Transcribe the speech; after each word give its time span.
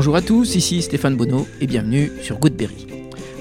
Bonjour 0.00 0.16
à 0.16 0.22
tous, 0.22 0.54
ici 0.54 0.80
Stéphane 0.80 1.14
Bonneau 1.14 1.46
et 1.60 1.66
bienvenue 1.66 2.10
sur 2.22 2.38
Goodberry. 2.38 2.86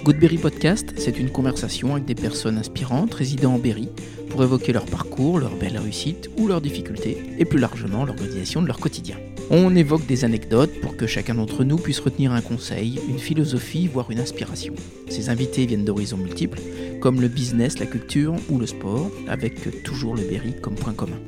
Goodberry 0.03 0.37
Podcast, 0.37 0.93
c'est 0.97 1.17
une 1.17 1.29
conversation 1.29 1.93
avec 1.93 2.03
des 2.03 2.15
personnes 2.15 2.57
inspirantes 2.57 3.13
résidant 3.13 3.53
en 3.53 3.59
Berry 3.59 3.87
pour 4.29 4.43
évoquer 4.43 4.73
leur 4.73 4.85
parcours, 4.85 5.39
leurs 5.39 5.55
belles 5.55 5.77
réussites 5.77 6.29
ou 6.37 6.49
leurs 6.49 6.59
difficultés 6.59 7.17
et 7.37 7.45
plus 7.45 7.59
largement 7.59 8.03
l'organisation 8.03 8.61
de 8.61 8.67
leur 8.67 8.77
quotidien. 8.77 9.15
On 9.49 9.73
évoque 9.73 10.05
des 10.05 10.25
anecdotes 10.25 10.81
pour 10.81 10.97
que 10.97 11.07
chacun 11.07 11.35
d'entre 11.35 11.63
nous 11.63 11.77
puisse 11.77 12.01
retenir 12.01 12.33
un 12.33 12.41
conseil, 12.41 12.99
une 13.07 13.19
philosophie, 13.19 13.87
voire 13.87 14.11
une 14.11 14.19
inspiration. 14.19 14.73
Ces 15.07 15.29
invités 15.29 15.65
viennent 15.65 15.85
d'horizons 15.85 16.17
multiples, 16.17 16.59
comme 16.99 17.21
le 17.21 17.29
business, 17.29 17.79
la 17.79 17.85
culture 17.85 18.35
ou 18.49 18.57
le 18.59 18.67
sport, 18.67 19.09
avec 19.29 19.81
toujours 19.83 20.13
le 20.13 20.23
Berry 20.23 20.59
comme 20.59 20.75
point 20.75 20.93
commun. 20.93 21.21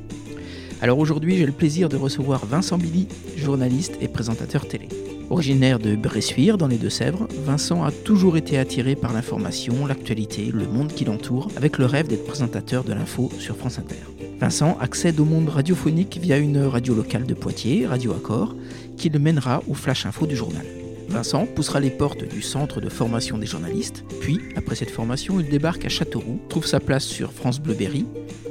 Alors 0.82 0.98
aujourd'hui, 0.98 1.38
j'ai 1.38 1.46
le 1.46 1.52
plaisir 1.52 1.88
de 1.88 1.96
recevoir 1.96 2.44
Vincent 2.44 2.76
Billy, 2.76 3.08
journaliste 3.38 3.96
et 4.02 4.08
présentateur 4.08 4.68
télé. 4.68 4.88
Originaire 5.30 5.78
de 5.78 5.96
Bressuire, 5.96 6.58
dans 6.58 6.66
les 6.66 6.76
Deux-Sèvres, 6.76 7.26
Vincent 7.44 7.84
a 7.84 7.90
toujours 7.90 8.36
été 8.36 8.58
attiré 8.58 8.96
par 8.96 9.12
l'information, 9.12 9.86
l'actualité, 9.86 10.50
le 10.52 10.66
monde 10.66 10.92
qui 10.92 11.04
l'entoure, 11.04 11.48
avec 11.56 11.78
le 11.78 11.86
rêve 11.86 12.08
d'être 12.08 12.26
présentateur 12.26 12.84
de 12.84 12.92
l'info 12.92 13.30
sur 13.38 13.56
France 13.56 13.78
Inter. 13.78 13.96
Vincent 14.40 14.76
accède 14.80 15.20
au 15.20 15.24
monde 15.24 15.48
radiophonique 15.48 16.18
via 16.20 16.36
une 16.36 16.58
radio 16.58 16.94
locale 16.94 17.24
de 17.24 17.34
Poitiers, 17.34 17.86
Radio 17.86 18.12
Accord, 18.12 18.54
qui 18.96 19.08
le 19.08 19.18
mènera 19.18 19.62
au 19.68 19.74
flash 19.74 20.04
info 20.04 20.26
du 20.26 20.36
journal. 20.36 20.66
Vincent 21.08 21.46
poussera 21.46 21.78
les 21.78 21.90
portes 21.90 22.24
du 22.24 22.42
centre 22.42 22.80
de 22.80 22.88
formation 22.88 23.38
des 23.38 23.46
journalistes, 23.46 24.04
puis, 24.20 24.40
après 24.56 24.74
cette 24.74 24.90
formation, 24.90 25.38
il 25.40 25.48
débarque 25.48 25.84
à 25.84 25.88
Châteauroux, 25.88 26.40
trouve 26.48 26.66
sa 26.66 26.80
place 26.80 27.04
sur 27.04 27.32
France 27.32 27.60
Bleu 27.60 27.74
Berry, 27.74 28.06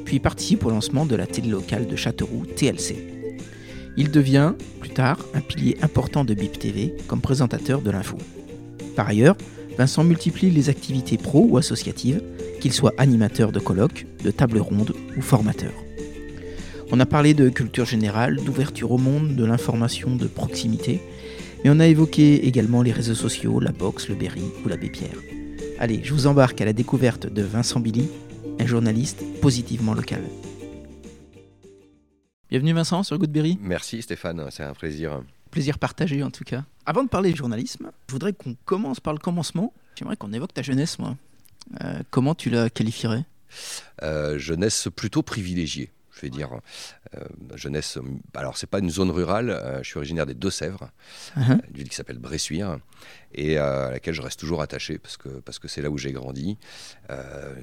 puis 0.05 0.19
participe 0.19 0.65
au 0.65 0.69
lancement 0.69 1.05
de 1.05 1.15
la 1.15 1.27
télé 1.27 1.49
locale 1.49 1.87
de 1.87 1.95
Châteauroux, 1.95 2.45
TLC. 2.55 3.10
Il 3.97 4.11
devient, 4.11 4.53
plus 4.79 4.91
tard, 4.91 5.19
un 5.33 5.41
pilier 5.41 5.77
important 5.81 6.23
de 6.23 6.33
BIP 6.33 6.57
TV 6.57 6.95
comme 7.07 7.21
présentateur 7.21 7.81
de 7.81 7.91
l'info. 7.91 8.17
Par 8.95 9.07
ailleurs, 9.07 9.35
Vincent 9.77 10.03
multiplie 10.03 10.49
les 10.49 10.69
activités 10.69 11.17
pro 11.17 11.45
ou 11.49 11.57
associatives, 11.57 12.21
qu'il 12.59 12.73
soit 12.73 12.93
animateur 12.97 13.51
de 13.51 13.59
colloques, 13.59 14.05
de 14.23 14.31
tables 14.31 14.59
rondes 14.59 14.93
ou 15.17 15.21
formateur. 15.21 15.71
On 16.91 16.99
a 16.99 17.05
parlé 17.05 17.33
de 17.33 17.49
culture 17.49 17.85
générale, 17.85 18.35
d'ouverture 18.35 18.91
au 18.91 18.97
monde, 18.97 19.35
de 19.35 19.45
l'information 19.45 20.15
de 20.15 20.27
proximité, 20.27 21.01
mais 21.63 21.69
on 21.69 21.79
a 21.79 21.87
évoqué 21.87 22.45
également 22.47 22.81
les 22.81 22.91
réseaux 22.91 23.15
sociaux, 23.15 23.59
la 23.59 23.71
boxe, 23.71 24.09
le 24.09 24.15
Berry 24.15 24.43
ou 24.63 24.67
l'abbé 24.69 24.89
Pierre. 24.89 25.17
Allez, 25.79 26.01
je 26.03 26.13
vous 26.13 26.27
embarque 26.27 26.59
à 26.61 26.65
la 26.65 26.73
découverte 26.73 27.31
de 27.31 27.41
Vincent 27.41 27.79
Billy, 27.79 28.09
un 28.59 28.65
journaliste 28.65 29.23
positivement 29.41 29.93
local. 29.93 30.21
Bienvenue 32.51 32.73
Vincent 32.73 33.01
sur 33.03 33.17
Goodberry. 33.17 33.57
Merci 33.61 34.01
Stéphane, 34.01 34.45
c'est 34.51 34.63
un 34.63 34.73
plaisir. 34.73 35.23
Plaisir 35.51 35.79
partagé 35.79 36.21
en 36.21 36.31
tout 36.31 36.43
cas. 36.43 36.65
Avant 36.85 37.01
de 37.01 37.07
parler 37.07 37.31
de 37.31 37.37
journalisme, 37.37 37.91
je 38.09 38.11
voudrais 38.11 38.33
qu'on 38.33 38.57
commence 38.65 38.99
par 38.99 39.13
le 39.13 39.19
commencement. 39.19 39.73
J'aimerais 39.95 40.17
qu'on 40.17 40.33
évoque 40.33 40.53
ta 40.53 40.61
jeunesse, 40.61 40.99
moi. 40.99 41.15
Euh, 41.79 42.01
comment 42.09 42.35
tu 42.35 42.49
la 42.49 42.69
qualifierais? 42.69 43.23
Euh, 44.03 44.37
Jeunesse 44.37 44.89
plutôt 44.93 45.21
privilégiée. 45.21 45.91
Je 46.13 46.19
vais 46.19 46.29
dire 46.29 46.59
euh, 47.15 47.23
jeunesse. 47.55 47.97
Alors 48.33 48.57
c'est 48.57 48.67
pas 48.67 48.79
une 48.79 48.89
zone 48.89 49.11
rurale. 49.11 49.79
je 49.81 49.87
suis 49.87 49.97
originaire 49.97 50.25
des 50.25 50.33
Deux-Sèvres, 50.33 50.91
uh-huh. 51.37 51.61
une 51.69 51.77
ville 51.77 51.87
qui 51.87 51.95
s'appelle 51.95 52.19
Bressuire 52.19 52.79
et 53.33 53.59
à 53.59 53.91
laquelle 53.91 54.13
je 54.13 54.21
reste 54.21 54.41
toujours 54.41 54.61
attaché 54.61 54.97
parce 54.97 55.15
que 55.15 55.29
parce 55.29 55.57
que 55.57 55.69
c'est 55.69 55.81
là 55.81 55.89
où 55.89 55.97
j'ai 55.97 56.11
grandi. 56.11 56.57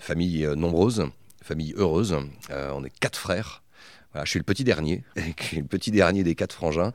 famille 0.01 0.49
nombreuse, 0.57 1.05
famille 1.43 1.75
heureuse. 1.77 2.17
on 2.49 2.85
est 2.85 2.99
quatre 3.01 3.19
frères 3.19 3.63
je 4.25 4.31
suis 4.31 4.39
le 4.39 4.45
petit 4.45 4.65
dernier, 4.65 5.05
le 5.17 5.63
petit 5.63 5.91
dernier 5.91 6.25
des 6.25 6.35
quatre 6.35 6.53
frangins. 6.53 6.93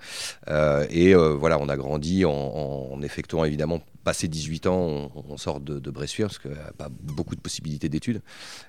Euh, 0.47 0.85
et 0.89 1.15
euh, 1.15 1.33
voilà, 1.33 1.59
on 1.59 1.69
a 1.69 1.77
grandi 1.77 2.25
en, 2.25 3.01
effectuant 3.01 3.43
évidemment 3.43 3.81
passé 4.03 4.27
18 4.27 4.67
ans, 4.67 5.11
on, 5.15 5.37
sort 5.37 5.59
de, 5.59 5.79
de, 5.79 5.91
Bressuire 5.91 6.27
parce 6.27 6.39
qu'il 6.39 6.51
n'y 6.51 6.57
a 6.57 6.73
pas 6.73 6.89
beaucoup 6.89 7.35
de 7.35 7.41
possibilités 7.41 7.89
d'études. 7.89 8.21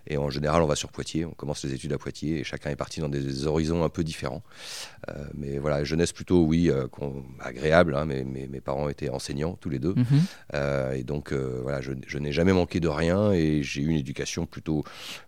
Et 0.07 0.17
en 0.17 0.31
général, 0.31 0.63
on 0.63 0.67
va 0.67 0.77
sur 0.77 0.91
Poitiers, 0.91 1.25
on 1.25 1.31
commence 1.31 1.65
les 1.65 1.75
études 1.75 1.93
à 1.93 1.99
Poitiers 1.99 2.41
et 2.41 2.45
chacun 2.45 2.71
est 2.71 2.77
parti 2.77 3.01
dans 3.01 3.09
des 3.09 3.47
horizons 3.47 3.85
un 3.85 3.89
peu 3.89 4.05
différents. 4.05 4.43
Euh, 5.09 5.25
mais 5.35 5.59
voilà, 5.59 5.85
jeunesse 5.85 6.13
plutôt, 6.13 6.45
oui, 6.45 6.71
agréable. 7.41 7.95
Hein, 7.95 8.07
mes, 8.07 8.25
mes, 8.25 8.61
parents 8.61 8.89
étaient 8.89 9.09
enseignants 9.09 9.57
tous 9.61 9.71
les 9.71 9.79
deux. 9.79 9.95
Mhm. 9.95 10.95
et 10.95 11.05
donc, 11.05 11.33
voilà, 11.33 11.81
je, 11.81 11.93
je 12.07 12.19
n'ai 12.19 12.33
jamais 12.33 12.53
manqué 12.53 12.81
de 12.81 12.89
rien 12.89 13.33
et 13.33 13.63
j'ai 13.63 13.83
eu 13.83 13.89
une 13.89 13.97
éducation 13.97 14.47
plutôt, 14.47 14.85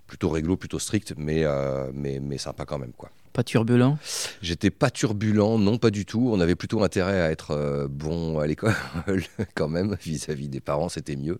plutôt 0.06 0.30
réglo, 0.30 0.56
plutôt 0.56 0.78
stricte, 0.78 1.14
mais, 1.16 1.44
mais, 1.92 2.20
mais 2.20 2.38
sympa 2.38 2.64
quand 2.64 2.78
même. 2.78 2.92
quoi. 2.92 3.10
Pas 3.36 3.44
turbulent? 3.44 3.98
J'étais 4.40 4.70
pas 4.70 4.88
turbulent, 4.88 5.58
non, 5.58 5.76
pas 5.76 5.90
du 5.90 6.06
tout. 6.06 6.30
On 6.32 6.40
avait 6.40 6.54
plutôt 6.54 6.82
intérêt 6.82 7.20
à 7.20 7.30
être 7.30 7.50
euh, 7.50 7.86
bon 7.86 8.38
à 8.38 8.46
l'école, 8.46 8.72
quand 9.54 9.68
même, 9.68 9.94
vis-à-vis 10.02 10.48
des 10.48 10.60
parents, 10.60 10.88
c'était 10.88 11.16
mieux. 11.16 11.38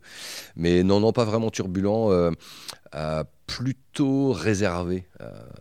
Mais 0.57 0.83
non, 0.83 1.01
non, 1.01 1.13
pas 1.13 1.25
vraiment 1.25 1.51
turbulent, 1.51 2.11
euh, 2.11 2.33
euh, 2.95 3.25
plutôt 3.47 4.33
réservé. 4.33 5.07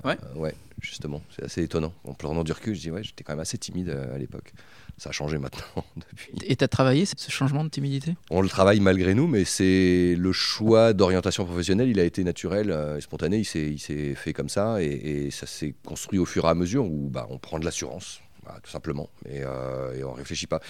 ouais. 0.04 0.18
ouais, 0.36 0.54
justement. 0.82 1.22
C'est 1.34 1.46
assez 1.46 1.64
étonnant. 1.64 1.94
En 2.04 2.14
prenant 2.14 2.44
du 2.44 2.52
recul, 2.52 2.76
je 2.76 2.82
dis, 2.82 2.92
ouais, 2.92 3.02
j'étais 3.02 3.24
quand 3.24 3.32
même 3.32 3.40
assez 3.40 3.58
timide 3.58 3.98
à 4.14 4.18
l'époque 4.18 4.52
ça 4.98 5.10
a 5.10 5.12
changé 5.12 5.38
maintenant. 5.38 5.66
Depuis. 5.98 6.34
Et 6.46 6.56
tu 6.56 6.64
as 6.64 6.68
travaillé 6.68 7.06
ce 7.06 7.32
changement 7.32 7.64
de 7.64 7.70
timidité? 7.70 8.16
On 8.30 8.42
le 8.42 8.50
travaille 8.50 8.80
malgré 8.80 9.14
nous, 9.14 9.28
mais 9.28 9.46
c'est 9.46 10.16
le 10.18 10.32
choix 10.32 10.94
d'orientation 10.94 11.46
professionnelle, 11.46 11.90
il 11.90 12.00
a 12.00 12.04
été 12.04 12.24
naturel 12.24 12.72
euh, 12.72 12.98
et 12.98 13.02
spontané, 13.02 13.40
il 13.40 13.80
s'est 13.80 14.16
fait 14.16 14.34
comme 14.34 14.50
ça, 14.50 14.82
et, 14.82 15.30
ça 15.32 15.48
s'est 15.48 15.76
construit 15.86 16.20
au 16.20 16.26
fur 16.26 16.46
et 16.46 16.50
à 16.50 16.56
mesure 16.56 16.86
où 16.86 17.10
bah, 17.10 17.28
on 17.30 17.38
prend 17.38 17.60
de 17.60 17.66
l'assurance, 17.66 18.22
tout 18.64 18.72
simplement, 18.72 19.10
et, 19.28 19.42
euh, 19.44 19.94
et 19.98 20.04
on 20.04 20.14
réfléchit 20.14 20.48
pas. 20.48 20.62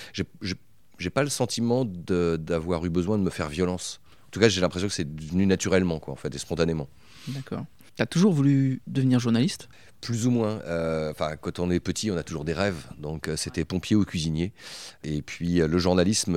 J'ai 0.98 1.10
pas 1.10 1.24
le 1.24 1.30
sentiment 1.30 1.86
d'avoir 1.86 2.86
eu 2.86 2.90
besoin 2.90 3.18
de 3.18 3.24
me 3.24 3.30
faire 3.30 3.50
violence. 3.50 4.00
En 4.28 4.30
tout 4.32 4.40
cas, 4.40 4.50
j'ai 4.50 4.62
l'impression 4.62 4.88
que 4.88 4.94
c'est 4.94 5.08
venu 5.08 5.46
naturellement, 5.46 6.00
quoi, 6.00 6.14
en 6.14 6.18
fait, 6.18 6.34
et 6.34 6.38
spontanément. 6.38 6.90
D'accord. 7.28 7.66
Tu 7.96 8.02
as 8.02 8.06
toujours 8.06 8.34
voulu 8.34 8.82
devenir 8.88 9.20
journaliste? 9.20 9.70
Plus 10.02 10.28
ou 10.28 10.32
moins. 10.32 10.60
Euh, 10.66 11.14
quand 11.42 11.60
on 11.60 11.72
est 11.72 11.80
petit, 11.80 12.12
on 12.12 12.18
a 12.18 12.24
toujours 12.24 12.44
des 12.44 12.54
rêves. 12.54 12.88
Donc, 13.00 13.30
euh, 13.30 13.38
c'était 13.38 13.64
pompier 13.64 13.96
ou 13.96 14.04
cuisinier. 14.04 14.54
Et 15.04 15.22
puis, 15.22 15.62
euh, 15.62 15.68
le 15.68 15.78
journalisme, 15.78 16.36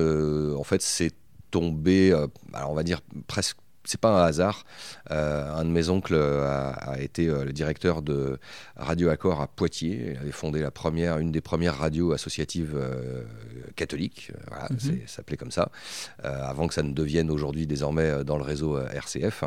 en 0.57 0.63
fait, 0.63 0.81
c'est 0.81 1.11
tombé, 1.51 2.13
alors 2.53 2.69
on 2.69 2.75
va 2.75 2.83
dire 2.83 3.01
presque 3.25 3.57
c'est 3.85 3.99
pas 3.99 4.23
un 4.23 4.25
hasard. 4.25 4.65
Euh, 5.11 5.51
un 5.53 5.63
de 5.63 5.69
mes 5.69 5.89
oncles 5.89 6.15
a, 6.15 6.97
été 6.99 7.27
euh, 7.27 7.45
le 7.45 7.53
directeur 7.53 8.01
de 8.01 8.39
Radio 8.75 9.09
Accord 9.09 9.41
à 9.41 9.47
Poitiers. 9.47 10.11
Il 10.13 10.17
avait 10.17 10.31
fondé 10.31 10.61
la 10.61 10.71
première, 10.71 11.17
une 11.19 11.31
des 11.31 11.41
premières 11.41 11.77
radios 11.77 12.11
associatives 12.11 12.75
euh, 12.75 13.23
catholiques. 13.75 14.31
Voilà, 14.47 14.67
ça 14.77 14.91
s'appelait 15.07 15.37
comme 15.37 15.51
ça. 15.51 15.71
avant 16.23 16.67
que 16.67 16.73
ça 16.73 16.83
ne 16.83 16.93
devienne 16.93 17.31
aujourd'hui 17.31 17.67
désormais 17.67 18.23
dans 18.23 18.37
le 18.37 18.43
réseau 18.43 18.79
RCF. 18.79 19.43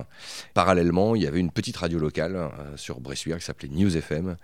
Parallèlement, 0.54 1.14
il 1.14 1.22
y 1.22 1.26
avait 1.26 1.40
une 1.40 1.50
petite 1.50 1.76
radio 1.76 1.98
locale 1.98 2.50
sur 2.76 3.00
Bressuire 3.00 3.38
qui 3.38 3.44
s'appelait 3.44 3.68
News 3.68 3.96
FM. 3.96 4.36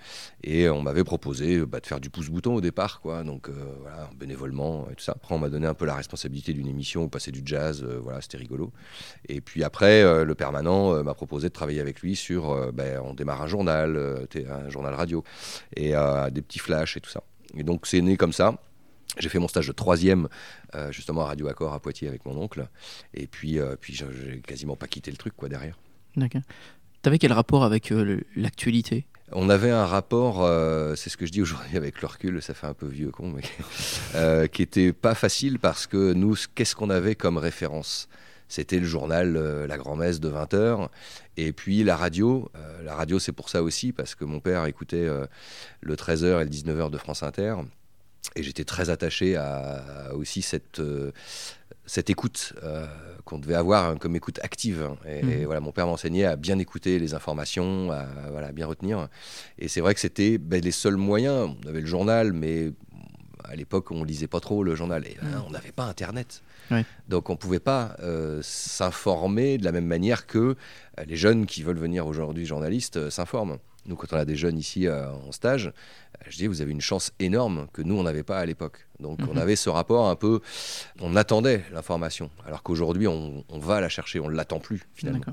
Et 0.44 0.69
on 0.69 0.82
m'avait 0.82 1.05
proposé 1.05 1.65
bah, 1.65 1.81
de 1.81 1.87
faire 1.87 2.00
du 2.00 2.10
pouce-bouton 2.10 2.55
au 2.55 2.60
départ, 2.60 3.00
quoi. 3.00 3.25
Donc 3.25 3.49
voilà, 3.81 4.10
bénévolement 4.16 4.88
et 4.91 4.94
tout 4.94 5.05
ça. 5.05 5.12
Après, 5.16 5.34
on 5.34 5.38
m'a 5.38 5.49
donné 5.49 5.66
un 5.66 5.75
peu 5.75 5.87
la 5.87 5.94
responsabilité 5.94 6.53
d'une 6.53 6.69
émission 6.69 7.05
où 7.05 7.09
passait 7.09 7.32
du 7.32 7.43
jazz. 7.44 7.82
voilà, 8.03 8.20
c'était 8.20 8.38
rigolo. 8.38 8.72
Et 9.28 9.41
puis 9.41 9.65
après, 9.65 9.77
euh, 9.86 10.24
le 10.24 10.34
permanent 10.34 10.94
euh, 10.94 11.02
m'a 11.02 11.14
proposé 11.14 11.48
de 11.48 11.52
travailler 11.52 11.80
avec 11.80 12.00
lui 12.00 12.16
sur. 12.16 12.50
Euh, 12.50 12.72
ben, 12.72 13.00
on 13.04 13.14
démarre 13.14 13.42
un 13.42 13.46
journal, 13.46 14.26
un 14.50 14.70
journal 14.70 14.94
radio, 14.94 15.24
et 15.76 15.92
des 16.30 16.42
petits 16.42 16.58
flashs 16.58 16.96
et 16.96 17.00
tout 17.00 17.10
ça. 17.10 17.22
Et 17.56 17.62
donc, 17.62 17.86
c'est 17.86 18.00
né 18.00 18.16
comme 18.16 18.32
ça. 18.32 18.56
J'ai 19.18 19.28
fait 19.28 19.38
mon 19.38 19.48
stage 19.48 19.66
de 19.66 19.72
troisième, 19.72 20.28
justement 20.90 21.22
à 21.22 21.26
Radio 21.26 21.48
Accord 21.48 21.72
à 21.72 21.80
Poitiers 21.80 22.08
avec 22.08 22.24
mon 22.26 22.36
oncle. 22.36 22.68
Et 23.14 23.26
puis, 23.26 23.58
puis 23.80 23.94
j'ai 23.94 24.40
quasiment 24.40 24.76
pas 24.76 24.86
quitté 24.86 25.10
le 25.10 25.16
truc 25.16 25.34
quoi 25.36 25.48
derrière. 25.48 25.78
D'accord. 26.16 26.42
T'avais 27.02 27.19
quel 27.19 27.32
rapport 27.32 27.64
avec 27.64 27.92
l'actualité? 28.36 29.06
On 29.32 29.48
avait 29.48 29.70
un 29.70 29.86
rapport, 29.86 30.46
c'est 30.96 31.10
ce 31.10 31.16
que 31.16 31.26
je 31.26 31.32
dis 31.32 31.42
aujourd'hui 31.42 31.76
avec 31.76 32.00
le 32.02 32.06
recul, 32.06 32.42
ça 32.42 32.54
fait 32.54 32.66
un 32.66 32.74
peu 32.74 32.86
vieux 32.86 33.10
con, 33.10 33.32
mais 33.34 34.48
qui 34.48 34.62
était 34.62 34.92
pas 34.92 35.14
facile 35.14 35.58
parce 35.58 35.86
que 35.86 36.12
nous, 36.12 36.36
qu'est-ce 36.54 36.76
qu'on 36.76 36.90
avait 36.90 37.14
comme 37.14 37.38
référence? 37.38 38.08
C'était 38.48 38.78
le 38.78 38.86
journal 38.86 39.36
euh, 39.36 39.66
La 39.66 39.76
Grand-Messe 39.76 40.20
de 40.20 40.30
20h. 40.30 40.88
Et 41.36 41.52
puis 41.52 41.84
la 41.84 41.96
radio, 41.96 42.50
euh, 42.56 42.82
la 42.82 42.94
radio 42.94 43.18
c'est 43.18 43.32
pour 43.32 43.48
ça 43.48 43.62
aussi, 43.62 43.92
parce 43.92 44.14
que 44.14 44.24
mon 44.24 44.40
père 44.40 44.64
écoutait 44.66 44.96
euh, 44.96 45.26
le 45.80 45.94
13h 45.94 46.40
et 46.40 46.44
le 46.44 46.50
19h 46.50 46.90
de 46.90 46.98
France 46.98 47.22
Inter. 47.22 47.56
Et 48.36 48.42
j'étais 48.42 48.64
très 48.64 48.90
attaché 48.90 49.36
à, 49.36 50.10
aussi 50.14 50.42
cette, 50.42 50.82
cette 51.86 52.10
écoute 52.10 52.52
qu'on 53.24 53.38
devait 53.38 53.54
avoir 53.54 53.88
hein, 53.88 53.96
comme 53.96 54.16
écoute 54.16 54.38
active. 54.42 54.90
Et, 55.06 55.22
mmh. 55.22 55.44
voilà, 55.46 55.60
mon 55.60 55.72
père 55.72 55.86
m'enseignait 55.86 56.24
à 56.24 56.36
bien 56.36 56.58
écouter 56.58 56.98
les 56.98 57.14
informations, 57.14 57.90
à 57.90 58.06
voilà, 58.30 58.52
bien 58.52 58.66
retenir. 58.66 59.08
Et 59.58 59.68
c'est 59.68 59.80
vrai 59.80 59.94
que 59.94 60.00
c'était 60.00 60.36
ben, 60.36 60.60
les 60.60 60.72
seuls 60.72 60.96
moyens. 60.96 61.54
On 61.64 61.68
avait 61.68 61.80
le 61.80 61.86
journal, 61.86 62.32
mais 62.32 62.72
à 63.44 63.56
l'époque, 63.56 63.90
on 63.92 64.04
lisait 64.04 64.26
pas 64.26 64.40
trop 64.40 64.62
le 64.62 64.74
journal. 64.74 65.06
Et 65.06 65.16
mmh. 65.22 65.44
on 65.46 65.50
n'avait 65.50 65.72
pas 65.72 65.84
Internet. 65.84 66.42
Donc 67.09 67.31
on 67.31 67.32
ne 67.32 67.38
pouvait 67.38 67.61
pas 67.61 67.97
s'informer 68.43 69.59
de 69.59 69.65
la 69.65 69.73
même 69.73 69.87
manière 69.87 70.26
que 70.26 70.56
les 71.06 71.17
jeunes 71.17 71.47
qui 71.47 71.62
veulent 71.62 71.79
venir 71.79 72.06
aujourd'hui 72.06 72.47
journalistes 72.47 73.11
s'informent. 73.11 73.59
Nous, 73.87 73.97
quand 73.97 74.12
on 74.12 74.19
a 74.19 74.26
des 74.26 74.37
jeunes 74.37 74.59
ici 74.59 74.87
en 74.88 75.32
stage, 75.32 75.73
je 76.29 76.37
dis, 76.37 76.47
vous 76.47 76.61
avez 76.61 76.73
une 76.73 76.81
chance 76.81 77.12
énorme 77.19 77.69
que 77.73 77.82
nous, 77.82 77.97
on 77.97 78.03
n'avait 78.03 78.23
pas 78.23 78.38
à 78.38 78.47
l'époque. 78.47 78.87
Donc, 79.00 79.19
on 79.29 79.35
mhm. 79.35 79.38
avait 79.38 79.56
ce 79.56 79.70
rapport 79.70 80.09
un 80.09 80.17
peu. 80.17 80.41
On 81.00 81.17
attendait 81.17 81.65
l'information, 81.73 82.31
alors 82.47 82.62
qu'aujourd'hui, 82.62 83.06
on, 83.06 83.44
va 83.59 83.81
la 83.81 83.88
chercher, 83.88 84.20
on 84.20 84.29
ne 84.29 84.35
l'attend 84.35 84.59
plus, 84.59 84.82
finalement. 84.94 85.25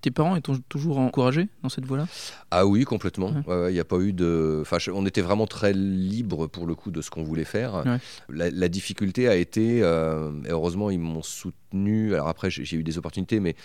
Tes 0.00 0.10
parents 0.10 0.36
étaient 0.36 0.52
toujours 0.68 0.98
encouragés 0.98 1.48
dans 1.62 1.68
cette 1.68 1.86
voie-là? 1.86 2.06
Ah 2.50 2.66
oui, 2.66 2.84
complètement. 2.84 3.32
Il 3.48 3.72
n'y 3.72 3.80
a 3.80 3.84
pas 3.84 3.98
eu 3.98 4.12
de. 4.12 4.58
Enfin, 4.62 4.78
on 4.92 5.06
était 5.06 5.22
vraiment 5.22 5.46
très 5.46 5.72
libre 5.72 6.46
pour 6.46 6.66
le 6.66 6.74
coup 6.74 6.90
de 6.90 7.02
ce 7.02 7.10
qu'on 7.10 7.24
voulait 7.24 7.44
faire. 7.44 7.84
La, 8.28 8.68
difficulté 8.68 9.28
a 9.28 9.36
été, 9.36 9.82
euh, 9.82 10.30
et 10.44 10.50
heureusement, 10.50 10.90
ils 10.90 10.98
m'ont 10.98 11.22
soutenu. 11.22 12.14
Alors 12.14 12.28
après, 12.28 12.50
j'ai 12.50 12.76
eu 12.76 12.82
des 12.82 12.98
opportunités, 12.98 13.40
mais 13.40 13.56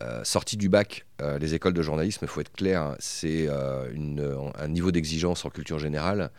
euh, 0.00 0.24
sortie 0.24 0.56
du 0.56 0.68
bac, 0.70 1.04
euh, 1.20 1.38
les 1.38 1.54
écoles 1.54 1.74
de 1.74 1.82
journalisme, 1.82 2.20
il 2.22 2.28
faut 2.28 2.40
être 2.40 2.52
clair, 2.52 2.96
c'est 2.98 3.46
euh, 3.48 4.50
un 4.58 4.68
niveau 4.68 4.90
d'exigence 4.90 5.44
en 5.44 5.50
culture 5.50 5.78
générale 5.78 6.30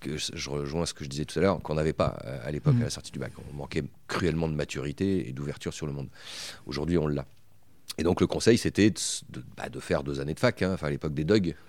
que 0.00 0.16
je 0.16 0.50
rejoins 0.50 0.86
ce 0.86 0.94
que 0.94 1.04
je 1.04 1.10
disais 1.10 1.26
tout 1.26 1.38
à 1.38 1.42
l'heure, 1.42 1.60
qu'on 1.60 1.74
n'avait 1.74 1.92
pas 1.92 2.18
à 2.44 2.50
l'époque 2.50 2.74
mmh. 2.74 2.82
à 2.82 2.84
la 2.84 2.90
sortie 2.90 3.12
du 3.12 3.18
bac. 3.18 3.32
On 3.50 3.56
manquait 3.56 3.84
cruellement 4.08 4.48
de 4.48 4.54
maturité 4.54 5.28
et 5.28 5.32
d'ouverture 5.32 5.72
sur 5.72 5.86
le 5.86 5.92
monde. 5.92 6.08
Aujourd'hui, 6.66 6.98
on 6.98 7.06
l'a. 7.06 7.26
Et 7.98 8.02
donc 8.02 8.20
le 8.20 8.26
conseil, 8.26 8.58
c'était 8.58 8.90
de, 8.90 8.96
bah, 9.56 9.68
de, 9.68 9.80
faire 9.80 10.02
deux 10.02 10.20
années 10.20 10.34
de 10.34 10.40
fac, 10.40 10.62
hein, 10.62 10.72
enfin 10.74 10.88
à 10.88 10.90
l'époque 10.90 11.14
des 11.14 11.24
dogs. 11.24 11.54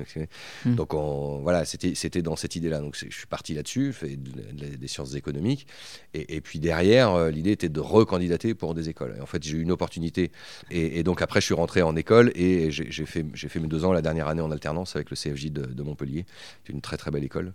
Hmm. 0.64 0.76
Donc 0.76 0.94
on, 0.94 1.40
voilà, 1.40 1.66
c'était 1.66 2.22
dans 2.22 2.36
cette 2.36 2.56
idée-là. 2.56 2.80
Donc 2.80 2.96
je 2.96 3.14
suis 3.14 3.28
parti 3.28 3.54
là-dessus, 3.54 3.88
je 3.88 3.92
fais 3.92 4.16
des 4.16 4.88
sciences 4.88 5.14
économiques. 5.16 5.68
Et, 6.14 6.36
et 6.36 6.42
puis 6.42 6.60
derrière, 6.60 7.14
euh, 7.14 7.30
l'idée 7.30 7.52
était 7.52 7.70
de 7.70 7.80
recandidater 7.80 8.54
pour 8.54 8.74
des 8.74 8.90
écoles. 8.90 9.16
Et 9.18 9.22
en 9.22 9.26
fait, 9.26 9.44
j'ai 9.44 9.58
eu 9.58 9.62
une 9.62 9.72
opportunité. 9.72 10.32
Et, 10.72 11.04
donc 11.04 11.22
après, 11.22 11.42
je 11.42 11.46
suis 11.46 11.54
rentré 11.54 11.82
en 11.82 11.96
école 11.96 12.32
et 12.36 12.72
j'ai 12.72 13.06
fait, 13.06 13.26
fait 13.36 13.60
mes 13.60 13.68
deux 13.68 13.86
ans 13.86 13.92
la 13.92 14.02
dernière 14.02 14.28
année 14.28 14.42
en 14.42 14.52
alternance 14.52 14.96
avec 14.96 15.10
le 15.10 15.16
CFJ 15.16 15.52
de, 15.52 15.84
Montpellier. 15.84 16.26
C'est 16.66 16.74
une 16.74 16.82
très 16.82 16.98
très 16.98 17.12
belle 17.12 17.24
école. 17.24 17.54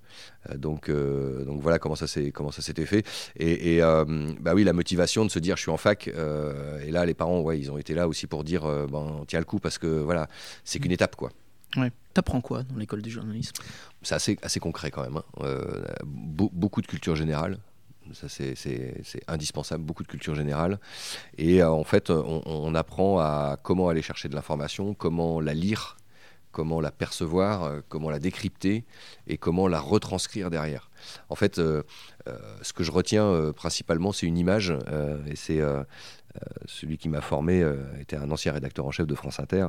Euh, 0.48 0.56
donc, 0.56 0.88
euh, 0.88 1.44
donc 1.44 1.60
voilà 1.60 1.78
comment 1.78 1.96
ça 1.96 2.06
s'était 2.06 2.86
fait. 2.86 3.04
Et, 3.36 3.80
bah 3.80 4.52
oui, 4.54 4.64
la 4.64 4.72
motivation 4.72 5.24
de 5.24 5.30
se 5.30 5.38
dire 5.38 5.56
je 5.56 5.62
suis 5.62 5.70
en 5.70 5.76
fac. 5.76 6.08
et 6.08 6.90
là, 6.90 7.04
les 7.04 7.14
parents, 7.14 7.40
ouais, 7.40 7.58
ils 7.58 7.70
ont 7.70 7.78
été 7.78 7.94
là 7.94 8.08
aussi 8.08 8.26
pour 8.26 8.44
dire 8.44 8.59
euh, 8.66 8.86
ben, 8.86 8.98
on 8.98 9.24
tient 9.24 9.38
le 9.38 9.44
coup 9.44 9.58
parce 9.58 9.78
que 9.78 9.86
voilà, 9.86 10.28
c'est 10.64 10.78
qu'une 10.78 10.92
étape 10.92 11.16
quoi. 11.16 11.30
Ouais. 11.76 11.92
T'apprends 12.14 12.40
quoi 12.40 12.64
dans 12.64 12.76
l'école 12.76 13.02
du 13.02 13.10
journalisme? 13.10 13.54
C'est 14.02 14.14
assez, 14.14 14.38
assez 14.42 14.58
concret 14.58 14.90
quand 14.90 15.02
même. 15.02 15.16
Hein. 15.16 15.24
Euh, 15.42 15.84
beaucoup 16.04 16.82
de 16.82 16.86
culture 16.86 17.14
générale. 17.14 17.58
Ça, 18.12 18.28
c'est 18.28 18.56
indispensable, 19.28 19.84
beaucoup 19.84 20.02
de 20.02 20.08
culture 20.08 20.34
générale. 20.34 20.80
Et 21.38 21.62
euh, 21.62 21.70
en 21.70 21.84
fait, 21.84 22.10
on, 22.10 22.74
apprend 22.74 23.20
à 23.20 23.56
comment 23.62 23.88
aller 23.88 24.02
chercher 24.02 24.28
de 24.28 24.34
l'information, 24.34 24.94
comment 24.94 25.40
la 25.40 25.54
lire, 25.54 25.96
comment 26.50 26.80
la 26.80 26.90
percevoir, 26.90 27.82
comment 27.88 28.10
la 28.10 28.18
décrypter 28.18 28.84
et 29.28 29.38
comment 29.38 29.68
la 29.68 29.78
retranscrire 29.78 30.50
derrière. 30.50 30.90
En 31.28 31.36
fait, 31.36 31.56
ce 31.56 32.72
que 32.74 32.82
je 32.82 32.90
retiens 32.90 33.52
principalement, 33.54 34.10
c'est 34.10 34.26
une 34.26 34.38
image, 34.38 34.74
et 35.28 35.36
c'est 35.36 35.60
euh, 35.60 35.84
celui 36.66 36.98
qui 36.98 37.08
m'a 37.08 37.20
formé 37.20 37.62
euh, 37.62 37.76
était 38.00 38.16
un 38.16 38.30
ancien 38.30 38.52
rédacteur 38.52 38.86
en 38.86 38.90
chef 38.90 39.06
de 39.06 39.14
France 39.14 39.40
Inter. 39.40 39.66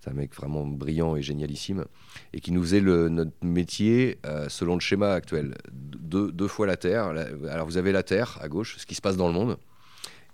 C'est 0.00 0.10
un 0.10 0.14
mec 0.14 0.34
vraiment 0.34 0.66
brillant 0.66 1.16
et 1.16 1.22
génialissime. 1.22 1.84
Et 2.32 2.40
qui 2.40 2.52
nous 2.52 2.62
faisait 2.62 2.80
le, 2.80 3.08
notre 3.08 3.32
métier 3.42 4.18
euh, 4.26 4.48
selon 4.48 4.74
le 4.74 4.80
schéma 4.80 5.12
actuel. 5.12 5.54
deux 5.72 6.48
fois 6.48 6.66
la 6.66 6.76
Terre. 6.76 7.12
Alors 7.50 7.66
vous 7.66 7.76
avez 7.76 7.92
la 7.92 8.02
Terre 8.02 8.38
à 8.40 8.48
gauche, 8.48 8.76
ce 8.78 8.86
qui 8.86 8.94
se 8.94 9.00
passe 9.00 9.16
dans 9.16 9.28
le 9.28 9.34
monde. 9.34 9.56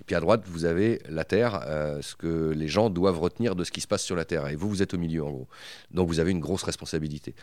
Et 0.01 0.05
puis 0.05 0.15
à 0.15 0.21
droite, 0.21 0.43
vous 0.47 0.65
avez 0.65 1.01
la 1.09 1.25
Terre, 1.25 1.63
ce 2.03 2.15
que 2.15 2.51
les 2.51 2.69
gens 2.69 2.91
doivent 2.91 3.19
retenir 3.19 3.57
de 3.57 3.65
ce 3.65 3.71
qui 3.71 3.81
se 3.81 3.87
passe 3.87 4.03
sur 4.03 4.15
la 4.15 4.27
Terre. 4.27 4.47
Et 4.49 4.55
vous, 4.55 4.69
vous 4.69 4.83
êtes 4.83 4.93
au 4.93 4.99
milieu, 4.99 5.25
en 5.25 5.31
gros. 5.31 5.49
Donc 5.91 6.09
vous 6.09 6.21
avez 6.21 6.33
une 6.33 6.41
grosse 6.41 6.63
responsabilité. 6.63 7.35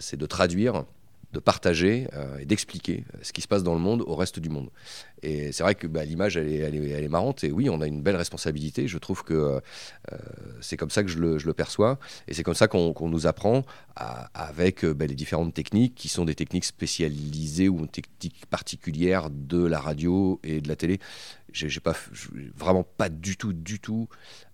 c'est 0.00 0.16
de 0.16 0.26
traduire 0.26 0.84
de 1.32 1.40
partager 1.40 2.08
euh, 2.12 2.38
et 2.38 2.44
d'expliquer 2.44 3.04
euh, 3.14 3.18
ce 3.22 3.32
qui 3.32 3.40
se 3.40 3.48
passe 3.48 3.62
dans 3.62 3.74
le 3.74 3.80
monde 3.80 4.02
au 4.02 4.14
reste 4.14 4.38
du 4.38 4.48
monde. 4.48 4.70
Et 5.22 5.52
c'est 5.52 5.62
vrai 5.62 5.74
que 5.74 5.86
bah, 5.86 6.04
l'image, 6.04 6.36
elle 6.36 6.48
est, 6.48 6.56
elle, 6.56 7.04
est, 7.04 7.08
marrante. 7.08 7.44
Et 7.44 7.52
oui, 7.52 7.70
on 7.70 7.80
a 7.80 7.86
une 7.86 8.02
belle 8.02 8.16
responsabilité. 8.16 8.88
Je 8.88 8.98
trouve 8.98 9.22
que 9.22 9.34
euh, 9.34 9.60
c'est 10.60 10.76
comme 10.76 10.90
ça 10.90 11.02
que 11.02 11.08
je 11.08 11.18
le, 11.18 11.52
perçois. 11.54 11.98
Et 12.26 12.34
c'est 12.34 12.42
comme 12.42 12.54
ça 12.54 12.68
qu'on 12.68 13.08
nous 13.08 13.26
apprend 13.26 13.62
avec 13.94 14.84
bah, 14.84 15.06
les 15.06 15.14
différentes 15.14 15.54
techniques 15.54 15.94
qui 15.94 16.08
sont 16.08 16.24
des 16.24 16.34
techniques 16.34 16.64
spécialisées 16.64 17.68
ou 17.68 17.86
techniques 17.86 18.46
particulières 18.46 19.30
de 19.30 19.64
la 19.64 19.78
radio 19.78 20.40
et 20.42 20.60
de 20.60 20.68
la 20.68 20.76
télé. 20.76 20.98
J'ai 21.52 21.80
pas, 21.80 21.94
vraiment 22.56 22.82
pas 22.82 23.08
du 23.08 23.36
tout, 23.36 23.52
du 23.52 23.78
tout 23.78 24.08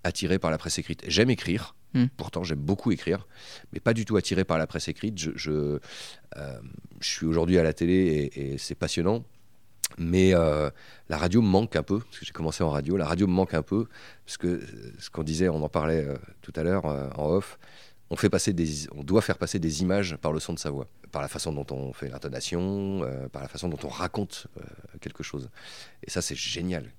attiré 0.05 0.39
par 0.39 0.51
la 0.51 0.59
presse 0.59 0.79
écrite. 0.79 1.03
J'aime 1.07 1.31
écrire. 1.31 1.75
Hmm. 1.95 2.07
Pourtant, 2.17 2.45
j'aime 2.45 2.59
beaucoup 2.59 2.93
écrire, 2.93 3.27
mais 3.73 3.81
pas 3.81 3.95
du 3.95 4.05
tout 4.05 4.17
attiré 4.17 4.45
par 4.45 4.59
la 4.59 4.67
presse 4.67 4.89
écrite. 4.89 5.19
Je, 5.19 5.79
euh, 6.37 6.61
suis 7.01 7.27
aujourd'hui 7.27 7.59
à 7.59 7.63
la 7.63 7.73
télé 7.73 8.31
et, 8.35 8.59
c'est 8.59 8.75
passionnant, 8.75 9.25
mais 9.97 10.35
euh, 10.35 10.71
la 11.09 11.17
radio 11.17 11.41
me 11.41 11.49
manque 11.49 11.77
un 11.77 11.83
peu, 11.83 12.01
parce 12.01 12.19
que 12.19 12.27
j'ai 12.27 12.33
commencé 12.33 12.63
en 12.63 12.71
radio. 12.71 12.97
La 12.97 13.07
radio 13.07 13.27
me 13.27 13.33
manque 13.33 13.55
un 13.55 13.63
peu, 13.63 13.87
parce 14.27 14.37
que 14.37 14.47
euh, 14.47 14.67
ce 14.99 15.09
qu'on 15.09 15.23
disait, 15.23 15.49
on 15.49 15.63
en 15.63 15.69
parlait 15.69 16.07
tout 16.43 16.53
à 16.57 16.63
l'heure 16.63 16.85
en 16.85 17.31
off, 17.31 17.59
on, 18.11 18.17
fait 18.17 18.31
passer 18.31 18.53
des, 18.53 18.89
on 18.95 19.03
doit 19.03 19.23
faire 19.23 19.39
passer 19.39 19.59
des 19.59 19.83
images 19.83 20.17
par 20.17 20.33
le 20.33 20.41
son 20.41 20.53
de 20.53 20.59
sa 20.59 20.71
voix, 20.71 20.89
par 21.11 21.23
la 21.23 21.29
façon 21.29 21.53
dont 21.53 21.67
on 21.71 21.95
fait 21.95 22.11
l'intonation, 22.11 23.01
par 23.33 23.41
la 23.41 23.49
façon 23.49 23.69
dont 23.69 23.79
on 23.85 23.89
raconte 23.89 24.47
quelque 25.01 25.23
chose. 25.23 25.49
Et 26.03 26.11
ça, 26.11 26.21
c'est 26.21 26.37
génial 26.37 26.91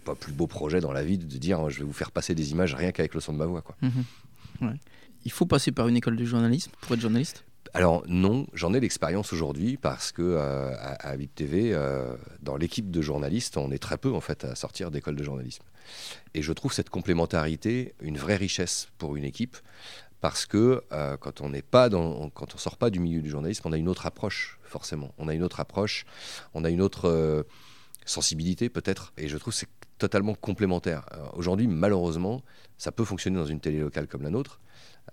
pas 0.00 0.14
plus 0.14 0.32
beau 0.32 0.46
projet 0.46 0.80
dans 0.80 0.92
la 0.92 1.04
vie 1.04 1.18
de 1.18 1.38
dire 1.38 1.70
je 1.70 1.78
vais 1.80 1.84
vous 1.84 1.92
faire 1.92 2.10
passer 2.10 2.34
des 2.34 2.52
images 2.52 2.74
rien 2.74 2.92
qu'avec 2.92 3.14
le 3.14 3.20
son 3.20 3.32
de 3.32 3.38
ma 3.38 3.46
voix. 3.46 3.62
Quoi. 3.62 3.76
Mhm. 3.82 4.76
Il 5.24 5.32
faut 5.32 5.46
passer 5.46 5.72
par 5.72 5.88
une 5.88 5.96
école 5.96 6.16
de 6.16 6.24
journalisme 6.24 6.70
pour 6.80 6.94
être 6.94 7.00
journaliste? 7.00 7.44
Alors 7.72 8.02
non, 8.08 8.46
j'en 8.52 8.74
ai 8.74 8.80
l'expérience 8.80 9.32
aujourd'hui 9.32 9.76
parce 9.76 10.12
que 10.12 10.22
euh, 10.22 10.74
à, 10.78 11.14
VIP 11.16 11.34
TV, 11.34 11.72
euh, 11.72 12.16
dans 12.42 12.56
l'équipe 12.56 12.90
de 12.90 13.00
journalistes, 13.00 13.56
on 13.56 13.70
est 13.70 13.78
très 13.78 13.98
peu 13.98 14.12
en 14.12 14.20
fait 14.20 14.44
à 14.44 14.54
sortir 14.54 14.90
d'école 14.90 15.14
de 15.14 15.22
journalisme. 15.22 15.62
Et 16.34 16.42
je 16.42 16.52
trouve 16.52 16.72
cette 16.72 16.90
complémentarité 16.90 17.94
une 18.00 18.18
vraie 18.18 18.36
richesse 18.36 18.88
pour 18.98 19.16
une 19.16 19.24
équipe 19.24 19.56
parce 20.20 20.46
que 20.46 20.82
euh, 20.92 21.16
quand 21.16 21.40
on 21.42 21.50
n'est 21.50 21.62
pas 21.62 21.88
dans, 21.88 22.28
quand 22.30 22.54
on 22.54 22.58
sort 22.58 22.76
pas 22.76 22.90
du 22.90 22.98
milieu 22.98 23.22
du 23.22 23.30
journalisme, 23.30 23.62
on 23.66 23.72
a 23.72 23.78
une 23.78 23.88
autre 23.88 24.06
approche 24.06 24.58
forcément. 24.64 25.14
On 25.18 25.28
a 25.28 25.34
une 25.34 25.42
autre 25.42 25.60
approche, 25.60 26.06
on 26.54 26.64
a 26.64 26.70
une 26.70 26.82
autre 26.82 27.44
sensibilité 28.10 28.68
peut-être. 28.68 29.12
Et 29.16 29.28
je 29.28 29.36
trouve 29.36 29.54
c'est 29.54 29.68
totalement 29.98 30.34
complémentaire. 30.34 31.04
Aujourd'hui, 31.34 31.66
malheureusement, 31.66 32.42
ça 32.78 32.90
peut 32.90 33.04
fonctionner 33.04 33.36
dans 33.36 33.46
une 33.46 33.60
télé 33.60 33.78
locale 33.80 34.08
comme 34.08 34.22
la 34.22 34.30
nôtre, 34.30 34.60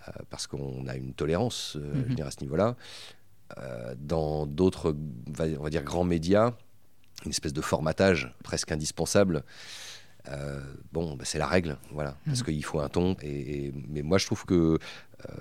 euh, 0.08 0.12
parce 0.30 0.48
qu'on 0.48 0.88
a 0.88 0.96
une 0.96 1.14
tolérance 1.14 1.76
euh, 1.76 2.06
mhm. 2.10 2.22
à 2.22 2.32
ce 2.32 2.42
niveau-là. 2.42 2.76
Euh, 3.58 3.96
dans 3.98 4.46
d'autres, 4.46 4.96
on 5.28 5.64
va 5.64 5.70
dire, 5.70 5.84
grands 5.84 6.04
médias, 6.04 6.54
une 7.26 7.32
espèce 7.32 7.54
de 7.54 7.62
formatage 7.62 8.34
presque 8.44 8.72
indispensable. 8.72 9.44
bon, 10.92 11.16
bah, 11.16 11.26
c'est 11.26 11.40
la 11.40 11.48
règle, 11.48 11.78
voilà, 11.92 12.18
parce 12.26 12.40
mhm. 12.40 12.46
qu'il 12.46 12.66
faut 12.66 12.80
un 12.80 12.90
ton. 12.90 13.16
Et, 13.22 13.74
mais 13.90 14.02
moi, 14.02 14.18
je 14.18 14.26
trouve 14.26 14.46
que 14.46 14.78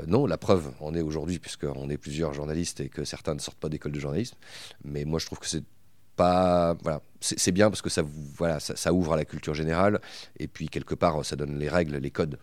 non, 0.06 0.26
la 0.26 0.38
preuve 0.38 0.72
on 0.80 0.94
est 0.94 1.02
aujourd'hui, 1.02 1.38
puisqu'on 1.38 1.90
est 1.90 1.98
plusieurs 1.98 2.32
journalistes 2.32 2.80
et 2.80 2.88
que 2.88 3.04
certains 3.04 3.34
ne 3.34 3.40
sortent 3.40 3.58
pas 3.58 3.68
d'école 3.68 3.92
de 3.92 4.00
journalisme. 4.00 4.36
Mais 4.84 5.04
moi, 5.04 5.18
je 5.18 5.26
trouve 5.26 5.38
que 5.38 5.46
c'est 5.46 5.64
voilà. 6.16 7.00
C'est 7.20 7.52
bien 7.52 7.70
parce 7.70 7.82
que 7.82 7.90
ça 7.90 8.02
voilà 8.36 8.60
ça, 8.60 8.92
ouvre 8.92 9.14
à 9.14 9.16
la 9.16 9.24
culture 9.24 9.54
générale 9.54 10.00
et 10.38 10.46
puis 10.46 10.68
quelque 10.68 10.94
part 10.94 11.24
ça 11.24 11.34
donne 11.34 11.58
les 11.58 11.68
règles 11.68 11.96
les 11.96 12.10
codes. 12.10 12.38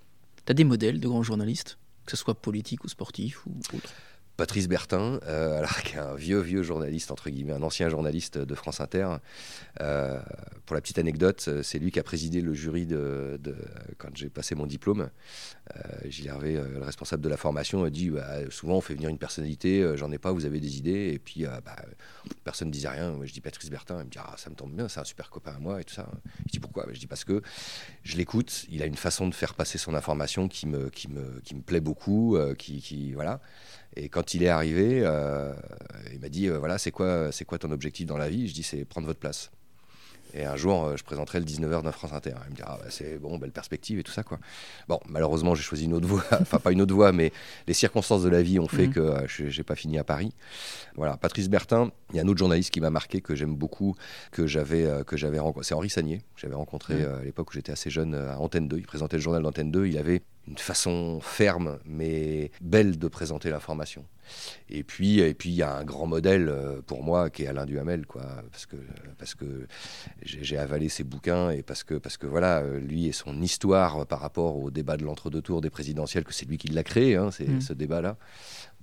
Tu 0.46 0.52
as 0.52 0.54
des 0.54 0.64
modèles 0.64 1.00
de 1.00 1.08
grands 1.08 1.24
journalistes 1.24 1.78
que 2.06 2.12
ce 2.12 2.18
soit 2.18 2.36
politique 2.36 2.84
ou 2.84 2.90
sportif 2.90 3.46
ou 3.46 3.52
autre 3.76 3.94
Patrice 4.38 4.68
Bertin, 4.68 5.20
euh, 5.28 5.64
qui 5.86 5.98
un 5.98 6.16
vieux, 6.16 6.40
vieux 6.40 6.64
journaliste, 6.64 7.12
entre 7.12 7.30
guillemets, 7.30 7.54
un 7.54 7.62
ancien 7.62 7.90
journaliste 7.90 8.38
de 8.38 8.56
France 8.56 8.82
Inter. 8.82 9.08
Euh, 9.82 10.20
pour 10.66 10.76
la 10.76 10.82
petite 10.82 10.98
anecdote, 10.98 11.50
c'est 11.62 11.80
lui 11.80 11.92
qui 11.92 12.00
a 12.00 12.04
présidé 12.04 12.42
le 12.42 12.54
jury 12.54 12.88
quand 13.98 14.10
j'ai 14.16 14.30
passé 14.30 14.56
mon 14.56 14.66
diplôme. 14.66 15.10
Euh, 15.76 15.80
Gilles 16.10 16.28
Hervé, 16.28 16.58
euh, 16.58 16.68
le 16.68 16.82
responsable 16.82 17.22
de 17.22 17.30
la 17.30 17.38
formation, 17.38 17.84
a 17.84 17.90
dit 17.90 18.10
bah, 18.10 18.50
souvent 18.50 18.78
on 18.78 18.82
fait 18.82 18.96
venir 18.96 19.10
une 19.10 19.18
personnalité, 19.18 19.86
j'en 19.96 20.12
ai 20.12 20.18
pas, 20.18 20.32
vous 20.32 20.46
avez 20.46 20.60
des 20.60 20.78
idées. 20.78 21.12
Et 21.14 21.20
puis 21.20 21.44
bah, 21.44 21.76
personne 22.44 22.70
ne 22.70 22.74
disait 22.74 22.90
rien. 22.90 23.16
je 23.24 23.34
dis 23.34 23.42
Patrice 23.42 23.70
Bertin, 23.70 24.00
il 24.00 24.06
me 24.06 24.10
dit 24.10 24.20
ah, 24.20 24.36
ça 24.38 24.50
me 24.50 24.56
tombe 24.56 24.74
bien, 24.74 24.88
c'est 24.88 25.00
un 25.00 25.06
super 25.06 25.30
copain 25.30 25.54
à 25.56 25.60
moi 25.60 25.82
et 25.82 25.84
tout 25.84 25.94
ça. 25.94 26.10
Je 26.48 26.52
dis 26.52 26.60
pourquoi? 26.60 26.88
Je 26.92 27.00
dis 27.00 27.08
parce 27.08 27.24
que 27.24 27.42
je 28.04 28.18
l'écoute, 28.18 28.66
il 28.70 28.82
a 28.82 28.86
une 28.86 28.96
façon 28.96 29.28
de 29.28 29.36
faire 29.36 29.54
passer 29.54 29.78
son 29.78 29.94
information 29.94 30.48
qui 30.48 30.68
me, 30.68 30.90
plaît 31.66 31.82
beaucoup, 31.82 32.38
qui, 32.58 33.14
voilà. 33.14 33.42
Et 33.96 34.10
quand 34.10 34.34
il 34.34 34.44
est 34.44 34.50
arrivé, 34.50 35.02
euh, 35.04 35.54
il 36.12 36.20
m'a 36.20 36.30
dit 36.30 36.48
euh, 36.48 36.58
voilà, 36.58 36.78
c'est 36.78 36.92
quoi, 36.92 37.32
c'est 37.32 37.46
quoi 37.46 37.58
ton 37.58 37.72
objectif 37.72 38.06
dans 38.06 38.18
la 38.18 38.30
vie? 38.30 38.48
Je 38.48 38.54
dis 38.54 38.64
c'est 38.64 38.86
prendre 38.86 39.08
votre 39.08 39.20
place. 39.20 39.52
Et 40.36 40.46
un 40.46 40.56
jour, 40.56 40.86
euh, 40.86 40.98
je 40.98 41.04
présenterai 41.04 41.40
le 41.40 41.46
19h 41.46 41.84
d'un 41.84 41.92
France 41.92 42.12
Inter. 42.12 42.34
Il 42.48 42.52
me 42.52 42.56
dira, 42.56 42.72
ah, 42.74 42.80
bah, 42.82 42.90
c'est 42.90 43.20
bon, 43.20 43.38
belle 43.38 43.52
perspective 43.52 44.00
et 44.00 44.04
tout 44.04 44.12
ça. 44.12 44.24
Quoi. 44.24 44.40
Bon, 44.88 45.00
malheureusement, 45.08 45.54
j'ai 45.54 45.62
choisi 45.62 45.86
une 45.86 45.94
autre 45.94 46.08
voie. 46.08 46.24
enfin, 46.42 46.58
pas 46.58 46.72
une 46.72 46.82
autre 46.82 46.96
voie, 46.96 47.12
mais 47.12 47.32
les 47.68 47.76
circonstances 47.76 48.24
de 48.24 48.30
la 48.30 48.42
vie 48.42 48.58
ont 48.58 48.68
fait 48.68 48.88
mhm. 48.88 48.94
que 48.94 49.14
je 49.28 49.56
n'ai 49.56 49.64
pas 49.64 49.76
fini 49.76 50.00
à 50.00 50.04
Paris. 50.04 50.34
Voilà, 50.96 51.18
Patrice 51.18 51.50
Bertin, 51.50 51.92
il 52.10 52.16
y 52.16 52.20
a 52.20 52.24
un 52.24 52.28
autre 52.28 52.40
journaliste 52.40 52.72
qui 52.72 52.82
m'a 52.82 52.90
marqué, 52.90 53.22
que 53.22 53.36
j'aime 53.36 53.56
beaucoup, 53.56 53.96
que 54.32 54.48
j'avais 54.48 55.04
que 55.06 55.18
j'avais 55.18 55.38
rencontré. 55.38 55.66
C'est 55.66 55.76
Henri 55.76 55.92
Sagnier. 55.92 56.24
J'avais 56.36 56.56
rencontré 56.56 56.96
mhm. 56.96 57.14
à 57.22 57.24
l'époque 57.24 57.52
où 57.52 57.54
j'étais 57.54 57.72
assez 57.72 57.92
jeune 57.92 58.16
à 58.16 58.40
Antenne 58.40 58.68
2. 58.68 58.80
Il 58.80 58.88
présentait 58.88 59.18
le 59.18 59.24
journal 59.24 59.44
d'Antenne 59.44 59.70
2. 59.70 59.86
Il 59.86 60.00
avait 60.00 60.24
une 60.48 60.58
façon 60.58 61.20
ferme 61.22 61.80
mais 61.86 62.52
belle 62.62 62.98
de 62.98 63.08
présenter 63.08 63.50
l'information. 63.50 64.06
Et 64.70 64.84
puis, 64.84 65.20
et 65.20 65.34
puis 65.34 65.50
il 65.50 65.56
y 65.56 65.64
a 65.64 65.76
un 65.76 65.84
grand 65.84 66.08
modèle 66.08 66.48
euh, 66.50 66.82
pour 66.82 67.04
moi 67.04 67.30
qui 67.30 67.44
est 67.44 67.48
Alain 67.48 67.66
Duhamel, 67.66 68.06
quoi, 68.06 68.24
parce 68.52 68.66
que 68.66 68.78
parce 69.18 69.36
que 69.36 69.68
j'ai 70.22 70.58
avalé 70.58 70.90
ses 70.90 71.04
bouquins 71.04 71.50
et 71.50 71.62
parce 71.62 71.84
que 71.84 71.96
parce 71.96 72.18
que 72.18 72.26
voilà, 72.26 72.60
euh, 72.60 72.80
lui 72.80 73.08
et 73.08 73.12
son 73.12 73.42
histoire 73.42 74.06
par 74.08 74.20
rapport 74.20 74.58
au 74.58 74.72
débat 74.72 74.98
de 74.98 75.04
l'entre-deux 75.04 75.42
tours 75.42 75.62
des 75.62 75.70
présidentielles, 75.70 76.24
que 76.24 76.34
c'est 76.34 76.46
lui 76.46 76.58
qui 76.58 76.70
l'a 76.70 76.84
créé, 76.84 77.16
hein, 77.16 77.32
c'est 77.32 77.48
mm. 77.48 77.62
ce 77.62 77.74
débat-là. 77.74 78.18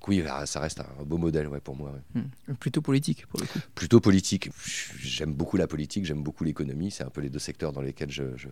Oui, 0.08 0.22
bah, 0.22 0.46
ça 0.46 0.60
reste 0.60 0.80
un 0.80 1.04
beau 1.04 1.18
modèle 1.18 1.48
ouais, 1.48 1.60
pour 1.60 1.76
moi. 1.76 1.92
Mm. 2.14 2.54
Plutôt 2.54 2.80
politique, 2.80 3.26
pour 3.26 3.40
le 3.40 3.46
coup. 3.46 3.58
Plutôt 3.74 4.00
politique. 4.00 4.50
J'aime 4.98 5.34
beaucoup 5.34 5.56
la 5.56 5.66
politique, 5.66 6.04
j'aime 6.04 6.22
beaucoup 6.22 6.44
l'économie. 6.44 6.90
C'est 6.90 7.04
un 7.04 7.10
peu 7.10 7.20
les 7.20 7.30
deux 7.30 7.38
secteurs 7.38 7.72
dans 7.72 7.82
lesquels 7.82 8.10
je, 8.10 8.24
je, 8.36 8.48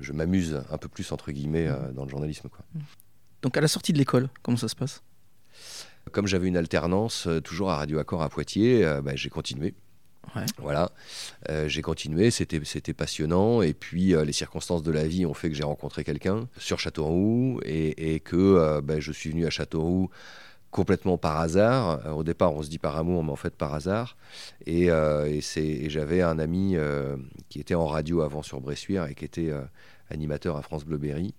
je, 0.00 0.12
m'amuse 0.12 0.62
un 0.70 0.78
peu 0.78 0.88
plus, 0.88 1.10
entre 1.12 1.32
guillemets, 1.32 1.68
euh, 1.68 1.92
dans 1.92 2.04
le 2.04 2.10
journalisme. 2.10 2.48
Quoi. 2.48 2.64
Donc, 3.42 3.56
à 3.56 3.60
la 3.60 3.68
sortie 3.68 3.92
de 3.92 3.98
l'école, 3.98 4.28
comment 4.42 4.56
ça 4.56 4.68
se 4.68 4.76
passe? 4.76 5.02
Comme 6.12 6.26
j'avais 6.26 6.48
une 6.48 6.56
alternance 6.56 7.26
euh, 7.26 7.40
toujours 7.40 7.70
à 7.70 7.76
Radio 7.76 7.98
Accord 7.98 8.22
à 8.22 8.28
Poitiers, 8.28 8.84
euh, 8.84 9.00
bah, 9.00 9.12
j'ai 9.14 9.28
continué. 9.28 9.74
Voilà, 10.58 10.92
euh, 11.48 11.66
j'ai 11.66 11.82
continué, 11.82 12.30
c'était, 12.30 12.60
c'était 12.64 12.94
passionnant. 12.94 13.62
Et 13.62 13.74
puis 13.74 14.14
les 14.14 14.32
circonstances 14.32 14.84
de 14.84 14.92
la 14.92 15.08
vie 15.08 15.26
ont 15.26 15.34
fait 15.34 15.48
que 15.48 15.56
j'ai 15.56 15.64
rencontré 15.64 16.04
quelqu'un 16.04 16.46
sur 16.56 16.78
Châteauroux 16.78 17.60
et, 17.64 18.20
que 18.20 18.80
bah, 18.80 19.00
je 19.00 19.10
suis 19.10 19.30
venu 19.30 19.44
à 19.46 19.50
Châteauroux 19.50 20.08
complètement 20.70 21.18
par 21.18 21.40
hasard. 21.40 22.16
Au 22.16 22.22
départ, 22.22 22.54
on 22.54 22.62
se 22.62 22.68
dit 22.68 22.78
par 22.78 22.96
amour, 22.96 23.24
mais 23.24 23.32
en 23.32 23.36
fait 23.36 23.54
par 23.54 23.74
hasard. 23.74 24.16
Et, 24.66 24.86
et 24.86 25.90
j'avais 25.90 26.22
un 26.22 26.38
ami 26.38 26.76
qui 27.48 27.60
était 27.60 27.74
en 27.74 27.86
radio 27.86 28.20
avant 28.22 28.42
sur 28.42 28.60
Bressuire 28.60 29.06
et 29.06 29.14
qui 29.14 29.24
était 29.24 29.52
animateur 30.10 30.56
à 30.56 30.62
France 30.62 30.84
Bleuberry 30.84 31.34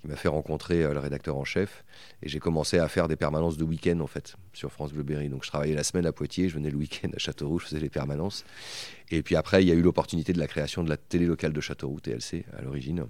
qui 0.00 0.08
m'a 0.08 0.16
fait 0.16 0.28
rencontrer 0.28 0.82
euh, 0.82 0.92
le 0.92 1.00
rédacteur 1.00 1.36
en 1.36 1.44
chef. 1.44 1.84
Et 2.22 2.28
j'ai 2.28 2.38
commencé 2.38 2.78
à 2.78 2.88
faire 2.88 3.08
des 3.08 3.16
permanences 3.16 3.56
de 3.56 3.64
week-end, 3.64 4.00
en 4.00 4.06
fait, 4.06 4.36
sur 4.52 4.70
France 4.70 4.92
Bleu 4.92 5.02
Berry. 5.02 5.28
Donc 5.28 5.44
je 5.44 5.48
travaillais 5.48 5.74
la 5.74 5.84
semaine 5.84 6.06
à 6.06 6.12
Poitiers, 6.12 6.48
je 6.48 6.54
venais 6.54 6.70
le 6.70 6.76
week-end 6.76 7.08
à 7.14 7.18
Châteauroux, 7.18 7.58
je 7.58 7.66
faisais 7.66 7.80
les 7.80 7.90
permanences. 7.90 8.44
Et 9.10 9.22
puis 9.22 9.36
après, 9.36 9.62
il 9.62 9.68
y 9.68 9.72
a 9.72 9.74
eu 9.74 9.82
l'opportunité 9.82 10.32
de 10.32 10.38
la 10.38 10.46
création 10.46 10.82
de 10.82 10.88
la 10.88 10.96
télé 10.96 11.26
locale 11.26 11.52
de 11.52 11.60
Châteauroux, 11.60 12.00
TLC, 12.00 12.44
à 12.56 12.62
l'origine. 12.62 13.06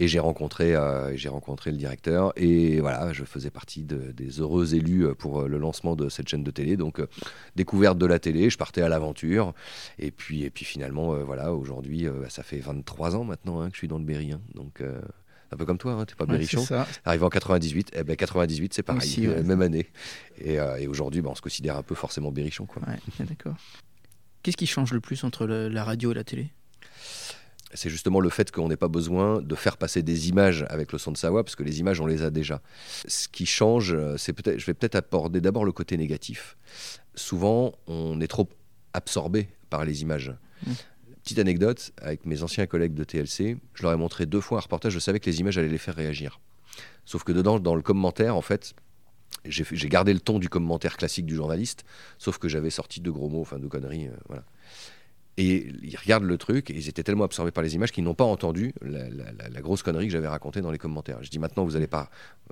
Et 0.00 0.06
j'ai 0.06 0.20
rencontré, 0.20 0.76
euh, 0.76 1.16
j'ai 1.16 1.28
rencontré 1.28 1.72
le 1.72 1.76
directeur 1.76 2.32
et 2.36 2.78
voilà, 2.80 3.12
je 3.12 3.24
faisais 3.24 3.50
partie 3.50 3.82
des 3.82 4.40
heureux 4.40 4.76
élus 4.76 5.06
euh, 5.06 5.14
pour 5.14 5.42
le 5.42 5.58
lancement 5.58 5.96
de 5.96 6.08
cette 6.08 6.28
chaîne 6.28 6.44
de 6.44 6.50
télé. 6.52 6.76
Donc 6.76 7.00
découverte 7.56 7.98
de 7.98 8.06
la 8.06 8.18
télé, 8.18 8.48
je 8.48 8.58
partais 8.58 8.82
à 8.82 8.88
l'aventure 8.88 9.54
et 9.98 10.10
puis 10.12 10.44
et 10.44 10.50
puis 10.50 10.64
finalement 10.64 11.14
voilà, 11.24 11.52
aujourd'hui 11.52 12.06
bah, 12.06 12.28
ça 12.28 12.42
fait 12.42 12.60
23 12.60 13.16
ans 13.16 13.24
maintenant 13.24 13.60
hein, 13.60 13.68
que 13.68 13.74
je 13.74 13.78
suis 13.78 13.88
dans 13.88 13.98
le 13.98 14.04
Berry. 14.04 14.32
Hein. 14.32 14.40
donc 14.54 14.82
un 15.50 15.56
peu 15.56 15.64
comme 15.64 15.78
toi, 15.78 15.92
hein, 15.92 16.04
tu 16.04 16.14
n'es 16.14 16.16
pas 16.16 16.26
Berrichon. 16.26 16.64
Arrivé 17.04 17.24
en 17.24 17.30
98, 17.30 17.92
eh 17.94 18.04
ben 18.04 18.16
98 18.16 18.74
c'est 18.74 18.82
pareil, 18.82 19.26
euh, 19.26 19.42
même 19.42 19.62
année. 19.62 19.88
Et, 20.38 20.60
euh, 20.60 20.76
et 20.76 20.86
aujourd'hui, 20.86 21.22
ben, 21.22 21.30
on 21.30 21.34
se 21.34 21.40
considère 21.40 21.76
un 21.76 21.82
peu 21.82 21.94
forcément 21.94 22.30
Berrichon. 22.30 22.66
Quoi. 22.66 22.82
d'accord. 23.20 23.54
Qu'est-ce 24.42 24.56
qui 24.56 24.66
change 24.66 24.92
le 24.92 25.00
plus 25.00 25.24
entre 25.24 25.46
la 25.46 25.84
radio 25.84 26.12
et 26.12 26.14
la 26.14 26.24
télé? 26.24 26.50
C'est 27.74 27.90
justement 27.90 28.20
le 28.20 28.30
fait 28.30 28.50
qu'on 28.50 28.68
n'ait 28.68 28.76
pas 28.76 28.88
besoin 28.88 29.40
de 29.40 29.54
faire 29.54 29.76
passer 29.76 30.02
des 30.02 30.28
images 30.28 30.64
avec 30.70 30.92
le 30.92 30.98
son 30.98 31.12
de 31.12 31.16
sa 31.16 31.30
voix, 31.30 31.44
parce 31.44 31.56
que 31.56 31.62
les 31.62 31.80
images, 31.80 32.00
on 32.00 32.06
les 32.06 32.22
a 32.22 32.30
déjà. 32.30 32.62
Ce 33.06 33.28
qui 33.28 33.46
change, 33.46 33.96
c'est 34.16 34.32
peut-être, 34.32 34.58
je 34.58 34.66
vais 34.66 34.74
peut-être 34.74 34.94
aborder 34.94 35.40
d'abord 35.40 35.64
le 35.64 35.72
côté 35.72 35.96
négatif. 35.96 36.56
Souvent, 37.14 37.74
on 37.86 38.20
est 38.20 38.28
trop 38.28 38.48
absorbé 38.94 39.48
par 39.70 39.84
les 39.84 40.02
images. 40.02 40.32
Mmh. 40.66 40.72
Petite 41.22 41.38
anecdote, 41.38 41.92
avec 42.00 42.24
mes 42.24 42.42
anciens 42.42 42.66
collègues 42.66 42.94
de 42.94 43.04
TLC, 43.04 43.58
je 43.74 43.82
leur 43.82 43.92
ai 43.92 43.96
montré 43.96 44.24
deux 44.24 44.40
fois 44.40 44.58
un 44.58 44.60
reportage, 44.62 44.92
je 44.92 44.98
savais 44.98 45.20
que 45.20 45.28
les 45.28 45.40
images 45.40 45.58
allaient 45.58 45.68
les 45.68 45.78
faire 45.78 45.94
réagir. 45.94 46.40
Sauf 47.04 47.24
que 47.24 47.32
dedans, 47.32 47.58
dans 47.60 47.74
le 47.74 47.82
commentaire, 47.82 48.36
en 48.36 48.40
fait, 48.40 48.74
j'ai 49.44 49.88
gardé 49.88 50.12
le 50.12 50.20
ton 50.20 50.38
du 50.38 50.48
commentaire 50.48 50.96
classique 50.96 51.26
du 51.26 51.34
journaliste, 51.34 51.84
sauf 52.18 52.38
que 52.38 52.48
j'avais 52.48 52.70
sorti 52.70 53.00
de 53.00 53.10
gros 53.10 53.28
mots, 53.28 53.42
enfin 53.42 53.58
de 53.58 53.66
conneries, 53.66 54.08
euh, 54.08 54.16
voilà. 54.26 54.44
Et 55.40 55.72
ils 55.84 55.96
regardent 55.96 56.24
le 56.24 56.36
truc 56.36 56.68
et 56.68 56.74
ils 56.74 56.88
étaient 56.88 57.04
tellement 57.04 57.22
absorbés 57.22 57.52
par 57.52 57.62
les 57.62 57.76
images 57.76 57.92
qu'ils 57.92 58.02
n'ont 58.02 58.16
pas 58.16 58.24
entendu 58.24 58.74
la, 58.82 59.60
grosse 59.60 59.84
connerie 59.84 60.06
que 60.06 60.12
j'avais 60.12 60.26
racontée 60.26 60.60
dans 60.60 60.72
les 60.72 60.78
commentaires. 60.78 61.22
Je 61.22 61.30
dis 61.30 61.38
maintenant, 61.38 61.64
vous 61.64 61.72
n'allez 61.72 61.86
pas, 61.86 62.10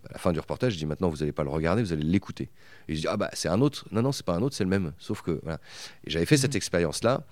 à 0.08 0.12
la 0.12 0.18
fin 0.18 0.32
du 0.32 0.38
reportage, 0.38 0.74
je 0.74 0.78
dis 0.78 0.86
maintenant, 0.86 1.08
vous 1.08 1.16
n'allez 1.16 1.32
pas 1.32 1.42
le 1.42 1.50
regarder, 1.50 1.82
vous 1.82 1.92
allez 1.92 2.04
l'écouter. 2.04 2.48
Et 2.86 2.94
je 2.94 3.00
dis, 3.00 3.08
ah 3.08 3.16
bah 3.16 3.28
c'est 3.32 3.48
un 3.48 3.60
autre. 3.60 3.86
Non, 3.90 4.02
non, 4.02 4.12
c'est 4.12 4.24
pas 4.24 4.36
un 4.36 4.40
autre, 4.40 4.54
c'est 4.54 4.62
le 4.62 4.70
même. 4.70 4.92
Sauf 4.98 5.20
que, 5.22 5.40
voilà. 5.42 5.58
Et 6.04 6.10
j'avais 6.10 6.26
fait 6.26 6.36
cette 6.36 6.54
mmh. 6.54 6.58
expérience-là. 6.58 7.26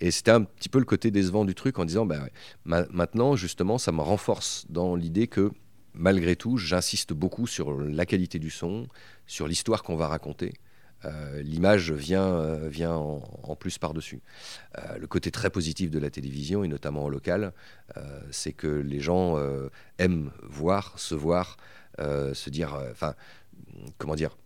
Et 0.00 0.12
c'était 0.12 0.30
un 0.30 0.44
petit 0.44 0.68
peu 0.68 0.78
le 0.78 0.84
côté 0.84 1.10
décevant 1.10 1.44
du 1.44 1.56
truc 1.56 1.80
en 1.80 1.84
disant, 1.84 2.06
bah, 2.06 2.20
maintenant, 2.64 3.34
justement, 3.34 3.78
ça 3.78 3.90
me 3.90 4.02
renforce 4.02 4.66
dans 4.68 4.94
l'idée 4.94 5.26
que, 5.26 5.50
malgré 5.94 6.36
tout, 6.36 6.58
j'insiste 6.58 7.12
beaucoup 7.12 7.48
sur 7.48 7.72
la 7.80 8.06
qualité 8.06 8.38
du 8.38 8.50
son, 8.50 8.86
sur 9.26 9.48
l'histoire 9.48 9.82
qu'on 9.82 9.96
va 9.96 10.06
raconter. 10.06 10.54
Euh, 11.04 11.42
l'image 11.42 11.92
vient, 11.92 12.26
euh, 12.26 12.68
vient 12.68 12.94
en, 12.94 13.56
plus 13.56 13.78
par-dessus. 13.78 14.22
Euh, 14.78 14.98
le 14.98 15.06
côté 15.06 15.30
très 15.30 15.50
positif 15.50 15.90
de 15.90 15.98
la 15.98 16.10
télévision, 16.10 16.64
et 16.64 16.68
notamment 16.68 17.04
en 17.04 17.08
local, 17.08 17.52
c'est 18.30 18.52
que 18.52 18.66
les 18.66 19.00
gens 19.00 19.38
aiment 19.98 20.30
voir, 20.42 20.98
se 20.98 21.14
voir, 21.14 21.58
se 21.98 22.48
dire, 22.48 22.74
enfin, 22.90 23.14
comment 23.98 24.14
dire, 24.14 24.36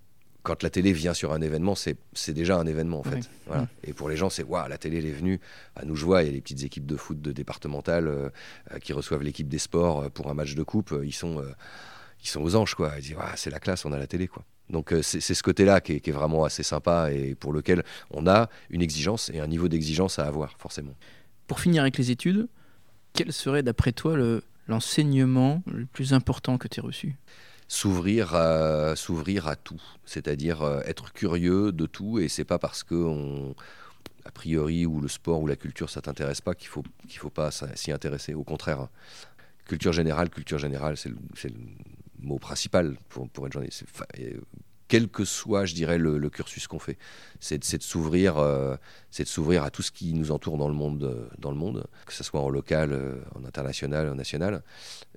quand 0.43 0.63
la 0.63 0.71
télé 0.71 0.93
vient 0.93 1.15
sur 1.15 1.33
un 1.33 1.41
événement, 1.41 1.75
c'est 1.75 2.33
déjà 2.33 2.57
un 2.57 2.67
événement 2.67 3.01
en 3.01 3.05
fait. 3.05 3.31
Mm. 3.49 3.65
Et 3.85 3.93
pour 3.93 4.09
les 4.09 4.17
gens, 4.17 4.31
c'est 4.31 4.43
waouh, 4.43 4.69
la 4.69 4.79
télé 4.79 4.99
elle 4.99 5.07
est 5.07 5.13
venue 5.13 5.41
à 5.77 5.85
nous 5.85 5.97
jouer. 5.97 6.23
Il 6.23 6.27
y 6.27 6.31
a 6.31 6.33
les 6.33 6.41
petites 6.41 6.65
équipes 6.65 6.87
de 6.87 6.97
foot 6.97 7.21
de 7.21 7.33
départementales 7.33 8.09
euh, 8.09 8.31
qui 8.81 8.93
reçoivent 8.93 9.23
l'équipe 9.23 9.49
des 9.49 9.59
sports 9.59 10.11
pour 10.11 10.29
un 10.29 10.35
match 10.35 10.55
de 10.55 10.63
coupe. 10.63 10.95
Ils 11.05 11.15
sont, 11.15 11.45
ils 12.23 12.29
sont 12.29 12.43
aux 12.43 12.57
anges 12.57 12.75
quoi. 12.75 12.93
Ils 12.97 13.03
disent 13.03 13.17
c'est 13.37 13.51
la 13.51 13.61
classe, 13.61 13.85
on 13.85 13.93
a 13.93 13.99
la 13.99 14.07
télé 14.07 14.29
quoi. 14.29 14.45
Donc 14.71 14.93
c'est 15.03 15.21
ce 15.21 15.43
côté-là 15.43 15.81
qui, 15.81 16.01
qui, 16.01 16.11
est 16.11 16.13
vraiment 16.13 16.45
assez 16.45 16.63
sympa 16.63 17.13
et 17.13 17.35
pour 17.35 17.53
lequel 17.53 17.85
on 18.11 18.27
a 18.27 18.49
une 18.71 18.83
exigence 18.83 19.31
et 19.33 19.41
un 19.41 19.47
niveau 19.47 19.69
d'exigence 19.69 20.19
à 20.19 20.27
avoir 20.27 20.57
forcément. 20.59 20.95
Pour 21.47 21.61
finir 21.61 21.83
avec 21.83 21.99
les 21.99 22.11
études, 22.11 22.49
quel 23.13 23.33
serait 23.33 23.63
d'après 23.63 23.93
toi 23.93 24.17
l'enseignement 24.67 25.63
le 25.67 25.87
plus 25.87 26.13
important 26.13 26.59
que 26.59 26.69
tu 26.69 26.81
as 26.81 26.83
reçu? 26.83 27.17
S'ouvrir 27.69 28.35
à, 28.35 28.93
à 28.93 29.57
tout, 29.57 29.83
c'est-à-dire 30.05 30.63
euh, 30.63 30.81
être 30.85 31.13
curieux 31.13 31.73
de 31.73 31.87
tout 31.87 32.21
et 32.21 32.29
c'est 32.29 32.45
pas 32.45 32.61
parce 32.61 32.85
que 32.85 32.95
on, 32.95 33.57
a 34.25 34.31
priori 34.31 34.87
ou 34.87 35.01
le 35.01 35.09
sport 35.09 35.41
ou 35.41 35.47
la 35.47 35.57
culture 35.57 35.89
ça 35.89 36.01
t'intéresse 36.01 36.41
pas 36.41 36.55
qu'il 36.55 36.69
faut 36.69 36.83
qu'il 37.09 37.19
faut 37.19 37.31
pas 37.31 37.51
s'y 37.51 37.93
intéresser. 37.93 38.35
Au 38.35 38.45
contraire, 38.45 38.89
culture 39.67 39.93
générale, 39.93 40.31
culture 40.31 40.59
générale, 40.59 40.97
c'est 40.97 41.09
le, 41.09 41.17
mot 42.21 42.39
principal 42.39 42.97
pour, 43.09 43.29
pour 43.29 43.47
être 43.47 43.53
journaliste 43.53 43.85
quel 44.89 45.09
que 45.09 45.25
soit, 45.25 45.65
je 45.65 45.75
dirais, 45.75 45.99
le, 45.99 46.31
cursus 46.31 46.67
qu'on 46.67 46.79
fait. 46.79 46.99
C'est 47.41 47.59
de 47.59 47.83
s'ouvrir, 47.83 48.39
euh, 48.39 48.77
c'est 49.11 49.25
de 49.25 49.29
s'ouvrir 49.29 49.63
à 49.65 49.71
tout 49.71 49.83
ce 49.83 49.91
qui 49.91 50.13
nous 50.13 50.31
entoure 50.31 50.59
dans 50.59 50.69
le 50.69 50.75
monde, 50.75 51.05
euh, 51.05 51.29
dans 51.39 51.51
le 51.51 51.57
monde, 51.57 51.87
que 52.07 52.13
ce 52.13 52.23
soit 52.23 52.41
en 52.41 52.49
local, 52.49 52.93
euh, 52.93 53.17
en 53.35 53.45
international, 53.45 54.09
en 54.09 54.15
national. 54.15 54.63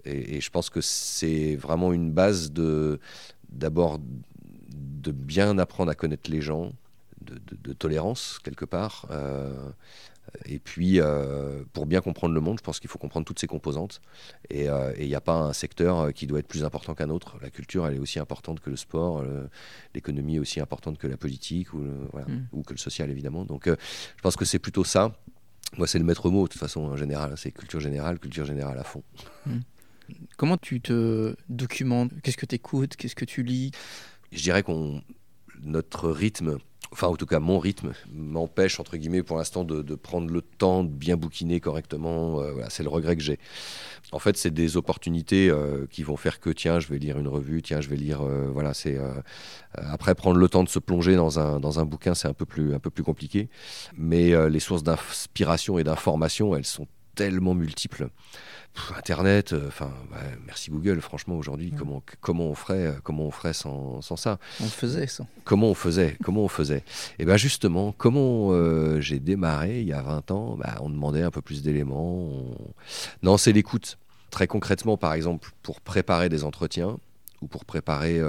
Et, 0.06 0.42
je 0.42 0.50
pense 0.50 0.70
que 0.70 0.82
c'est 0.82 1.56
vraiment 1.56 1.94
une 1.94 2.12
base 2.12 2.52
de, 2.52 3.00
d'abord, 3.50 4.00
de 4.70 5.12
bien 5.12 5.58
apprendre 5.58 5.92
à 5.92 5.96
connaître 5.96 6.32
les 6.32 6.42
gens, 6.42 6.72
de, 7.22 7.74
tolérance 7.74 8.40
quelque 8.44 8.66
part. 8.66 9.06
Et 10.46 10.60
puis, 10.60 11.00
euh, 11.00 11.64
pour 11.74 11.86
bien 11.86 12.02
comprendre 12.02 12.34
le 12.34 12.42
monde, 12.42 12.58
je 12.60 12.64
pense 12.64 12.80
qu'il 12.80 12.90
faut 12.90 12.98
comprendre 12.98 13.26
toutes 13.26 13.40
ses 13.40 13.48
composantes. 13.48 14.02
Et 14.50 14.70
euh, 14.70 14.94
il 15.00 15.08
n'y 15.08 15.16
a 15.16 15.22
pas 15.22 15.36
un 15.36 15.54
secteur 15.54 16.00
euh, 16.00 16.12
qui 16.12 16.28
doit 16.28 16.40
être 16.40 16.48
plus 16.48 16.64
important 16.64 16.96
qu'un 16.96 17.10
autre. 17.10 17.38
La 17.42 17.50
culture, 17.50 17.88
elle 17.88 17.96
est 17.96 18.00
aussi 18.00 18.20
importante 18.20 18.60
que 18.60 18.70
le 18.70 18.76
sport. 18.76 19.24
L'économie 19.94 20.36
est 20.36 20.40
aussi 20.40 20.60
importante 20.60 20.98
que 20.98 21.08
la 21.08 21.18
politique 21.18 21.74
ou, 21.74 21.80
mm. 21.80 22.48
ou 22.52 22.64
que 22.64 22.74
le 22.74 22.80
social, 22.80 23.10
évidemment. 23.10 23.46
Donc, 23.46 23.68
je 23.68 24.22
pense 24.22 24.36
que 24.36 24.46
c'est 24.46 24.60
plutôt 24.60 24.84
ça. 24.84 25.14
Moi, 25.78 25.88
c'est 25.88 26.00
le 26.00 26.06
maître 26.06 26.30
mot, 26.30 26.44
de 26.44 26.52
toute 26.52 26.60
façon, 26.60 26.82
en 26.82 26.98
général. 26.98 27.34
C'est 27.38 27.52
culture 27.52 27.80
générale, 27.80 28.20
culture 28.20 28.46
générale 28.46 28.78
à 28.78 28.84
fond. 28.84 29.04
Mm. 29.46 29.60
Comment 30.38 30.58
tu 30.58 30.82
te 30.82 31.36
documentes? 31.50 32.12
Qu'est-ce 32.24 32.38
que 32.38 32.48
tu 32.48 32.56
écoutes 32.56 32.96
Qu'est-ce 32.96 33.16
que 33.16 33.26
tu 33.26 33.44
lis? 33.44 33.72
Je 34.32 34.42
dirais 34.42 34.64
qu'on 34.64 35.02
notre 35.62 36.10
rythme 36.10 36.58
enfin 36.92 37.08
en 37.08 37.16
tout 37.16 37.26
cas 37.26 37.40
mon 37.40 37.60
rythme 37.60 37.94
m'empêche 38.14 38.80
entre 38.80 38.98
guillemets 38.98 39.24
pour 39.24 39.38
l'instant 39.38 39.64
de, 39.64 39.96
prendre 39.96 40.32
le 40.32 40.42
temps 40.42 40.84
de 40.84 40.90
bien 40.90 41.18
bouquiner 41.18 41.60
correctement. 41.60 42.42
Euh, 42.42 42.52
voilà, 42.54 42.70
c'est 42.70 42.84
le 42.84 42.90
regret 42.90 43.16
que 43.16 43.22
j'ai. 43.22 43.40
En 44.12 44.20
fait, 44.20 44.38
c'est 44.38 44.52
des 44.52 44.78
opportunités 44.78 45.50
euh, 45.50 45.86
qui 45.90 46.04
vont 46.04 46.18
faire 46.18 46.40
que 46.40 46.50
tiens, 46.50 46.80
je 46.80 46.88
vais 46.88 46.98
lire 46.98 47.18
une 47.20 47.28
revue, 47.28 47.62
tiens, 47.62 47.82
je 47.82 47.90
vais 47.90 47.96
lire. 47.96 48.22
Euh, 48.22 48.50
voilà, 48.52 48.74
c'est 48.74 48.98
après 49.74 50.16
prendre 50.16 50.38
le 50.38 50.50
temps 50.50 50.64
de 50.64 50.70
se 50.70 50.80
plonger 50.80 51.16
dans 51.16 51.40
un 51.40 51.60
dans 51.60 51.80
un 51.80 51.86
bouquin, 51.86 52.16
c'est 52.16 52.28
un 52.28 52.34
peu 52.34 52.46
plus 52.46 52.74
un 52.74 52.80
peu 52.80 52.90
plus 52.90 53.04
compliqué. 53.04 53.50
Mais 53.96 54.50
les 54.50 54.60
sources 54.60 54.84
d'inspiration 54.84 55.78
et 55.80 55.84
d'information, 55.84 56.56
elles 56.56 56.66
sont 56.66 56.88
tellement 57.16 57.54
multiples. 57.56 58.10
Internet, 58.96 59.54
euh, 59.54 59.68
enfin, 59.68 59.92
merci 60.46 60.72
Google, 60.72 61.02
franchement, 61.02 61.36
aujourd'hui, 61.36 61.74
comment, 61.78 62.02
comment, 62.22 62.46
on 62.46 62.56
ferait, 62.56 62.88
euh, 62.88 62.94
comment 63.04 63.26
on 63.26 63.32
ferait 63.32 63.54
sans, 63.54 64.02
sans 64.02 64.16
ça? 64.16 64.40
On 64.62 64.68
faisait 64.68 65.08
ça. 65.08 65.26
Comment 65.44 65.68
on 65.68 65.74
faisait 65.74 66.18
Comment 66.24 66.44
on 66.44 66.48
faisait? 66.48 66.78
Et 66.78 66.84
eh 67.20 67.26
bien 67.26 67.38
justement, 67.38 67.94
comment 67.98 68.52
euh, 68.52 69.02
j'ai 69.02 69.20
démarré 69.20 69.82
il 69.82 69.88
y 69.88 69.94
a 69.94 70.02
20 70.02 70.32
ans? 70.32 70.56
Bah, 70.56 70.78
On 70.82 70.90
demandait 70.90 71.24
un 71.24 71.32
peu 71.32 71.42
plus 71.42 71.62
d'éléments. 71.62 72.32
Non, 73.24 73.38
c'est 73.38 73.52
l'écoute. 73.52 73.98
Très 74.30 74.48
concrètement, 74.48 74.96
par 74.96 75.14
exemple, 75.14 75.52
pour 75.64 75.82
préparer 75.82 76.30
des 76.30 76.44
entretiens 76.44 77.00
ou 77.42 77.48
pour 77.48 77.66
préparer 77.66 78.22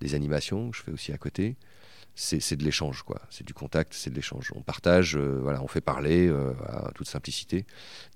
des 0.00 0.14
animations, 0.16 0.72
je 0.72 0.82
fais 0.82 0.90
aussi 0.90 1.12
à 1.12 1.18
côté 1.18 1.56
c'est 2.18 2.56
de 2.56 2.64
l'échange, 2.64 3.02
quoi. 3.02 3.20
C'est 3.28 3.46
du 3.46 3.52
contact, 3.52 3.92
c'est 3.92 4.08
de 4.08 4.14
l'échange. 4.14 4.50
On 4.56 4.62
partage, 4.62 5.16
euh, 5.16 5.38
voilà, 5.42 5.62
on 5.62 5.68
fait 5.68 5.82
parler 5.82 6.26
euh, 6.26 6.54
à 6.66 6.90
toute 6.94 7.06
simplicité. 7.06 7.66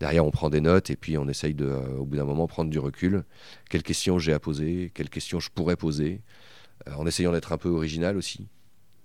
Derrière, 0.01 0.25
on 0.25 0.31
prend 0.31 0.49
des 0.49 0.63
notes 0.63 0.89
et 0.89 0.97
puis 0.97 1.19
on 1.19 1.29
essaye 1.29 1.53
de, 1.53 1.67
euh, 1.67 1.99
au 1.99 2.07
bout 2.07 2.17
d'un 2.17 2.25
moment, 2.25 2.47
prendre 2.47 2.71
du 2.71 2.79
recul. 2.79 3.25
Quelles 3.69 3.83
questions 3.83 4.19
j'ai 4.19 4.33
à 4.33 4.41
poser? 4.41 4.91
Quelles 4.95 5.11
questions 5.11 5.39
je 5.39 5.51
pourrais 5.51 5.77
poser? 5.77 6.23
En 6.97 7.07
essayant 7.07 7.31
d'être 7.31 7.53
un 7.53 7.59
peu 7.59 7.69
original 7.69 8.17
aussi. 8.17 8.49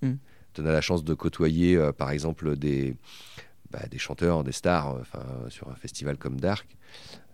Mm. 0.01 0.13
On 0.59 0.65
a 0.65 0.71
la 0.71 0.79
chance 0.79 1.03
de 1.03 1.13
côtoyer, 1.13 1.77
par 1.97 2.11
exemple, 2.11 2.55
des, 2.55 2.95
bah, 3.75 3.87
des 3.91 3.97
chanteurs, 3.97 4.45
des 4.45 4.53
stars, 4.53 4.95
enfin, 5.01 5.23
sur 5.49 5.67
un 5.69 5.75
festival 5.75 6.17
comme 6.17 6.39
Dark. 6.39 6.77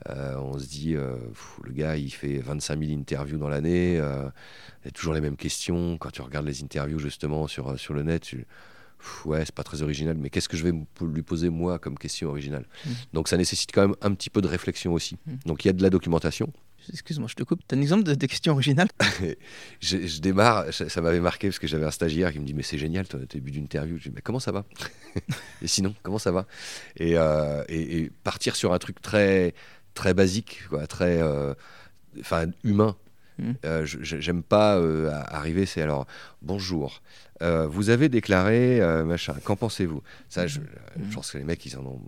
Euh, 0.10 0.36
on 0.38 0.57
se 0.57 0.65
dit, 0.65 0.95
euh, 0.95 1.15
le 1.63 1.71
gars, 1.71 1.98
il 1.98 2.10
fait 2.10 2.39
25 2.39 2.79
000 2.83 3.00
interviews 3.00 3.38
dans 3.38 3.48
l'année, 3.48 4.00
euh, 4.00 4.27
il 4.81 4.86
y 4.86 4.88
a 4.88 4.91
toujours 4.91 5.13
les 5.13 5.21
mêmes 5.21 5.36
questions. 5.36 6.00
Quand 6.00 6.10
tu 6.10 6.21
regardes 6.24 6.48
les 6.48 6.63
interviews 6.63 6.98
justement 6.98 7.48
sur, 7.48 7.79
sur 7.79 7.93
le 7.93 8.01
net, 8.01 8.24
tu, 8.24 8.48
ouais, 9.25 9.45
c'est 9.45 9.53
pas 9.53 9.63
très 9.63 9.83
original, 9.83 10.17
mais 10.17 10.31
qu'est-ce 10.31 10.50
que 10.50 10.57
je 10.57 10.63
vais 10.63 10.74
lui 11.01 11.21
poser 11.21 11.50
moi 11.50 11.77
comme 11.77 11.95
question 11.95 12.29
originale? 12.29 12.65
Mmh. 12.86 12.89
Donc 13.13 13.27
ça 13.27 13.38
nécessite 13.38 13.71
quand 13.71 13.81
même 13.81 13.95
un 14.01 14.15
petit 14.15 14.31
peu 14.31 14.41
de 14.41 14.48
réflexion 14.48 14.93
aussi. 14.93 15.19
Mmh. 15.27 15.33
Donc 15.45 15.63
il 15.63 15.67
y 15.67 15.69
a 15.69 15.74
de 15.74 15.83
la 15.83 15.91
documentation, 15.91 16.51
Excuse-moi, 16.89 17.27
je 17.29 17.35
te 17.35 17.43
coupe. 17.43 17.61
Tu 17.67 17.75
as 17.75 17.77
un 17.77 17.81
exemple 17.81 18.03
de, 18.03 18.25
questions 18.25 18.53
originales? 18.53 18.89
Je, 19.81 20.19
démarre, 20.19 20.65
ça, 20.73 21.01
m'avait 21.01 21.19
marqué 21.19 21.47
parce 21.47 21.59
que 21.59 21.67
j'avais 21.67 21.85
un 21.85 21.91
stagiaire 21.91 22.31
qui 22.31 22.39
me 22.39 22.45
dit 22.45 22.53
Mais 22.53 22.63
c'est 22.63 22.77
génial, 22.77 23.07
ton 23.07 23.19
début 23.29 23.51
d'interview. 23.51 23.97
Je 23.97 24.09
dis 24.09 24.11
Mais 24.15 24.21
comment 24.21 24.39
ça 24.39 24.51
va? 24.51 24.65
Et 25.61 25.67
sinon, 25.67 25.93
comment 26.03 26.19
ça 26.19 26.31
va? 26.31 26.47
Euh, 27.00 27.63
et, 27.69 28.11
partir 28.23 28.55
sur 28.55 28.73
un 28.73 28.79
truc 28.79 29.01
très, 29.01 29.53
très 29.93 30.13
basique, 30.13 30.61
très 30.89 31.21
euh, 31.21 31.53
humain. 32.63 32.95
Mmh. 33.39 33.51
Euh, 33.65 33.85
j'aime 33.85 34.43
pas 34.43 34.81
arriver, 35.29 35.65
c'est 35.65 35.81
alors 35.81 36.05
bonjour. 36.41 37.01
Euh, 37.41 37.65
vous 37.67 37.89
avez 37.89 38.07
déclaré 38.07 38.81
euh, 38.81 39.03
machin. 39.03 39.35
Qu'en 39.43 39.55
pensez-vous? 39.55 40.03
Ça, 40.29 40.45
je, 40.47 40.59
je, 40.95 41.13
pense 41.13 41.31
que 41.31 41.38
les 41.38 41.43
mecs, 41.43 41.65
ils 41.65 41.75
en 41.77 41.85
ont, 41.85 42.00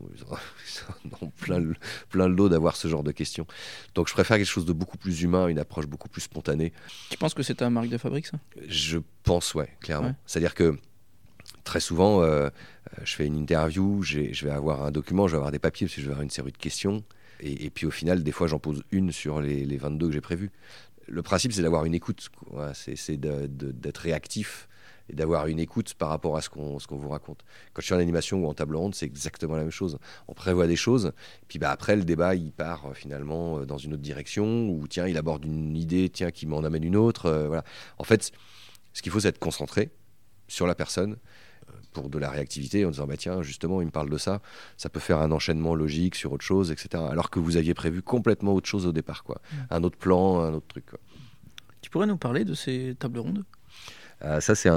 plein, 1.39 1.59
le, 1.59 1.75
plein 2.09 2.27
le 2.27 2.35
dos 2.35 2.49
d'avoir 2.49 2.75
ce 2.75 2.87
genre 2.87 3.03
de 3.03 3.11
questions. 3.11 3.47
Donc, 3.95 4.07
je 4.07 4.13
préfère 4.13 4.37
quelque 4.37 4.45
chose 4.45 4.65
de 4.65 4.73
beaucoup 4.73 4.97
plus 4.97 5.21
humain, 5.21 5.47
une 5.47 5.59
approche 5.59 5.87
beaucoup 5.87 6.09
plus 6.09 6.21
spontanée. 6.21 6.71
Tu 7.09 7.17
penses 7.17 7.33
que 7.33 7.43
c'est 7.43 7.61
un 7.61 7.69
marque 7.69 7.89
de 7.89 7.97
fabrique, 7.97 8.27
ça? 8.27 8.37
Je 8.67 8.99
pense, 9.23 9.55
ouais, 9.55 9.69
clairement. 9.81 10.15
C'est-à-dire 10.25 10.53
que 10.53 10.77
très 11.63 11.79
souvent, 11.79 12.21
euh, 12.21 12.49
je 13.03 13.15
fais 13.15 13.25
une 13.25 13.37
interview, 13.37 14.03
je 14.03 14.45
vais 14.45 14.51
avoir 14.51 14.83
un 14.83 14.91
document, 14.91 15.27
je 15.27 15.31
vais 15.31 15.37
avoir 15.37 15.51
des 15.51 15.59
papiers 15.59 15.87
parce 15.87 15.95
que 15.95 16.01
je 16.01 16.05
vais 16.05 16.11
avoir 16.11 16.23
une 16.23 16.29
série 16.29 16.51
de 16.51 16.57
questions. 16.57 17.03
Et, 17.39 17.69
puis 17.71 17.85
au 17.85 17.91
final, 17.91 18.23
des 18.23 18.31
fois, 18.31 18.47
j'en 18.47 18.59
pose 18.59 18.83
une 18.91 19.11
sur 19.11 19.41
les, 19.41 19.65
les 19.65 19.77
22 19.77 20.07
que 20.07 20.13
j'ai 20.13 20.21
prévues. 20.21 20.51
Le 21.07 21.21
principe, 21.21 21.53
c'est 21.53 21.61
d'avoir 21.61 21.85
une 21.85 21.93
écoute, 21.93 22.29
c'est 22.73 23.17
d'être 23.17 23.97
réactif 23.97 24.67
et 25.09 25.15
d'avoir 25.15 25.47
une 25.47 25.59
écoute 25.59 25.93
par 25.95 26.09
rapport 26.09 26.37
à 26.37 26.41
ce 26.41 26.49
qu'on 26.49 26.77
vous 26.77 27.09
raconte. 27.09 27.43
Quand 27.73 27.81
je 27.81 27.85
suis 27.85 27.95
en 27.95 27.99
animation 27.99 28.43
ou 28.43 28.47
en 28.47 28.53
table 28.53 28.75
ronde, 28.75 28.95
c'est 28.95 29.05
exactement 29.05 29.55
la 29.55 29.63
même 29.63 29.71
chose. 29.71 29.97
On 30.27 30.33
prévoit 30.33 30.67
des 30.67 30.75
choses, 30.75 31.11
puis 31.47 31.59
bah, 31.59 31.71
après, 31.71 31.95
le 31.95 32.03
débat, 32.03 32.35
il 32.35 32.51
part 32.51 32.85
euh, 32.85 32.93
finalement 32.93 33.59
euh, 33.59 33.65
dans 33.65 33.77
une 33.77 33.93
autre 33.93 34.01
direction, 34.01 34.69
ou 34.69 34.87
tiens, 34.87 35.07
il 35.07 35.17
aborde 35.17 35.45
une 35.45 35.75
idée, 35.75 36.09
tiens, 36.09 36.31
qui 36.31 36.45
m'en 36.45 36.63
amène 36.63 36.83
une 36.83 36.95
autre. 36.95 37.25
Euh, 37.25 37.47
voilà. 37.47 37.63
En 37.97 38.03
fait, 38.03 38.31
ce 38.93 39.01
qu'il 39.01 39.11
faut, 39.11 39.19
c'est 39.19 39.29
être 39.29 39.39
concentré 39.39 39.91
sur 40.47 40.67
la 40.67 40.75
personne 40.75 41.17
pour 41.93 42.09
de 42.09 42.17
la 42.19 42.29
réactivité 42.29 42.85
en 42.85 42.91
disant 42.91 43.07
bah 43.07 43.17
tiens 43.17 43.41
justement 43.41 43.81
il 43.81 43.85
me 43.85 43.91
parle 43.91 44.09
de 44.09 44.17
ça 44.17 44.41
ça 44.77 44.89
peut 44.89 44.99
faire 44.99 45.19
un 45.19 45.31
enchaînement 45.31 45.75
logique 45.75 46.15
sur 46.15 46.33
autre 46.33 46.43
chose 46.43 46.71
etc 46.71 47.03
alors 47.09 47.29
que 47.29 47.39
vous 47.39 47.57
aviez 47.57 47.73
prévu 47.73 48.01
complètement 48.01 48.53
autre 48.53 48.67
chose 48.67 48.85
au 48.85 48.91
départ 48.91 49.23
quoi 49.23 49.41
mmh. 49.51 49.55
un 49.69 49.83
autre 49.83 49.97
plan 49.97 50.41
un 50.41 50.53
autre 50.53 50.67
truc 50.67 50.85
quoi. 50.87 50.99
tu 51.81 51.89
pourrais 51.89 52.07
nous 52.07 52.17
parler 52.17 52.43
de 52.43 52.53
ces 52.53 52.95
tables 52.99 53.19
rondes? 53.19 53.45
Euh, 54.23 54.39
ça, 54.39 54.55
c'est 54.55 54.69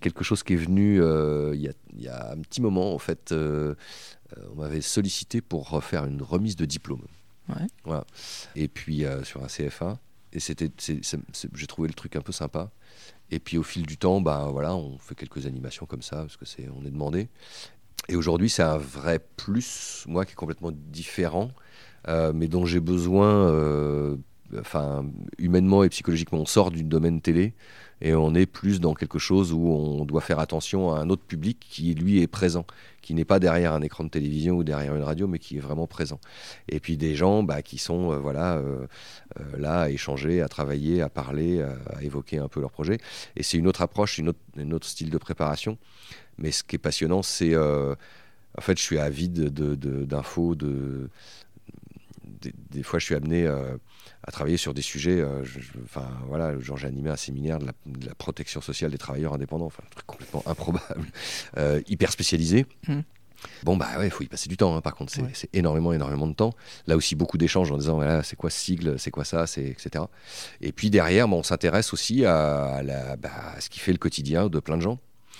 quelque 0.00 0.24
chose 0.24 0.42
qui 0.42 0.54
est 0.54 0.56
venu 0.56 1.00
euh, 1.00 1.54
il 1.54 2.02
y, 2.02 2.08
a 2.08 2.32
un 2.32 2.40
petit 2.40 2.60
moment. 2.60 2.94
En 2.94 2.98
fait, 2.98 3.32
euh, 3.32 3.74
on 4.52 4.56
m'avait 4.56 4.80
sollicité 4.80 5.40
pour 5.40 5.70
refaire 5.70 6.04
une 6.04 6.22
remise 6.22 6.56
de 6.56 6.64
diplôme. 6.64 7.02
Voilà. 7.84 8.04
Et 8.54 8.68
puis 8.68 9.04
sur 9.24 9.42
un 9.42 9.48
CFA. 9.48 9.98
Et 10.32 10.38
c'était, 10.38 10.70
j'ai 10.78 11.66
trouvé 11.66 11.88
le 11.88 11.94
truc 11.94 12.14
un 12.14 12.20
peu 12.20 12.30
sympa. 12.30 12.70
Et 13.30 13.38
puis 13.38 13.58
au 13.58 13.62
fil 13.62 13.86
du 13.86 13.96
temps, 13.96 14.20
bah, 14.20 14.48
voilà, 14.50 14.74
on 14.74 14.98
fait 14.98 15.14
quelques 15.14 15.46
animations 15.46 15.86
comme 15.86 16.02
ça, 16.02 16.16
parce 16.16 16.36
que 16.36 16.44
c'est, 16.44 16.68
on 16.76 16.84
est 16.84 16.90
demandé. 16.90 17.28
Et 18.08 18.16
aujourd'hui, 18.16 18.50
c'est 18.50 18.62
un 18.62 18.78
vrai 18.78 19.20
plus, 19.36 20.04
moi, 20.08 20.24
qui 20.24 20.32
est 20.32 20.36
complètement 20.36 20.72
différent, 20.72 21.50
mais 22.08 22.48
dont 22.48 22.64
j'ai 22.64 22.80
besoin, 22.80 24.16
enfin, 24.58 25.04
humainement 25.38 25.84
et 25.84 25.88
psychologiquement. 25.90 26.40
On 26.40 26.46
sort 26.46 26.70
du 26.72 26.82
domaine 26.82 27.20
télé 27.20 27.54
et 28.00 28.14
on 28.14 28.34
est 28.34 28.46
plus 28.46 28.80
dans 28.80 28.94
quelque 28.94 29.18
chose 29.18 29.52
où 29.52 29.68
on 29.68 30.04
doit 30.06 30.22
faire 30.22 30.40
attention 30.40 30.92
à 30.92 30.98
un 30.98 31.10
autre 31.10 31.22
public 31.22 31.58
qui 31.60 31.94
lui 31.94 32.20
est 32.20 32.26
présent, 32.26 32.64
qui 33.02 33.14
n'est 33.14 33.24
pas 33.24 33.38
derrière 33.38 33.72
un 33.72 33.82
écran 33.82 34.04
de 34.04 34.08
télévision 34.08 34.56
ou 34.56 34.64
derrière 34.64 34.94
une 34.94 35.02
radio, 35.02 35.26
mais 35.26 35.38
qui 35.38 35.56
est 35.56 35.60
vraiment 35.60 35.86
présent. 35.86 36.20
Et 36.68 36.80
puis 36.80 36.96
des 36.96 37.14
gens 37.14 37.42
bah, 37.42 37.62
qui 37.62 37.78
sont 37.78 38.12
euh, 38.12 38.18
voilà 38.18 38.56
euh, 38.56 38.86
euh, 39.38 39.58
là 39.58 39.82
à 39.82 39.90
échanger, 39.90 40.42
à 40.42 40.48
travailler, 40.48 41.02
à 41.02 41.08
parler, 41.08 41.62
à, 41.62 42.02
évoquer 42.02 42.38
un 42.38 42.48
peu 42.48 42.60
leur 42.60 42.70
projet. 42.70 42.98
Et 43.36 43.42
c'est 43.42 43.56
une 43.56 43.66
autre 43.66 43.82
approche, 43.82 44.18
une 44.18 44.28
autre, 44.28 44.86
style 44.86 45.10
de 45.10 45.18
préparation. 45.18 45.78
Mais 46.38 46.52
ce 46.52 46.64
qui 46.64 46.76
est 46.76 46.78
passionnant, 46.80 47.22
c'est 47.22 47.56
en 47.56 48.60
fait, 48.60 48.76
je 48.78 48.82
suis 48.82 48.98
avide 48.98 49.50
d'infos, 49.50 50.54
de, 50.54 51.08
de, 52.24 52.52
des, 52.70 52.82
fois, 52.82 52.98
je 52.98 53.04
suis 53.04 53.14
amené 53.14 53.46
à 54.30 54.32
travailler 54.32 54.56
sur 54.56 54.74
des 54.74 54.82
sujets. 54.82 55.20
Euh, 55.20 55.42
enfin, 55.84 56.08
voilà, 56.28 56.58
genre 56.60 56.76
j'ai 56.76 56.86
animé 56.86 57.10
un 57.10 57.16
séminaire 57.16 57.58
de 57.58 57.66
la, 57.66 58.14
protection 58.14 58.60
sociale 58.60 58.92
des 58.92 58.98
travailleurs 58.98 59.34
indépendants, 59.34 59.66
enfin, 59.66 59.82
un 59.84 59.90
truc 59.90 60.06
complètement 60.06 60.42
improbable, 60.46 61.06
euh, 61.58 61.82
hyper 61.88 62.12
spécialisé. 62.12 62.64
Mmh. 62.86 63.00
Bon, 63.64 63.76
bah 63.76 63.88
ouais, 63.98 64.06
il 64.06 64.10
faut 64.10 64.22
y 64.22 64.28
passer 64.28 64.48
du 64.48 64.56
temps, 64.56 64.76
hein, 64.76 64.82
par 64.82 64.94
contre, 64.94 65.12
c'est 65.32 65.48
énormément, 65.52 65.92
énormément 65.92 66.28
de 66.28 66.34
temps. 66.34 66.52
Là 66.86 66.96
aussi, 66.96 67.16
beaucoup 67.16 67.38
d'échanges 67.38 67.72
en 67.72 67.78
disant, 67.78 67.94
voilà, 67.94 68.22
c'est 68.22 68.36
quoi 68.36 68.50
ce 68.50 68.58
sigle, 68.58 68.98
c'est 68.98 69.10
quoi 69.10 69.24
ça, 69.24 69.46
c'est, 69.46 69.64
etc. 69.64 70.04
Et 70.60 70.72
puis 70.72 70.90
derrière, 70.90 71.28
on 71.28 71.42
s'intéresse 71.42 71.92
aussi 71.92 72.24
à, 72.24 72.82
la, 72.84 73.16
bah, 73.16 73.30
à, 73.56 73.60
ce 73.60 73.68
qui 73.70 73.80
fait 73.80 73.92
le 73.92 73.98
quotidien 73.98 74.48
de 74.48 74.60
plein 74.60 74.76
de 74.76 74.82
gens. 74.82 74.98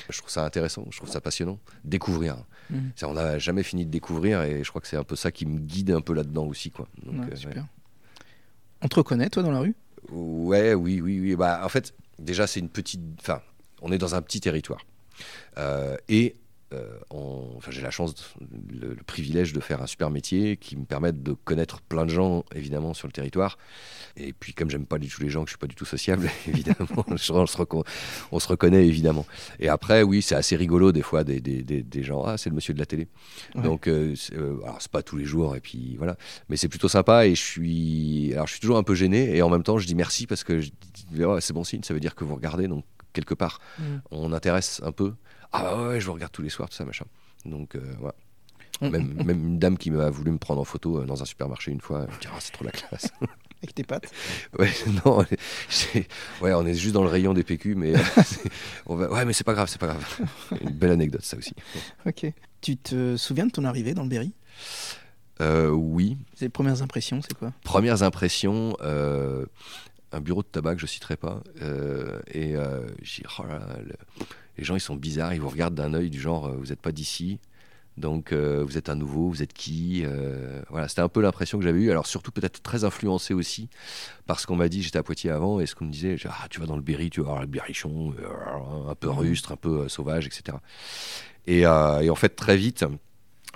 Je 0.09 0.19
trouve 0.19 0.31
ça 0.31 0.45
intéressant, 0.45 0.87
je 0.91 0.97
trouve 0.97 1.11
ça 1.11 1.21
passionnant. 1.21 1.59
Découvrir. 1.85 2.39
Mmh. 2.71 2.79
On 3.05 3.13
n'a 3.13 3.39
jamais 3.39 3.63
fini 3.63 3.85
de 3.85 3.91
découvrir 3.91 4.43
et 4.43 4.65
je 4.65 4.69
crois 4.71 4.81
que 4.81 4.89
c'est 4.89 4.97
un 4.97 5.05
peu 5.05 5.17
ça 5.17 5.31
qui 5.31 5.45
me 5.45 5.59
guide 5.59 5.91
un 5.91 6.01
peu 6.01 6.15
là-dedans 6.15 6.47
aussi. 6.47 6.71
Quoi. 6.71 6.89
Donc, 7.05 7.31
euh, 7.31 7.37
super. 7.37 7.67
On 8.83 8.89
te 8.89 8.97
reconnaît, 8.97 9.29
toi, 9.29 9.43
dans 9.43 9.51
la 9.51 9.61
rue? 9.61 9.75
Ouais, 10.11 10.75
oui, 10.75 11.01
oui, 11.01 11.21
oui. 11.21 11.37
Bah, 11.37 11.61
en 11.65 11.69
fait, 11.69 11.95
déjà, 12.19 12.47
c'est 12.47 12.61
une 12.61 12.69
petite. 12.69 13.01
Enfin, 13.21 13.41
on 13.83 13.93
est 13.93 13.99
dans 13.99 14.15
un 14.15 14.23
petit 14.23 14.41
territoire. 14.41 14.85
Euh, 15.59 15.97
et 16.09 16.37
euh, 16.73 16.99
enfin, 17.11 17.71
j'ai 17.71 17.83
la 17.83 17.91
chance, 17.91 18.35
le, 18.73 18.95
privilège 19.07 19.53
de 19.53 19.61
faire 19.61 19.83
un 19.83 19.87
super 19.87 20.11
métier 20.11 20.57
qui 20.57 20.77
me 20.77 20.85
permet 20.85 21.13
de 21.13 21.33
connaître 21.33 21.81
plein 21.81 22.05
de 22.05 22.11
gens, 22.11 22.45
évidemment, 22.55 22.95
sur 22.95 23.09
le 23.09 23.13
territoire. 23.13 23.59
Et 24.17 24.33
puis, 24.33 24.55
comme 24.55 24.71
j'aime 24.71 24.87
pas 24.87 24.99
du 24.99 25.09
tout 25.09 25.23
les 25.23 25.31
gens, 25.31 25.43
que 25.43 25.49
je 25.49 25.53
suis 25.53 25.59
pas 25.59 25.67
du 25.67 25.75
tout 25.75 25.85
sociable, 25.85 26.31
évidemment, 26.49 27.05
on, 27.09 27.17
se 27.17 27.33
on, 27.33 28.39
se 28.39 28.49
reconnaît, 28.49 28.87
évidemment. 28.87 29.27
Et 29.59 29.69
après, 29.69 30.03
oui, 30.03 30.23
c'est 30.23 30.37
assez 30.37 30.57
rigolo, 30.57 30.93
des 30.93 31.03
fois, 31.03 31.25
des, 31.25 31.41
des, 31.41 31.63
des, 31.63 32.03
gens, 32.03 32.25
ah, 32.25 32.39
c'est 32.39 32.51
le 32.51 32.55
monsieur 32.55 32.75
de 32.75 32.79
la 32.79 32.87
télé. 32.87 33.09
Donc, 33.57 33.89
euh, 33.89 34.15
euh, 34.33 34.61
alors, 34.63 34.77
c'est 34.81 34.93
pas 34.93 35.03
tous 35.03 35.17
les 35.17 35.25
jours, 35.25 35.57
et 35.57 35.61
puis 35.61 35.97
voilà. 35.97 36.17
Mais 36.49 36.57
c'est 36.57 36.69
plutôt 36.69 36.89
sympa, 36.89 37.27
et 37.27 37.35
je 37.35 37.43
suis, 37.43 38.33
alors, 38.35 38.47
je 38.47 38.53
suis 38.53 38.61
toujours 38.61 38.79
un 38.79 38.85
peu 38.85 38.95
gêné, 38.95 39.37
et 39.37 39.43
en 39.43 39.51
même 39.51 39.63
temps, 39.63 39.79
je 39.79 39.87
dis 39.87 39.95
merci 39.95 40.27
parce 40.27 40.45
que 40.45 40.61
c'est 41.41 41.53
bon 41.53 41.65
signe, 41.65 41.83
ça 41.83 41.95
veut 41.95 42.01
dire 42.01 42.15
que 42.15 42.25
vous 42.25 42.37
regardez, 42.37 42.69
donc 42.69 42.85
quelque 43.13 43.35
part, 43.35 43.61
mm. 43.79 43.83
on 44.11 44.33
intéresse 44.33 44.81
un 44.85 44.93
peu. 44.93 45.15
Ah 45.53 45.89
ouais, 45.89 46.01
je 46.01 46.07
vous 46.07 46.13
regarde 46.13 46.33
tous 46.33 46.43
les 46.43 46.51
soirs, 46.51 46.69
tout 46.69 46.77
ça, 46.77 46.85
machin. 46.85 47.07
Donc, 47.45 47.75
euh, 47.75 47.95
voilà. 47.99 48.15
Même, 48.81 49.13
même, 49.25 49.47
une 49.47 49.59
dame 49.59 49.77
qui 49.77 49.91
m'a 49.91 50.09
voulu 50.09 50.31
me 50.31 50.39
prendre 50.39 50.61
en 50.61 50.65
photo 50.65 51.01
euh, 51.01 51.05
dans 51.05 51.21
un 51.21 51.27
supermarché 51.27 51.71
une 51.71 51.83
fois, 51.83 52.07
elle 52.09 52.15
me 52.15 52.21
dit 52.21 52.29
Ah, 52.33 52.39
c'est 52.41 52.53
trop 52.53 52.65
la 52.65 52.71
classe. 52.71 53.09
avec 53.63 53.75
tes 53.75 53.85
pattes 53.85 54.11
Ouais, 54.59 54.71
non, 55.05 55.19
ouais, 55.19 56.55
on 56.55 56.67
est 56.67 56.75
juste 56.75 56.95
dans 56.95 57.03
le 57.03 57.11
rayon 57.11 57.35
des 57.35 57.45
PQ, 57.45 57.75
mais 57.75 57.93
on 58.87 58.97
va... 58.97 59.11
ouais, 59.11 59.25
mais 59.25 59.33
c'est 59.33 59.45
pas 59.45 59.53
grave, 59.53 59.69
c'est 59.69 59.81
pas 59.81 59.89
grave. 59.89 60.21
Une 60.63 60.71
belle 60.71 60.93
anecdote, 60.93 61.23
ça 61.23 61.37
aussi. 61.37 61.55
Ok. 62.07 62.27
Tu 62.61 62.77
te 62.77 63.17
souviens 63.17 63.47
de 63.47 63.51
ton 63.51 63.65
arrivée 63.65 63.95
dans 63.95 64.03
le 64.03 64.09
Berry? 64.09 64.33
Euh, 65.41 65.71
Oui. 65.71 66.17
Les 66.41 66.49
premières 66.49 66.83
impressions, 66.83 67.21
c'est 67.23 67.37
quoi? 67.37 67.53
Premières 67.65 68.03
impressions, 68.03 68.77
euh, 68.81 69.45
un 70.13 70.21
bureau 70.21 70.43
de 70.43 70.49
tabac 70.49 70.75
que 70.77 70.81
je 70.81 70.87
citerai 70.87 71.17
pas, 71.17 71.43
euh, 71.61 72.21
et 72.33 72.55
j'ai 73.03 73.25
oh 73.39 73.45
les 74.61 74.65
gens 74.65 74.77
ils 74.77 74.81
sont 74.81 74.95
bizarres, 74.95 75.35
ils 75.35 75.41
vous 75.41 75.49
regardent 75.49 75.75
d'un 75.75 75.95
œil 75.95 76.11
du 76.11 76.21
genre 76.21 76.53
vous 76.53 76.67
n'êtes 76.67 76.81
pas 76.81 76.93
d'ici. 76.93 77.41
Donc 77.97 78.33
euh, 78.33 78.65
vous 78.65 78.79
êtes 78.79 78.89
un 78.89 78.95
nouveau, 78.95 79.29
vous 79.29 79.43
êtes 79.43 79.53
qui 79.53 80.03
euh, 80.05 80.63
Voilà, 80.71 80.89
c'était 80.89 81.03
un 81.03 81.09
peu 81.09 81.21
l'impression 81.21 81.59
que 81.59 81.65
j'avais 81.65 81.81
eue. 81.81 81.91
Alors 81.91 82.07
surtout 82.07 82.33
peut-être 82.33 82.63
très 82.63 82.85
influencé 82.85 83.35
aussi 83.35 83.69
parce 84.27 84.47
qu'on 84.47 84.57
m'a 84.57 84.69
dit, 84.69 84.83
j'étais 84.83 84.99
à 84.99 85.03
Poitiers 85.03 85.31
avant, 85.31 85.61
et 85.61 85.67
ce 85.67 85.75
qu'on 85.75 85.85
me 85.85 85.93
disait, 85.93 86.17
ah 86.29 86.47
tu 86.49 86.61
vas 86.61 86.67
dans 86.67 86.77
le 86.77 86.83
Berry, 86.83 87.11
tu 87.11 87.21
vas 87.21 87.27
voir 87.27 87.41
le 87.41 87.47
berrichon, 87.47 88.15
euh, 88.19 88.91
un 88.91 88.95
peu 88.95 89.11
rustre, 89.11 89.53
un 89.53 89.57
peu 89.57 89.89
sauvage, 89.89 90.27
etc. 90.27 90.59
Et, 91.47 91.61
et, 91.61 91.67
en 91.67 92.15
fait 92.15 92.31
très 92.31 92.57
vite, 92.57 92.85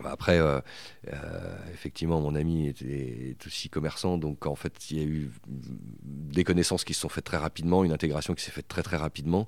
bah, 0.03 0.11
après, 0.13 0.41
effectivement, 1.73 2.21
mon 2.21 2.35
ami 2.35 2.67
était, 2.67 3.37
aussi 3.47 3.69
commerçant, 3.69 4.19
donc 4.19 4.47
en 4.47 4.57
fait, 4.57 4.91
il 4.91 4.99
y 4.99 5.01
a 5.01 5.05
eu 5.05 5.31
des 6.03 6.43
connaissances 6.43 6.83
qui 6.83 6.95
se 6.95 7.01
sont 7.01 7.09
faites 7.09 7.25
très 7.25 7.37
rapidement, 7.37 7.85
une 7.85 7.93
intégration 7.93 8.35
qui 8.35 8.43
s'est 8.43 8.51
faite 8.51 8.67
très 8.67 8.83
très 8.83 8.97
rapidement, 8.97 9.47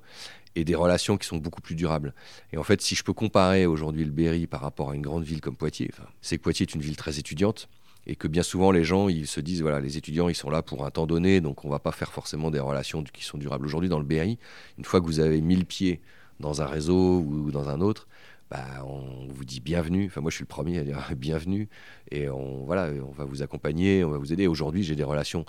et 0.57 0.63
des 0.63 0.73
relations 0.73 1.17
qui 1.17 1.27
sont 1.27 1.37
beaucoup 1.37 1.61
plus 1.61 1.75
durables. 1.75 2.15
Et 2.51 2.57
en 2.57 2.63
fait, 2.63 2.81
si 2.81 2.95
je 2.95 3.03
peux 3.03 3.13
comparer 3.13 3.67
aujourd'hui 3.67 4.03
le 4.03 4.11
Berry 4.11 4.47
par 4.47 4.61
rapport 4.61 4.89
à 4.89 4.95
une 4.95 5.03
grande 5.03 5.23
ville 5.23 5.39
comme 5.39 5.55
Poitiers, 5.55 5.91
c'est 6.21 6.37
que 6.37 6.41
Poitiers 6.43 6.65
est 6.67 6.73
une 6.73 6.81
ville 6.81 6.95
très 6.95 7.19
étudiante 7.19 7.69
et 8.07 8.15
que 8.15 8.27
bien 8.27 8.41
souvent 8.41 8.71
les 8.71 8.83
gens 8.83 9.07
ils 9.07 9.27
se 9.27 9.39
disent 9.39 9.61
voilà 9.61 9.81
les 9.81 9.97
étudiants 9.97 10.29
ils 10.29 10.35
sont 10.35 10.49
là 10.49 10.61
pour 10.61 10.85
un 10.85 10.91
temps 10.91 11.05
donné 11.05 11.41
donc 11.41 11.65
on 11.65 11.69
va 11.69 11.79
pas 11.79 11.91
faire 11.91 12.13
forcément 12.13 12.49
des 12.49 12.59
relations 12.59 13.03
qui 13.03 13.23
sont 13.23 13.37
durables. 13.37 13.65
Aujourd'hui 13.67 13.89
dans 13.89 13.99
le 13.99 14.05
Berry, 14.05 14.39
une 14.79 14.85
fois 14.85 14.99
que 14.99 15.05
vous 15.05 15.19
avez 15.19 15.41
mis 15.41 15.55
le 15.55 15.63
pied 15.63 16.01
dans 16.39 16.61
un 16.63 16.65
réseau 16.65 17.19
ou 17.19 17.51
dans 17.51 17.69
un 17.69 17.79
autre, 17.79 18.07
bah, 18.49 18.63
on 18.83 19.27
vous 19.27 19.45
dit 19.45 19.59
bienvenue. 19.59 20.07
Enfin, 20.07 20.21
moi, 20.21 20.31
je 20.31 20.35
suis 20.35 20.43
le 20.43 20.47
premier 20.47 20.79
à 20.79 20.83
dire 20.83 20.97
bienvenue. 21.17 21.67
Et 22.11 22.29
on, 22.29 22.63
voilà, 22.63 22.91
on 23.07 23.11
va 23.11 23.25
vous 23.25 23.41
accompagner, 23.41 24.03
on 24.03 24.11
va 24.11 24.17
vous 24.17 24.31
aider. 24.31 24.47
Aujourd'hui, 24.47 24.83
j'ai 24.83 24.95
des 24.95 25.03
relations 25.03 25.45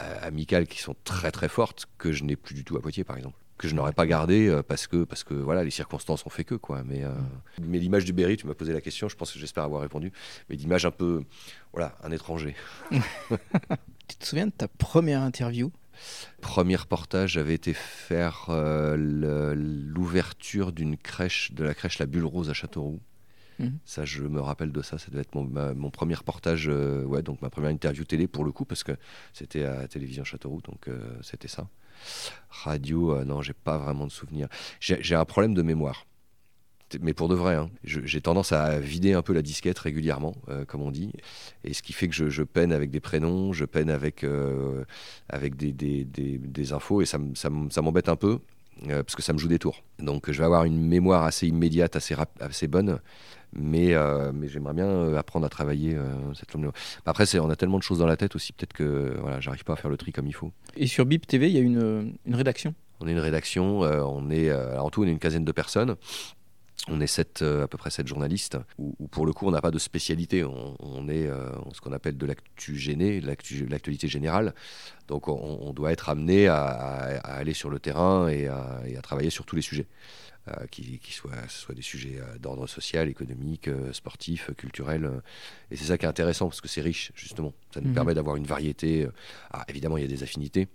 euh, 0.00 0.18
amicales 0.22 0.66
qui 0.66 0.80
sont 0.80 0.94
très 1.04 1.32
très 1.32 1.48
fortes 1.48 1.86
que 1.98 2.12
je 2.12 2.22
n'ai 2.24 2.36
plus 2.36 2.54
du 2.54 2.64
tout 2.64 2.76
à 2.76 2.80
Poitiers, 2.80 3.04
par 3.04 3.16
exemple 3.16 3.41
que 3.58 3.68
je 3.68 3.74
n'aurais 3.74 3.92
pas 3.92 4.06
gardé 4.06 4.48
euh, 4.48 4.62
parce 4.62 4.86
que 4.86 5.04
parce 5.04 5.24
que 5.24 5.34
voilà 5.34 5.64
les 5.64 5.70
circonstances 5.70 6.26
ont 6.26 6.30
fait 6.30 6.44
que 6.44 6.54
quoi 6.54 6.82
mais 6.84 7.04
euh, 7.04 7.12
mais 7.60 7.78
l'image 7.78 8.04
du 8.04 8.12
Berry 8.12 8.36
tu 8.36 8.46
m'as 8.46 8.54
posé 8.54 8.72
la 8.72 8.80
question 8.80 9.08
je 9.08 9.16
pense 9.16 9.32
que 9.32 9.38
j'espère 9.38 9.64
avoir 9.64 9.82
répondu 9.82 10.12
mais 10.48 10.56
d'image 10.56 10.84
un 10.84 10.90
peu 10.90 11.22
voilà 11.72 11.96
un 12.02 12.10
étranger 12.10 12.54
tu 12.90 14.16
te 14.18 14.26
souviens 14.26 14.46
de 14.46 14.52
ta 14.52 14.68
première 14.68 15.22
interview? 15.22 15.70
Premier 16.40 16.76
reportage, 16.76 17.32
j'avais 17.32 17.54
été 17.54 17.74
faire 17.74 18.46
euh, 18.48 18.96
l'ouverture 19.54 20.72
d'une 20.72 20.96
crèche, 20.96 21.52
de 21.52 21.64
la 21.64 21.74
crèche 21.74 21.98
La 21.98 22.06
Bulle 22.06 22.24
Rose 22.24 22.50
à 22.50 22.54
Châteauroux. 22.54 23.00
Mhm. 23.58 23.78
Ça, 23.84 24.04
je 24.04 24.22
me 24.22 24.40
rappelle 24.40 24.72
de 24.72 24.82
ça. 24.82 24.98
Ça 24.98 25.10
devait 25.10 25.20
être 25.20 25.34
mon, 25.34 25.90
premier 25.90 26.14
reportage, 26.14 26.66
ouais, 26.66 27.22
donc 27.22 27.42
ma 27.42 27.50
première 27.50 27.70
interview 27.70 28.04
télé 28.04 28.26
pour 28.26 28.44
le 28.44 28.52
coup, 28.52 28.64
parce 28.64 28.82
que 28.82 28.92
c'était 29.32 29.64
à 29.64 29.86
télévision 29.86 30.24
Châteauroux, 30.24 30.62
donc 30.62 30.88
c'était 31.20 31.46
ça. 31.46 31.68
Radio, 32.50 33.14
euh, 33.14 33.24
non, 33.24 33.42
j'ai 33.42 33.52
pas 33.52 33.78
vraiment 33.78 34.06
de 34.06 34.12
souvenirs. 34.12 34.48
J'ai 34.80 35.14
un 35.14 35.24
problème 35.24 35.54
de 35.54 35.62
mémoire. 35.62 36.06
Mais 37.00 37.14
pour 37.14 37.28
de 37.28 37.34
vrai, 37.34 37.54
hein. 37.54 37.70
j'ai 37.84 38.20
tendance 38.20 38.52
à 38.52 38.78
vider 38.78 39.14
un 39.14 39.22
peu 39.22 39.32
la 39.32 39.40
disquette 39.40 39.78
régulièrement, 39.78 40.34
euh, 40.50 40.66
comme 40.66 40.82
on 40.82 40.90
dit, 40.90 41.10
et 41.64 41.72
ce 41.72 41.82
qui 41.82 41.94
fait 41.94 42.06
que 42.06 42.14
je, 42.14 42.42
peine 42.42 42.70
avec 42.70 42.90
des 42.90 43.00
prénoms, 43.00 43.54
je 43.54 43.64
peine 43.64 43.88
avec, 43.88 44.24
euh, 44.24 44.84
avec 45.30 45.56
des, 45.56 46.72
infos, 46.74 47.00
et 47.00 47.06
ça 47.06 47.18
m'embête 47.80 48.10
un 48.10 48.16
peu, 48.16 48.40
parce 48.86 49.14
que 49.14 49.22
ça 49.22 49.32
me 49.32 49.38
joue 49.38 49.48
des 49.48 49.58
tours. 49.58 49.82
Donc 49.98 50.30
je 50.30 50.38
vais 50.38 50.44
avoir 50.44 50.64
une 50.64 50.80
mémoire 50.80 51.24
assez 51.24 51.46
immédiate, 51.46 51.96
assez, 51.96 52.14
assez 52.40 52.66
bonne, 52.66 52.98
mais, 53.54 53.94
euh, 53.94 54.32
mais 54.34 54.48
j'aimerais 54.48 54.72
bien 54.72 54.86
euh, 54.86 55.16
apprendre 55.16 55.46
à 55.46 55.48
travailler 55.48 55.94
euh, 55.94 56.14
cette 56.34 56.52
langue. 56.54 56.70
Après, 57.06 57.38
on 57.38 57.50
a 57.50 57.56
tellement 57.56 57.78
de 57.78 57.82
choses 57.82 57.98
dans 57.98 58.06
la 58.06 58.16
tête 58.16 58.34
aussi, 58.34 58.52
peut-être 58.52 58.72
que 58.72 59.16
voilà, 59.20 59.40
j'arrive 59.40 59.64
pas 59.64 59.74
à 59.74 59.76
faire 59.76 59.90
le 59.90 59.96
tri 59.96 60.12
comme 60.12 60.26
il 60.26 60.34
faut. 60.34 60.52
Et 60.76 60.86
sur 60.86 61.06
BIP 61.06 61.26
TV, 61.26 61.48
il 61.48 61.54
y 61.54 61.58
a 61.58 61.60
une, 61.60 62.14
une 62.24 62.34
rédaction? 62.34 62.74
On 63.00 63.08
est 63.08 63.12
une 63.12 63.18
rédaction, 63.18 63.80
on 63.80 64.30
est, 64.30 64.52
en 64.54 64.88
tout, 64.90 65.02
on 65.02 65.06
est 65.06 65.10
une 65.10 65.18
quinzaine 65.18 65.44
de 65.44 65.50
personnes. 65.50 65.96
On 66.88 67.00
est 67.00 67.06
sept, 67.06 67.42
à 67.42 67.68
peu 67.68 67.78
près 67.78 67.90
sept 67.90 68.08
journalistes, 68.08 68.58
où, 68.76 69.06
pour 69.08 69.24
le 69.24 69.32
coup, 69.32 69.46
on 69.46 69.52
n'a 69.52 69.60
pas 69.60 69.70
de 69.70 69.78
spécialité. 69.78 70.44
On, 70.44 71.08
est 71.08 71.28
ce 71.72 71.80
qu'on 71.80 71.92
appelle 71.92 72.16
de 72.16 72.26
l'actu 72.26 72.76
géné, 72.76 73.20
l'actualité 73.20 74.08
générale. 74.08 74.52
Donc, 75.06 75.28
on, 75.28 75.72
doit 75.72 75.92
être 75.92 76.08
amené 76.08 76.48
à, 76.48 76.58
aller 77.22 77.54
sur 77.54 77.70
le 77.70 77.78
terrain 77.78 78.28
et 78.28 78.48
à, 78.48 78.82
travailler 79.02 79.30
sur 79.30 79.46
tous 79.46 79.54
les 79.54 79.62
sujets. 79.62 79.86
Euh, 80.48 80.66
qui, 80.72 80.98
soient, 81.12 81.30
soit 81.46 81.72
des 81.72 81.82
sujets 81.82 82.18
euh, 82.18 82.36
d'ordre 82.36 82.66
social, 82.66 83.08
économique, 83.08 83.68
euh, 83.68 83.92
sportif, 83.92 84.50
culturel. 84.56 85.08
et 85.70 85.76
c'est 85.76 85.84
ça 85.84 85.98
qui 85.98 86.04
est 86.04 86.08
intéressant 86.08 86.48
parce 86.48 86.60
que 86.60 86.66
c'est 86.66 86.80
riche, 86.80 87.12
justement. 87.14 87.52
Ça 87.72 87.80
nous 87.80 87.90
mhm. 87.90 87.94
permet 87.94 88.14
d'avoir 88.14 88.34
une 88.34 88.44
variété. 88.44 89.06
Ah, 89.52 89.64
évidemment, 89.68 89.98
il 89.98 90.00
y 90.00 90.04
a 90.04 90.08
des 90.08 90.24
affinités. 90.24 90.66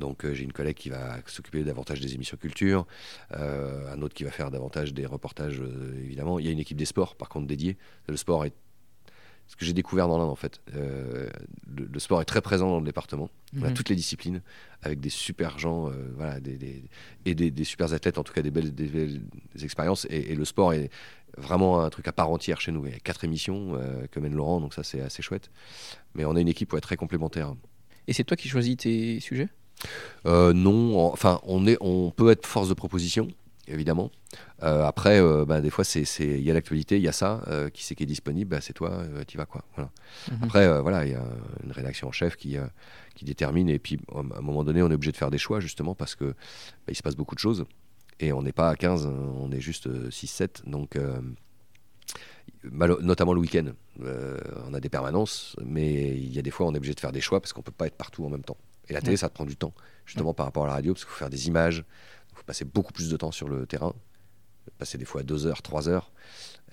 Donc 0.00 0.30
j'ai 0.30 0.44
une 0.44 0.52
collègue 0.52 0.76
qui 0.76 0.88
va 0.88 1.18
s'occuper 1.26 1.62
davantage 1.62 2.00
des 2.00 2.14
émissions 2.14 2.36
culture, 2.36 2.86
un 3.30 4.00
autre 4.02 4.14
qui 4.14 4.24
va 4.24 4.30
faire 4.30 4.50
davantage 4.50 4.92
des 4.92 5.06
reportages, 5.06 5.62
évidemment. 5.96 6.38
Il 6.38 6.46
y 6.46 6.48
a 6.48 6.52
une 6.52 6.58
équipe 6.58 6.76
des 6.76 6.84
sports, 6.84 7.14
par 7.14 7.28
contre, 7.28 7.46
dédiée. 7.46 7.76
Le 8.08 8.16
sport 8.16 8.44
est 8.44 8.52
ce 9.46 9.56
que 9.56 9.64
j'ai 9.64 9.72
découvert 9.72 10.08
dans 10.08 10.18
l'Inde 10.18 10.30
en 10.30 10.36
fait. 10.36 10.60
Euh, 10.74 11.28
le, 11.66 11.98
sport 11.98 12.20
est 12.20 12.24
très 12.24 12.40
présent 12.40 12.70
dans 12.70 12.78
le 12.78 12.84
département. 12.84 13.28
On 13.56 13.62
a 13.62 13.68
mhm. 13.68 13.74
toutes 13.74 13.88
les 13.88 13.94
disciplines 13.94 14.42
avec 14.82 15.00
des 15.00 15.10
super 15.10 15.58
gens, 15.58 15.88
euh, 15.88 16.12
voilà, 16.16 16.40
des, 16.40 16.84
et 17.24 17.34
des, 17.34 17.64
super 17.64 17.92
athlètes, 17.92 18.18
en 18.18 18.24
tout 18.24 18.32
cas 18.32 18.42
des 18.42 18.50
belles, 18.50 18.74
des, 18.74 19.20
expériences. 19.62 20.06
Et, 20.10 20.34
le 20.34 20.44
sport 20.44 20.72
est 20.72 20.90
vraiment 21.36 21.82
un 21.82 21.90
truc 21.90 22.08
à 22.08 22.12
part 22.12 22.30
entière 22.30 22.60
chez 22.60 22.72
nous. 22.72 22.86
Il 22.86 22.92
y 22.92 22.96
a 22.96 23.00
quatre 23.00 23.24
émissions 23.24 23.74
euh, 23.74 24.06
que 24.10 24.20
mène 24.20 24.34
Laurent, 24.34 24.60
donc 24.60 24.74
ça 24.74 24.82
c'est 24.82 25.00
assez 25.00 25.22
chouette. 25.22 25.50
Mais 26.14 26.24
on 26.24 26.36
a 26.36 26.40
une 26.40 26.48
équipe 26.48 26.72
ouais, 26.72 26.80
très 26.80 26.96
complémentaire. 26.96 27.54
Et 28.06 28.12
c'est 28.12 28.24
toi 28.24 28.36
qui 28.36 28.48
choisis 28.48 28.76
tes 28.76 29.20
sujets? 29.20 29.48
Non, 30.24 31.12
enfin 31.12 31.40
on, 31.44 31.66
est, 31.66 31.76
on 31.80 32.10
peut 32.10 32.30
être 32.30 32.46
force 32.46 32.68
de 32.68 32.74
proposition 32.74 33.28
évidemment. 33.68 34.10
Euh, 34.62 34.84
après, 34.84 35.20
euh, 35.20 35.44
bah, 35.44 35.60
des 35.60 35.70
fois, 35.70 35.84
il 35.94 36.40
y 36.40 36.50
a 36.50 36.54
l'actualité, 36.54 36.96
il 36.96 37.02
y 37.02 37.08
a 37.08 37.12
ça, 37.12 37.42
euh, 37.48 37.70
qui 37.70 37.84
c'est 37.84 37.94
qui 37.94 38.02
est 38.02 38.06
disponible, 38.06 38.50
bah, 38.50 38.60
c'est 38.60 38.72
toi, 38.72 39.04
tu 39.26 39.36
vas 39.36 39.46
quoi. 39.46 39.64
Voilà. 39.74 39.90
Mhm. 40.30 40.38
Après, 40.42 40.80
voilà, 40.82 41.06
il 41.06 41.12
y 41.12 41.14
a 41.14 41.24
une 41.62 41.72
rédaction 41.72 42.08
en 42.08 42.12
chef 42.12 42.36
qui, 42.36 42.56
qui 43.14 43.24
détermine, 43.24 43.68
et 43.68 43.78
puis 43.78 43.98
à 44.14 44.18
un 44.18 44.40
moment 44.40 44.64
donné, 44.64 44.82
on 44.82 44.90
est 44.90 44.94
obligé 44.94 45.12
de 45.12 45.16
faire 45.16 45.30
des 45.30 45.38
choix, 45.38 45.60
justement, 45.60 45.94
parce 45.94 46.14
que 46.14 46.24
bah, 46.24 46.34
il 46.88 46.96
se 46.96 47.02
passe 47.02 47.16
beaucoup 47.16 47.34
de 47.34 47.40
choses, 47.40 47.64
et 48.20 48.32
on 48.32 48.42
n'est 48.42 48.52
pas 48.52 48.70
à 48.70 48.76
15, 48.76 49.06
on 49.06 49.50
est 49.50 49.60
juste 49.60 49.88
6-7, 49.88 50.68
donc 50.68 50.98
notamment 52.62 53.34
le 53.34 53.40
week-end, 53.40 53.72
on 54.00 54.74
a 54.74 54.80
des 54.80 54.88
permanences, 54.88 55.56
mais 55.64 56.16
il 56.16 56.32
y 56.32 56.38
a 56.38 56.42
des 56.42 56.50
fois, 56.50 56.66
on 56.66 56.74
est 56.74 56.78
obligé 56.78 56.94
de 56.94 57.00
faire 57.00 57.12
des 57.12 57.20
choix, 57.20 57.40
parce 57.40 57.52
qu'on 57.52 57.60
ne 57.60 57.64
peut 57.64 57.72
pas 57.72 57.86
être 57.86 57.96
partout 57.96 58.24
en 58.24 58.30
même 58.30 58.44
temps. 58.44 58.58
Et 58.88 58.92
la 58.92 59.00
télé, 59.00 59.16
ça 59.16 59.28
te 59.28 59.34
prend 59.34 59.44
du 59.44 59.56
temps, 59.56 59.72
justement, 60.06 60.34
par 60.34 60.46
rapport 60.46 60.64
à 60.64 60.68
la 60.68 60.74
radio, 60.74 60.92
parce 60.92 61.04
qu'il 61.04 61.12
faut 61.12 61.18
faire 61.18 61.30
des 61.30 61.48
images, 61.48 61.84
passer 62.46 62.64
beaucoup 62.64 62.92
plus 62.92 63.10
de 63.10 63.16
temps 63.16 63.32
sur 63.32 63.48
le 63.48 63.66
terrain, 63.66 63.94
passer 64.78 64.98
des 64.98 65.04
fois 65.04 65.22
deux 65.22 65.46
heures, 65.46 65.62
trois 65.62 65.88
heures. 65.88 66.12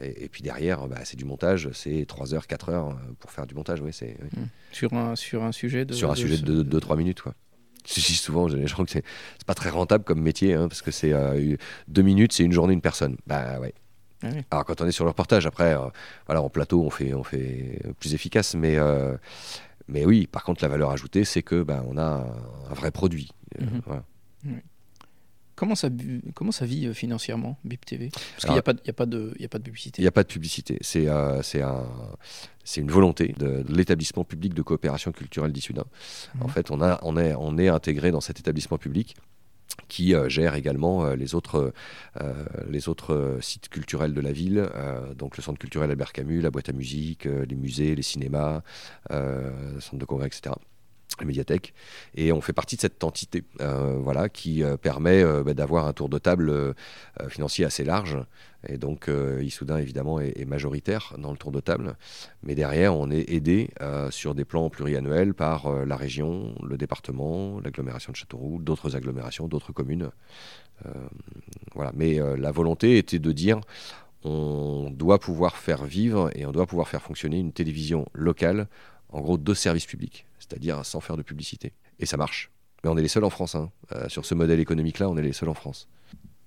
Et, 0.02 0.30
puis 0.30 0.42
derrière, 0.42 0.88
bah, 0.88 1.00
c'est 1.04 1.18
du 1.18 1.26
montage, 1.26 1.70
c'est 1.74 2.06
3 2.08 2.34
heures, 2.34 2.48
4 2.48 2.70
heures 2.70 2.90
euh, 2.90 3.14
pour 3.20 3.30
faire 3.30 3.46
du 3.46 3.54
montage. 3.54 3.82
Oui, 3.82 3.92
c'est, 3.92 4.18
mmh. 4.20 4.44
Sur, 4.72 4.94
un, 4.94 5.16
sur 5.16 5.44
un 5.44 5.52
sujet 5.52 5.86
de. 5.86 5.94
Sur 5.94 6.10
un 6.10 6.16
sujet 6.16 6.38
de 6.38 6.64
2-3 6.64 6.98
minutes. 6.98 7.22
Quoi. 7.22 7.36
Je 7.86 7.96
dis 7.96 8.16
souvent, 8.16 8.48
j'ai 8.48 8.58
les 8.58 8.68
gens 8.68 8.84
que 8.86 8.90
c'est, 8.90 9.04
pas 9.46 9.54
très 9.54 9.70
rentable 9.70 10.04
comme 10.04 10.22
métier, 10.22 10.54
hein, 10.54 10.70
parce 10.70 10.82
que 10.82 10.92
c'est 10.92 11.12
euh, 11.14 11.56
deux 11.88 12.02
minutes, 12.02 12.32
c'est 12.34 12.44
une 12.44 12.54
journée, 12.54 12.74
une 12.74 12.82
personne. 12.82 13.18
Bah 13.28 13.60
ouais. 13.60 13.74
Ah 14.24 14.30
Alors 14.52 14.66
quand 14.66 14.82
on 14.82 14.88
est 14.88 14.92
sur 14.92 15.04
le 15.04 15.10
reportage, 15.10 15.46
après, 15.46 15.76
euh, 15.76 15.90
voilà, 16.26 16.42
en 16.42 16.50
plateau, 16.50 16.84
on 16.84 16.90
fait, 16.90 17.14
on 17.14 17.24
fait 17.24 17.80
plus 18.00 18.14
efficace, 18.14 18.56
mais, 18.56 18.78
mais 19.92 20.06
oui, 20.06 20.28
par 20.28 20.44
contre, 20.44 20.64
la 20.64 20.70
valeur 20.70 20.92
ajoutée, 20.92 21.26
c'est 21.26 21.44
que 21.44 21.64
bah, 21.64 21.84
on 21.88 21.98
a 21.98 22.26
un, 22.70 22.74
vrai 22.74 22.92
produit. 22.92 23.30
Mmh. 23.60 23.66
Voilà. 23.86 24.04
Comment 25.56 25.76
ça, 25.76 25.90
comment 26.34 26.52
ça 26.52 26.66
vit 26.66 26.88
euh, 26.88 26.94
financièrement, 26.94 27.56
BIP 27.64 27.86
TV 27.86 28.10
Parce 28.10 28.46
qu'il 28.46 28.54
n'y 28.54 28.58
a, 28.58 28.64
pas, 28.64 28.72
a, 28.72 28.94
pas 28.94 29.06
de, 29.06 29.36
a 29.40 29.48
pas 29.48 29.60
de 29.60 29.64
publicité. 29.64 30.02
Il 30.02 30.06
n'y 30.06 30.08
a 30.08 30.12
pas 30.12 30.24
de 30.24 30.28
publicité. 30.28 30.80
C'est 30.82 31.08
euh, 31.08 31.40
un, 31.62 31.86
une 32.78 32.90
volonté 32.90 33.36
de, 33.38 33.64
l'établissement 33.70 34.24
public 34.24 34.56
de 34.56 34.62
coopération 34.64 35.12
culturelle 35.12 35.52
d'Issoudun. 35.52 35.86
En 36.40 36.46
mhm. 36.46 36.50
fait, 36.52 36.72
on, 36.72 36.82
a, 36.82 37.00
on, 37.04 37.16
est, 37.16 37.36
on 37.38 37.60
est 37.60 37.68
intégré 37.68 38.10
dans 38.10 38.22
cet 38.22 38.40
établissement 38.40 38.80
public 38.80 39.16
qui 39.88 40.14
euh, 40.14 40.30
gère 40.30 40.56
également 40.56 41.14
les, 41.14 41.36
autres, 41.36 41.74
les 42.70 42.90
autres 42.90 43.38
sites 43.42 43.70
culturels 43.70 44.14
de 44.14 44.22
la 44.22 44.32
ville, 44.32 44.70
donc 45.18 45.38
le 45.38 45.44
centre 45.44 45.60
culturel 45.60 45.90
Albert 45.92 46.14
Camus, 46.14 46.42
la 46.42 46.52
boîte 46.52 46.70
à 46.70 46.74
musique, 46.74 47.26
les 47.26 47.56
musées, 47.56 47.96
les 47.96 48.02
cinémas, 48.02 48.62
le 49.10 49.80
centre 49.80 49.98
de 49.98 50.06
congrès, 50.06 50.28
etc. 50.28 50.56
la 51.20 51.26
médiathèque, 51.26 51.74
et 52.16 52.32
on 52.32 52.42
fait 52.42 52.54
partie 52.54 52.76
de 52.76 52.82
cette 52.82 53.04
entité, 53.04 53.44
euh, 53.60 53.98
voilà, 54.00 54.30
qui 54.30 54.64
euh, 54.64 54.78
permet 54.78 55.24
euh, 55.24 55.44
bah, 55.44 55.54
d'avoir 55.54 55.86
un 55.86 55.94
tour 55.94 56.10
de 56.10 56.18
table 56.18 56.76
financier 57.30 57.66
assez 57.66 57.84
large. 57.84 58.18
Et 58.68 58.78
donc, 58.78 59.10
Issoudun, 59.42 59.78
évidemment, 59.78 60.20
est, 60.20 60.46
majoritaire 60.46 61.16
dans 61.18 61.32
le 61.32 61.38
tour 61.38 61.52
de 61.52 61.60
table. 61.60 61.96
Mais 62.44 62.54
derrière, 62.54 62.96
on 62.96 63.10
est 63.10 63.32
aidé 63.32 63.72
sur 64.12 64.36
des 64.36 64.46
plans 64.46 64.70
pluriannuels 64.70 65.34
par 65.34 65.72
la 65.86 65.96
région, 65.96 66.54
le 66.64 66.78
département, 66.78 67.60
l'agglomération 67.60 68.12
de 68.12 68.18
Châteauroux, 68.18 68.60
d'autres 68.62 68.96
agglomérations, 68.96 69.48
d'autres 69.48 69.72
communes. 69.72 70.12
voilà. 71.74 71.92
Mais 71.96 72.20
la 72.38 72.52
volonté 72.52 72.98
était 72.98 73.20
de 73.20 73.32
dire 73.32 73.62
on 74.24 74.92
doit 74.92 75.20
pouvoir 75.20 75.58
faire 75.58 75.84
vivre 75.84 76.30
et 76.36 76.46
on 76.46 76.52
doit 76.52 76.68
pouvoir 76.68 76.88
faire 76.88 77.02
fonctionner 77.02 77.40
une 77.40 77.54
télévision 77.54 78.06
locale, 78.14 78.68
en 79.10 79.22
gros 79.22 79.38
deux 79.38 79.56
services 79.56 79.88
publics 79.88 80.26
c'est-à-dire 80.52 80.86
sans 80.86 81.00
faire 81.00 81.16
de 81.18 81.24
publicité. 81.24 81.74
Et 82.00 82.06
ça 82.06 82.18
marche. 82.18 82.52
Mais 82.84 82.90
on 82.90 82.98
est 82.98 83.02
les 83.02 83.08
seuls 83.08 83.24
en 83.24 83.30
France. 83.30 83.56
Hein. 83.56 83.72
Euh, 83.94 84.10
sur 84.10 84.26
ce 84.26 84.36
modèle 84.36 84.60
économique-là, 84.60 85.10
on 85.10 85.18
est 85.18 85.22
les 85.22 85.34
seuls 85.34 85.50
en 85.50 85.54
France. 85.54 85.88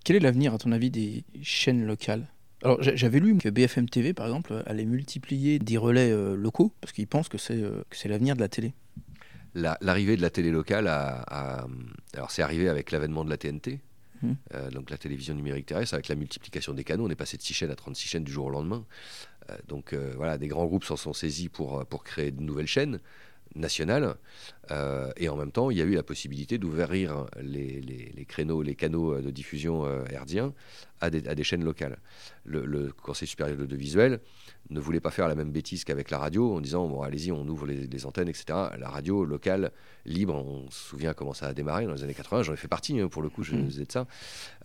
Quel 0.05 0.17
est 0.17 0.21
l'avenir, 0.21 0.53
à 0.53 0.59
ton 0.59 0.73
avis, 0.73 0.91
des 0.91 1.25
chaînes 1.43 1.87
locales? 1.87 2.27
Alors 2.63 2.83
j'avais 2.83 3.21
lu 3.21 3.37
que 3.37 3.49
BFM 3.49 3.89
TV, 3.89 4.15
par 4.15 4.27
exemple, 4.27 4.63
allait 4.67 4.85
multiplier 4.85 5.59
des 5.59 5.77
relais 5.77 6.11
euh, 6.11 6.35
locaux, 6.35 6.73
parce 6.81 6.93
qu'ils 6.93 7.07
pensent 7.07 7.29
que 7.29 7.39
c'est 7.39 7.63
euh, 7.63 7.83
l'avenir 8.07 8.37
de 8.37 8.41
la 8.41 8.49
télé. 8.49 8.75
L'arrivée 9.55 10.17
de 10.17 10.23
la 10.23 10.31
télé 10.31 10.51
locale, 10.51 10.89
a, 10.89 11.67
alors 12.15 12.31
c'est 12.33 12.43
arrivé 12.43 12.69
avec 12.69 12.91
l'avènement 12.91 13.25
de 13.25 13.31
la 13.31 13.37
TNT, 13.37 13.79
mmh. 14.23 14.33
donc 14.73 14.91
la 14.91 14.99
télévision 14.99 15.33
numérique 15.33 15.67
terrestre, 15.67 15.95
avec 15.95 16.09
la 16.09 16.17
multiplication 16.17 16.73
des 16.73 16.83
canaux, 16.83 17.07
on 17.07 17.11
est 17.11 17.15
passé 17.15 17.37
de 17.37 17.43
6 17.43 17.55
chaînes 17.55 17.71
à 17.71 17.77
36 17.77 18.09
chaînes 18.09 18.25
du 18.25 18.33
jour 18.33 18.47
au 18.47 18.51
lendemain. 18.51 18.85
donc 19.69 19.95
voilà, 20.17 20.39
des 20.39 20.49
grands 20.49 20.67
groupes 20.67 20.83
s'en 20.83 20.97
sont 20.97 21.13
saisis 21.13 21.49
pour, 21.49 21.87
pour 21.87 22.03
créer 22.03 22.33
de 22.33 22.43
nouvelles 22.43 22.67
chaînes 22.67 22.99
Euh, 24.71 25.13
et 25.17 25.29
en 25.29 25.37
même 25.37 25.53
temps, 25.53 25.71
il 25.71 25.79
y 25.79 25.83
a 25.83 25.85
eu 25.85 25.95
la 25.95 26.03
possibilité 26.03 26.59
d'ouvrir 26.59 27.27
les, 27.41 28.25
créneaux, 28.29 28.63
les 28.63 28.75
canaux 28.75 29.21
de 29.21 29.31
diffusion 29.31 29.85
euh, 29.85 30.05
herdiens 30.11 30.53
à 31.01 31.11
des, 31.11 31.45
chaînes 31.45 31.65
locales. 31.65 31.99
Le, 32.45 32.93
Conseil 33.03 33.29
supérieur 33.29 33.57
de 33.57 33.63
l'audiovisuel 33.63 34.21
ne 34.71 34.81
voulait 34.81 35.01
pas 35.01 35.11
faire 35.11 35.29
la 35.29 35.35
même 35.35 35.51
bêtise 35.51 35.85
qu'avec 35.85 36.11
la 36.11 36.19
radio 36.19 36.55
en 36.55 36.61
disant 36.61 36.89
bon, 36.89 37.03
allez-y, 37.03 37.33
on 37.33 37.47
ouvre 37.47 37.67
les, 37.67 38.07
antennes, 38.07 38.29
etc. 38.29 38.45
La 38.79 38.89
radio 38.89 39.25
locale, 39.25 39.73
libre, 40.07 40.35
on 40.35 40.71
se 40.71 40.89
souvient 40.89 41.13
comment 41.13 41.35
ça 41.35 41.47
a 41.47 41.53
démarré 41.53 41.87
dans 41.87 41.93
les 41.93 42.03
années 42.03 42.15
80. 42.15 42.43
J'en 42.43 42.55
ai 42.55 42.57
fait 42.57 42.69
partie, 42.69 42.99
hein, 42.99 43.09
pour 43.09 43.23
le 43.23 43.29
coup, 43.29 43.43
je 43.43 43.55
mmh. 43.55 43.67
faisais 43.67 43.85
de 43.85 43.93
ça. 43.93 44.07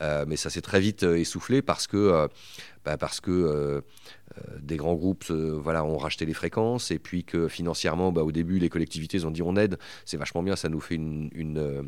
Euh, 0.01 0.25
mais 0.27 0.37
ça 0.37 0.49
s'est 0.49 0.61
très 0.61 0.79
vite 0.79 1.03
essoufflé 1.03 1.61
parce 1.61 1.87
que, 1.87 2.29
bah, 2.85 2.97
parce 2.97 3.19
que 3.19 3.83
des 4.61 4.77
grands 4.77 4.95
groupes 4.95 5.29
voilà, 5.31 5.83
ont 5.83 5.97
racheté 5.97 6.25
les 6.25 6.33
fréquences 6.33 6.91
et 6.91 6.99
puis 6.99 7.23
que 7.23 7.47
financièrement, 7.47 8.11
bah, 8.11 8.23
au 8.23 8.31
début, 8.31 8.59
les 8.59 8.69
collectivités 8.69 9.25
ont 9.25 9.31
dit 9.31 9.41
on 9.41 9.55
aide, 9.55 9.77
c'est 10.05 10.17
vachement 10.17 10.43
bien, 10.43 10.55
ça 10.55 10.69
nous 10.69 10.79
fait 10.79 10.95
une, 10.95 11.29
une, 11.33 11.57
euh, 11.57 11.83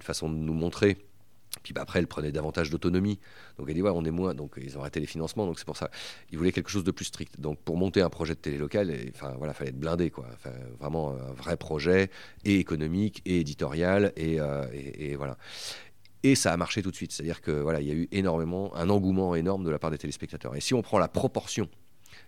façon 0.00 0.28
de 0.30 0.36
nous 0.36 0.54
montrer. 0.54 0.98
Puis 1.62 1.72
bah, 1.72 1.82
après, 1.82 1.98
elle 1.98 2.06
prenait 2.06 2.32
davantage 2.32 2.70
d'autonomie. 2.70 3.18
Donc 3.58 3.68
elle 3.68 3.74
dit, 3.74 3.82
ouais, 3.82 3.90
on 3.94 4.04
est 4.04 4.10
moins. 4.10 4.34
Donc 4.34 4.54
ils 4.60 4.76
ont 4.76 4.80
arrêté 4.80 5.00
les 5.00 5.06
financements. 5.06 5.46
Donc 5.46 5.58
c'est 5.58 5.64
pour 5.64 5.76
ça. 5.76 5.90
Ils 6.30 6.38
voulaient 6.38 6.52
quelque 6.52 6.70
chose 6.70 6.84
de 6.84 6.90
plus 6.90 7.06
strict. 7.06 7.40
Donc 7.40 7.58
pour 7.60 7.76
monter 7.76 8.00
un 8.00 8.10
projet 8.10 8.34
de 8.34 8.40
télé 8.40 8.58
locale, 8.58 8.94
enfin 9.14 9.34
voilà, 9.38 9.54
fallait 9.54 9.70
être 9.70 9.78
blindé, 9.78 10.10
quoi. 10.10 10.26
vraiment 10.78 11.12
un 11.12 11.32
vrai 11.32 11.56
projet, 11.56 12.10
et 12.44 12.56
économique, 12.56 13.22
et 13.24 13.40
éditorial, 13.40 14.12
et, 14.16 14.40
euh, 14.40 14.66
et, 14.72 15.16
voilà. 15.16 15.36
Et 16.22 16.34
ça 16.34 16.52
a 16.52 16.56
marché 16.56 16.82
tout 16.82 16.90
de 16.90 16.96
suite. 16.96 17.12
C'est-à-dire 17.12 17.40
que 17.40 17.50
voilà, 17.50 17.80
il 17.80 17.88
y 17.88 17.90
a 17.90 17.94
eu 17.94 18.08
énormément, 18.12 18.74
un 18.76 18.90
engouement 18.90 19.34
énorme 19.34 19.64
de 19.64 19.70
la 19.70 19.78
part 19.78 19.90
des 19.90 19.98
téléspectateurs. 19.98 20.54
Et 20.54 20.60
si 20.60 20.74
on 20.74 20.82
prend 20.82 20.98
la 20.98 21.08
proportion 21.08 21.68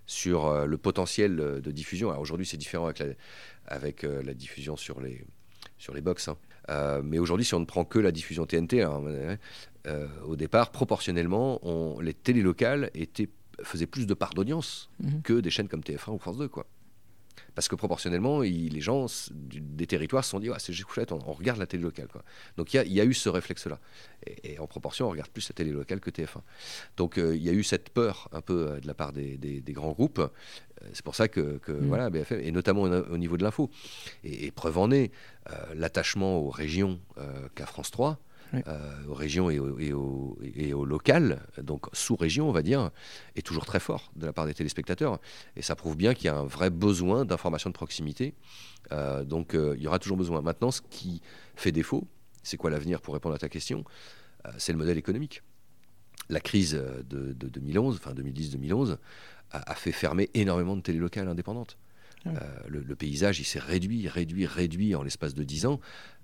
sur 0.07 0.47
euh, 0.47 0.66
le 0.66 0.79
potentiel 0.79 1.37
de 1.37 1.70
diffusion, 1.70 2.09
aujourd'hui 2.18 2.47
c'est 2.47 2.57
différent 2.57 2.90
avec 3.66 4.03
la, 4.03 4.35
diffusion 4.35 4.77
sur 4.77 5.01
les 5.01 5.25
sur 5.79 5.94
box. 6.01 6.29
Hein. 6.29 6.37
Euh, 6.70 7.03
mais 7.05 7.18
aujourd'hui, 7.18 7.44
si 7.44 7.55
on 7.55 7.61
ne 7.61 7.64
prend 7.64 7.85
que 7.85 7.98
la 7.98 8.12
diffusion 8.12 8.46
TNT, 8.46 8.83
euh, 8.83 10.07
au 10.27 10.37
départ, 10.37 10.70
proportionnellement, 10.70 11.61
on, 11.62 12.00
les 12.00 12.14
télés 12.14 12.42
locales 12.42 12.90
étaient, 12.94 13.29
faisaient 13.62 13.87
plus 13.87 14.07
de 14.07 14.14
part 14.14 14.35
d'audience 14.35 14.90
mhm. 15.00 15.22
que 15.22 15.40
des 15.40 15.50
chaînes 15.50 15.68
comme 15.68 15.81
TF1 15.81 16.12
ou 16.12 16.18
France 16.18 16.38
2. 16.38 16.48
Quoi. 16.48 16.66
Parce 17.55 17.68
que 17.68 17.75
proportionnellement, 17.75 18.40
les 18.40 18.81
gens 18.81 19.07
des 19.31 19.87
territoires 19.87 20.25
se 20.25 20.31
sont 20.31 20.40
dit 20.40 20.51
c'est 20.59 20.73
chouette, 20.73 21.12
on, 21.12 21.20
on, 21.27 21.33
regarde 21.33 21.59
la 21.59 21.66
télé 21.66 21.83
locale. 21.83 22.09
Quoi. 22.09 22.23
Donc 22.57 22.75
il 22.75 22.92
y, 22.92 23.01
a 23.01 23.05
eu 23.05 23.14
ce 23.14 23.29
réflexe-là. 23.29 23.79
Et, 24.42 24.59
en 24.59 24.66
proportion, 24.66 25.07
on 25.07 25.11
regarde 25.11 25.31
plus 25.31 25.49
la 25.49 25.55
télé 25.55 25.70
locale 25.70 26.01
que 26.01 26.11
TF1. 26.11 26.40
Donc 26.97 27.18
euh, 27.18 27.37
il 27.37 27.42
y 27.42 27.49
a 27.49 27.53
eu 27.53 27.62
cette 27.62 27.90
peur 27.90 28.29
un 28.33 28.40
peu 28.40 28.68
euh, 28.68 28.81
de 28.81 28.87
la 28.87 28.94
part 28.94 29.12
des, 29.12 29.62
grands 29.68 29.92
groupes. 29.92 30.18
Euh, 30.18 30.29
c'est 30.92 31.05
pour 31.05 31.14
ça 31.14 31.29
que, 31.29 31.61
mm. 31.66 31.87
voilà, 31.87 32.11
BFM, 32.11 32.40
et 32.40 32.53
notamment 32.53 32.83
au, 32.83 33.18
niveau 33.18 33.37
de 33.37 33.42
l'info. 33.42 33.70
Et, 34.25 34.51
preuve 34.51 34.79
en 34.79 34.90
est, 34.90 35.11
l'attachement 35.75 36.38
aux 36.38 36.51
régions 36.51 37.01
qu'a 37.55 37.66
France 37.66 37.90
3 37.90 38.18
euh, 38.67 39.07
aux 39.09 39.14
régions 39.14 39.51
et 39.51 39.59
au, 39.59 40.38
et, 40.43 40.73
au, 40.73 40.85
local, 40.85 41.40
donc 41.62 41.87
sous-région, 41.93 42.49
on 42.49 42.53
va 42.53 42.62
dire, 42.62 42.90
est 43.37 43.43
toujours 43.43 43.64
très 43.64 43.81
fort 43.81 44.12
de 44.17 44.27
la 44.27 44.33
part 44.33 44.47
des 44.47 44.55
téléspectateurs. 44.55 45.21
Et 45.57 45.62
ça 45.62 45.77
prouve 45.77 45.97
bien 45.97 46.14
qu'il 46.14 46.27
y 46.27 46.29
a 46.29 46.37
un 46.37 46.45
vrai 46.45 46.71
besoin 46.71 47.25
d'information 47.25 47.71
de 47.71 47.75
proximité. 47.75 48.35
Euh, 48.93 49.25
donc 49.25 49.55
euh, 49.55 49.75
il 49.77 49.83
y 49.83 49.87
aura 49.87 49.99
toujours 49.99 50.17
besoin. 50.17 50.43
Maintenant, 50.43 50.71
ce 50.71 50.83
qui 50.90 51.23
fait 51.57 51.73
défaut, 51.73 52.07
c'est 52.43 52.57
quoi 52.57 52.71
l'avenir 52.71 53.01
pour 53.01 53.14
répondre 53.14 53.35
à 53.35 53.38
ta 53.38 53.49
question? 53.49 53.85
C'est 54.59 54.73
le 54.73 54.79
modèle 54.79 54.99
économique. 54.99 55.43
La 56.29 56.38
crise 56.38 56.75
de, 56.75 57.33
2011, 57.33 57.97
enfin 57.97 58.12
2010-2011, 58.12 58.99
a, 59.53 59.71
a 59.71 59.75
fait 59.75 59.90
fermer 59.90 60.29
énormément 60.35 60.77
de 60.77 60.83
télé 60.83 60.99
locales 60.99 61.29
indépendantes. 62.27 62.67
le, 62.69 62.97
paysage, 62.97 63.41
il 63.41 63.45
s'est 63.45 63.59
réduit, 63.59 64.09
réduit, 64.09 64.47
réduit 64.47 64.95
en 64.95 65.03
l'espace 65.03 65.35
de 65.35 65.45
10 65.45 65.67
ans. 65.67 65.81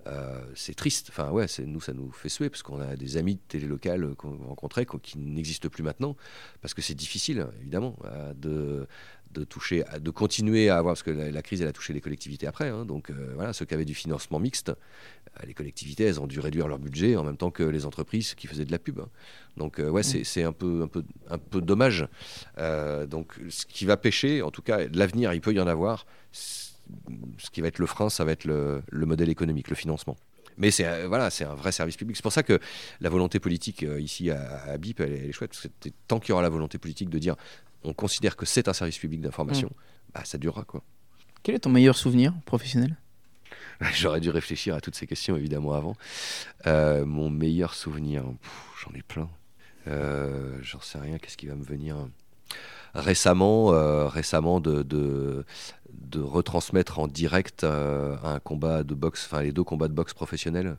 Euh, 0.07 0.41
c'est 0.55 0.75
triste. 0.75 1.07
Enfin, 1.09 1.29
ouais, 1.29 1.45
nous, 1.65 1.81
ça 1.81 1.93
nous 1.93 2.11
fait 2.11 2.29
suer 2.29 2.49
parce 2.49 2.63
qu'on 2.63 2.79
a 2.79 2.95
des 2.95 3.17
amis 3.17 3.35
de 3.35 3.41
télé 3.47 3.67
locales 3.67 4.15
qu'on 4.15 4.37
rencontrait 4.37 4.85
qui 5.01 5.19
n'existent 5.19 5.69
plus 5.69 5.83
maintenant 5.83 6.15
parce 6.61 6.73
que 6.73 6.81
c'est 6.81 6.95
difficile, 6.95 7.47
évidemment, 7.59 7.97
euh, 8.05 8.33
de, 8.33 8.87
de 9.33 9.43
toucher, 9.43 9.83
de 9.99 10.09
continuer 10.09 10.69
à 10.69 10.77
avoir, 10.77 10.93
parce 10.93 11.03
que 11.03 11.11
la, 11.11 11.41
crise, 11.41 11.61
elle 11.61 11.67
a 11.67 11.73
touché 11.73 11.93
les 11.93 12.01
collectivités 12.01 12.47
après. 12.47 12.69
Hein. 12.69 12.85
donc 12.85 13.09
euh, 13.09 13.31
voilà, 13.35 13.53
ceux 13.53 13.65
qui 13.65 13.73
avaient 13.73 13.85
du 13.85 13.95
financement 13.95 14.39
mixte, 14.39 14.71
les 15.45 15.53
collectivités, 15.53 16.03
elles 16.03 16.19
ont 16.19 16.27
dû 16.27 16.39
réduire 16.39 16.67
leur 16.67 16.79
budget 16.79 17.15
en 17.15 17.23
même 17.23 17.37
temps 17.37 17.51
que 17.51 17.63
les 17.63 17.85
entreprises 17.85 18.35
qui 18.35 18.47
faisaient 18.47 18.65
de 18.65 18.71
la 18.71 18.79
pub. 18.79 18.99
Hein. 18.99 19.09
Donc 19.57 19.79
ouais, 19.79 20.01
mmh. 20.01 20.23
c'est 20.23 20.43
un 20.43 20.53
peu, 20.53 20.83
un, 20.83 20.87
peu, 20.87 21.03
un 21.29 21.37
peu 21.37 21.61
dommage. 21.61 22.07
donc 22.57 23.39
ce 23.49 23.65
qui 23.65 23.85
va 23.85 23.97
pêcher, 23.97 24.41
en 24.41 24.51
tout 24.51 24.61
cas, 24.61 24.79
l'avenir, 24.93 25.33
il 25.33 25.41
peut 25.41 25.53
y 25.53 25.59
en 25.59 25.67
avoir 25.67 26.05
ce 27.37 27.49
qui 27.51 27.61
va 27.61 27.67
être 27.67 27.79
le 27.79 27.85
frein, 27.85 28.09
ça 28.09 28.25
va 28.25 28.31
être 28.31 28.45
le, 28.45 28.83
modèle 28.91 29.29
économique, 29.29 29.69
le 29.69 29.75
financement. 29.75 30.17
Mais 30.57 30.69
c'est 30.69 30.85
euh, 30.85 31.07
voilà, 31.07 31.29
c'est 31.29 31.45
un 31.45 31.55
vrai 31.55 31.71
service 31.71 31.95
public. 31.95 32.17
C'est 32.17 32.23
pour 32.23 32.33
ça 32.33 32.43
que 32.43 32.59
la 32.99 33.09
volonté 33.09 33.39
politique 33.39 33.83
euh, 33.83 34.01
ici 34.01 34.29
à, 34.29 34.77
BIP, 34.77 34.99
elle, 34.99 35.13
est 35.13 35.31
chouette. 35.31 35.51
Parce 35.51 35.63
que 35.63 35.89
tant 36.07 36.19
qu'il 36.19 36.29
y 36.29 36.33
aura 36.33 36.41
la 36.41 36.49
volonté 36.49 36.77
politique 36.77 37.09
de 37.09 37.19
dire, 37.19 37.35
on 37.83 37.93
considère 37.93 38.35
que 38.35 38.45
c'est 38.45 38.67
un 38.67 38.73
service 38.73 38.97
public 38.97 39.21
d'information, 39.21 39.69
mm. 39.69 40.11
bah, 40.13 40.21
ça 40.25 40.37
durera 40.37 40.63
quoi. 40.63 40.83
Quel 41.43 41.55
est 41.55 41.59
ton 41.59 41.69
meilleur 41.69 41.97
souvenir 41.97 42.33
professionnel? 42.45 42.97
J'aurais 43.93 44.21
dû 44.21 44.29
réfléchir 44.29 44.75
à 44.75 44.81
toutes 44.81 44.95
ces 44.95 45.07
questions 45.07 45.35
évidemment 45.35 45.73
avant. 45.73 45.95
Euh, 46.67 47.05
mon 47.05 47.29
meilleur 47.29 47.73
souvenir, 47.73 48.23
j'en 48.83 48.93
ai 48.93 49.01
plein. 49.01 49.29
J'en 50.61 50.81
sais 50.81 50.99
rien. 50.99 51.17
Qu'est-ce 51.17 51.37
qui 51.37 51.47
va 51.47 51.55
me 51.55 51.63
venir? 51.63 51.97
Récemment, 52.93 53.73
euh, 53.73 54.07
récemment 54.07 54.59
de, 54.59 54.83
de, 54.83 55.45
retransmettre 56.19 56.99
en 56.99 57.07
direct 57.07 57.63
euh, 57.63 58.17
un 58.23 58.39
combat 58.39 58.83
de 58.83 58.93
boxe, 58.93 59.25
enfin 59.25 59.41
les 59.41 59.53
deux 59.53 59.63
combats 59.63 59.87
de 59.87 59.93
boxe 59.93 60.13
professionnels 60.13 60.75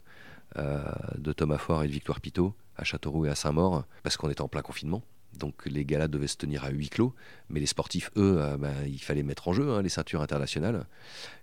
euh, 0.59 0.83
de 1.17 1.33
Thomas 1.33 1.57
Fort 1.57 1.85
et 1.85 1.87
de 1.87 1.93
Victoire 1.93 2.21
Pitot 2.21 2.55
à 2.77 2.85
Châteauroux 2.85 3.25
et 3.27 3.31
à 3.31 3.35
Saint-Maur, 3.35 3.85
parce 4.03 4.19
qu'on 4.19 4.29
était 4.29 4.43
en 4.43 4.49
plein 4.49 4.61
confinement. 4.61 5.03
Donc 5.39 5.67
les 5.67 5.85
galas 5.85 6.09
devaient 6.09 6.27
se 6.27 6.37
tenir 6.37 6.65
à 6.65 6.71
huis 6.71 6.89
clos, 6.89 7.15
mais 7.49 7.61
les 7.61 7.67
sportifs, 7.67 8.11
eux, 8.17 8.41
ben, 8.59 8.75
il 8.87 9.01
fallait 9.01 9.23
mettre 9.23 9.49
en 9.49 9.53
jeu 9.53 9.71
hein, 9.71 9.83
les 9.83 9.89
ceintures 9.89 10.23
internationales. 10.23 10.87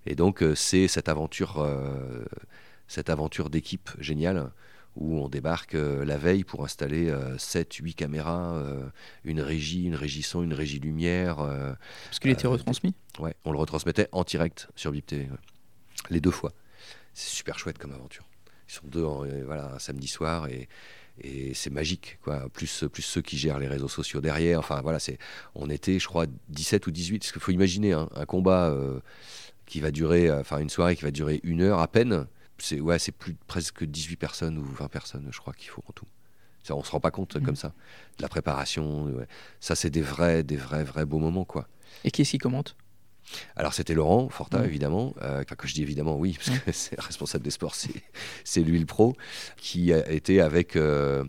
Et 0.05 0.15
donc 0.15 0.43
c'est 0.55 0.87
cette 0.87 1.09
aventure, 1.09 1.67
cette 2.87 3.09
aventure 3.09 3.49
d'équipe 3.49 3.89
géniale 3.99 4.51
où 4.95 5.17
on 5.17 5.29
débarque 5.29 5.75
euh, 5.75 6.03
la 6.03 6.17
veille 6.17 6.43
pour 6.43 6.63
installer 6.63 7.13
7, 7.37 7.79
euh, 7.79 7.83
8 7.83 7.93
caméras, 7.93 8.55
euh, 8.55 8.83
une 9.23 9.41
régie, 9.41 9.85
une 9.85 9.95
régie 9.95 10.23
son, 10.23 10.43
une 10.43 10.53
régie 10.53 10.79
lumière. 10.79 11.37
Parce 11.37 12.19
qu'il 12.19 12.31
était 12.31 12.47
retransmis 12.47 12.93
Ouais, 13.19 13.35
on 13.45 13.51
le 13.51 13.57
retransmettait 13.57 14.09
en 14.11 14.23
direct 14.23 14.69
sur 14.75 14.91
BIP 14.91 15.05
TV, 15.05 15.29
les 16.09 16.21
deux 16.21 16.31
fois. 16.31 16.53
C'est 17.13 17.29
super 17.29 17.57
chouette 17.59 17.77
comme 17.77 17.93
aventure. 17.93 18.25
Ils 18.67 18.73
sont 18.73 18.87
deux, 18.87 19.03
voilà, 19.45 19.73
un 19.73 19.79
samedi 19.79 20.07
soir 20.07 20.47
et, 20.47 20.69
et 21.21 21.53
c'est 21.53 21.69
magique 21.69 22.19
quoi 22.23 22.47
plus 22.49 22.85
plus 22.91 23.01
ceux 23.01 23.21
qui 23.21 23.37
gèrent 23.37 23.59
les 23.59 23.67
réseaux 23.67 23.87
sociaux 23.87 24.21
derrière 24.21 24.59
enfin 24.59 24.81
voilà 24.81 24.99
c'est 24.99 25.17
on 25.55 25.69
était 25.69 25.99
je 25.99 26.07
crois 26.07 26.25
17 26.49 26.87
ou 26.87 26.91
18 26.91 27.19
parce 27.19 27.31
qu'il 27.31 27.41
faut 27.41 27.51
imaginer 27.51 27.93
hein, 27.93 28.09
un 28.15 28.25
combat 28.25 28.75
qui 29.65 29.79
va 29.79 29.91
durer 29.91 30.31
enfin 30.31 30.59
une 30.59 30.69
soirée 30.69 30.95
qui 30.95 31.03
va 31.03 31.11
durer 31.11 31.39
une 31.43 31.61
heure 31.61 31.79
à 31.79 31.87
peine 31.87 32.27
c'est 32.61 32.79
ouais, 32.79 32.99
c'est 32.99 33.11
plus 33.11 33.35
presque 33.47 33.83
18 33.83 34.15
personnes 34.17 34.57
ou 34.57 34.63
20 34.63 34.87
personnes, 34.87 35.27
je 35.31 35.39
crois 35.39 35.53
qu'il 35.53 35.69
faut 35.69 35.83
en 35.87 35.93
tout. 35.93 36.07
Ça, 36.63 36.75
on 36.75 36.83
se 36.83 36.91
rend 36.91 36.99
pas 36.99 37.11
compte 37.11 37.35
mmh. 37.35 37.45
comme 37.45 37.55
ça. 37.55 37.69
De 38.17 38.21
la 38.21 38.29
préparation, 38.29 39.11
ça 39.59 39.75
c'est 39.75 39.89
des 39.89 40.01
vrais, 40.01 40.43
des 40.43 40.57
vrais, 40.57 40.83
vrais 40.83 41.05
beaux 41.05 41.19
moments 41.19 41.45
quoi. 41.45 41.67
Et 42.03 42.11
qui 42.11 42.21
est-ce 42.21 42.31
qui 42.31 42.37
commente 42.37 42.75
Alors 43.55 43.73
c'était 43.73 43.93
Laurent 43.93 44.29
Forta, 44.29 44.59
Ouais. 44.59 44.65
évidemment. 44.65 45.13
Euh, 45.21 45.43
quand 45.47 45.67
je 45.67 45.73
dis 45.73 45.81
évidemment, 45.81 46.17
oui, 46.17 46.37
parce 46.37 46.49
que 46.59 46.71
c'est 46.71 46.97
le 46.97 47.03
responsable 47.03 47.43
des 47.43 47.51
sports, 47.51 47.75
c'est, 47.75 48.61
lui 48.61 48.79
le 48.79 48.85
pro, 48.85 49.15
qui 49.57 49.93
a 49.93 50.09
été 50.11 50.41
avec, 50.41 50.75
euh, 50.75 51.23